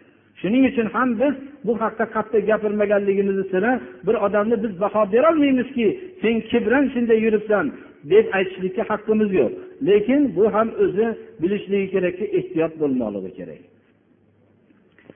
Shuning 0.41 0.65
uchun 0.71 0.87
ham 0.95 1.09
biz 1.21 1.35
bu 1.67 1.73
haqda 1.83 2.05
qattiq 2.17 2.43
gapirmaganligimizni 2.51 3.45
siri 3.53 3.73
bir 4.07 4.17
odamni 4.27 4.57
biz 4.65 4.73
baho 4.83 5.03
berolmaymizki 5.15 5.87
sen 6.23 6.35
kibran 6.51 6.85
shunday 6.95 7.19
yuribsan 7.27 7.65
deb 8.13 8.25
aytishlikka 8.39 8.83
haqqimiz 8.91 9.31
yo'q. 9.41 9.53
Lekin 9.89 10.21
bu 10.37 10.45
ham 10.55 10.69
o'zi 10.85 11.07
bilishligi 11.43 11.87
kerakki 11.95 12.25
ehtiyot 12.39 12.73
bo'lmoqligi 12.81 13.33
kerak. 13.39 13.61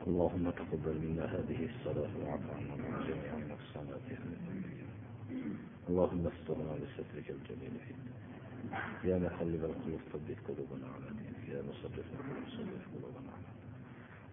اللهم 0.06 0.50
تقبل 0.50 0.96
منا 1.04 1.24
هذه 1.24 1.68
الصلاة 1.70 2.12
وعفو 2.22 2.50
عنا 2.58 2.74
من 2.76 2.92
جميع 3.08 3.32
النقصانات 3.42 4.06
اللهم 5.88 6.24
استرنا 6.26 6.72
بسترك 6.82 7.26
الجميل 7.36 7.74
يا 9.04 9.16
مقلب 9.18 9.62
القلوب 9.70 10.00
ثبت 10.12 10.38
قلوبنا 10.48 10.86
على 10.94 11.08
دينك. 11.18 11.48
يا 11.54 11.62
مصرف 11.68 12.06
القلوب 12.16 12.44
صرف 12.56 12.82
قلوبنا 12.94 13.30
على 13.36 13.48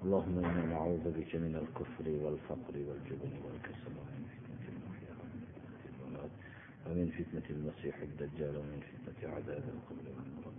اللهم 0.03 0.35
إنا 0.45 0.65
نعوذ 0.73 1.05
بك 1.17 1.31
من 1.45 1.53
الكفر 1.63 2.05
والفقر 2.23 2.75
والجبن 2.87 3.33
والكسل 3.45 3.93
ومن 3.99 4.23
فتنة 4.33 4.65
المحيا 4.73 5.13
ومن 6.87 7.07
فتنة 7.17 7.47
المسيح 7.55 7.95
الدجال 8.09 8.53
ومن 8.57 8.79
فتنة 8.89 9.29
عذاب 9.35 9.63
القبر 9.75 10.05
والمرض 10.15 10.57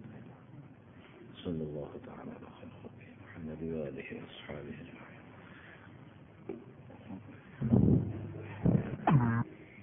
صلى 1.44 1.62
الله 1.68 1.90
تعالى 2.06 2.30
على 2.38 2.48
خير 2.58 2.72
محمد 3.42 3.62
وآله 3.62 4.08
وأصحابه 4.18 4.78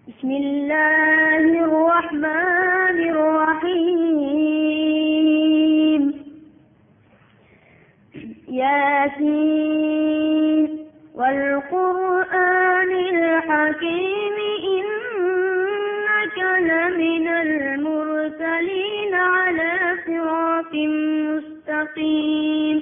بسم 0.07 0.29
الله 0.31 1.45
الرحمن 1.67 2.97
الرحيم. 3.15 4.43
ياسين 8.47 10.69
والقرآن 11.15 12.91
الحكيم 13.15 14.35
إنك 14.75 16.37
لمن 16.71 17.25
المرسلين 17.27 19.13
على 19.13 19.71
صراط 20.05 20.73
مستقيم. 21.35 22.77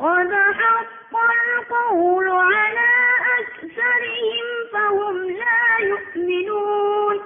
لقد 0.00 0.32
حق 0.32 1.14
القول 1.14 2.28
على 2.28 2.90
أكثرهم 3.38 4.46
فهم 4.72 5.30
لا 5.30 5.86
يؤمنون. 5.86 7.20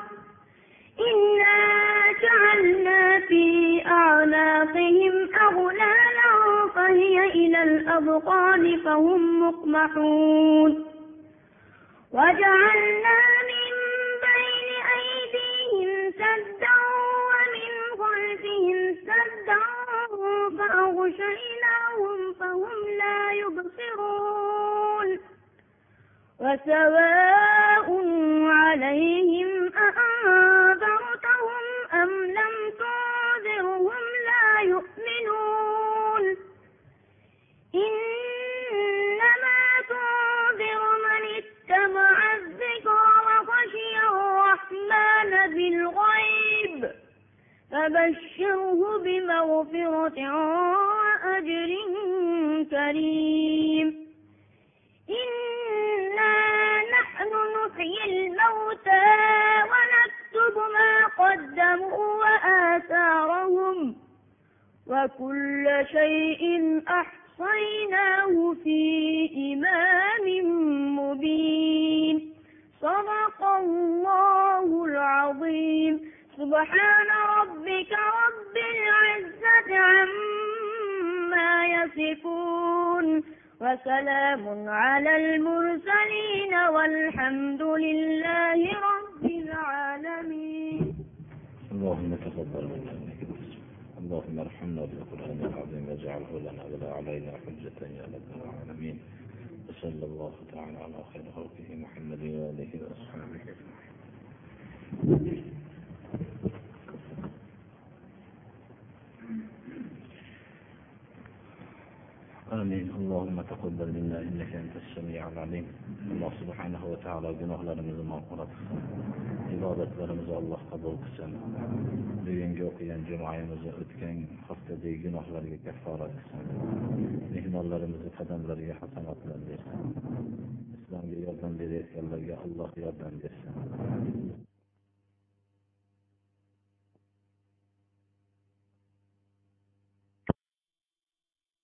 إنا 1.00 2.12
جعلنا 2.22 3.20
في 3.20 3.82
أعناقهم 3.86 5.28
أغلالا 5.34 6.68
فهي 6.74 7.26
إلى 7.26 7.62
الأذقان 7.62 8.80
فهم 8.84 9.48
مقمحون. 9.48 10.86
وجعلنا 12.12 13.18
من 13.50 13.74
بين 14.24 14.68
أيديهم 14.96 16.12
سدا 16.12 16.76
ومن 17.30 17.98
خلفهم 17.98 18.96
سدا 19.06 19.74
فأغشيناهم 21.94 22.32
فهم 22.32 22.98
لا 22.98 23.32
يبصرون. 23.32 25.18
وسواء 26.40 27.88
عليهم 28.50 29.53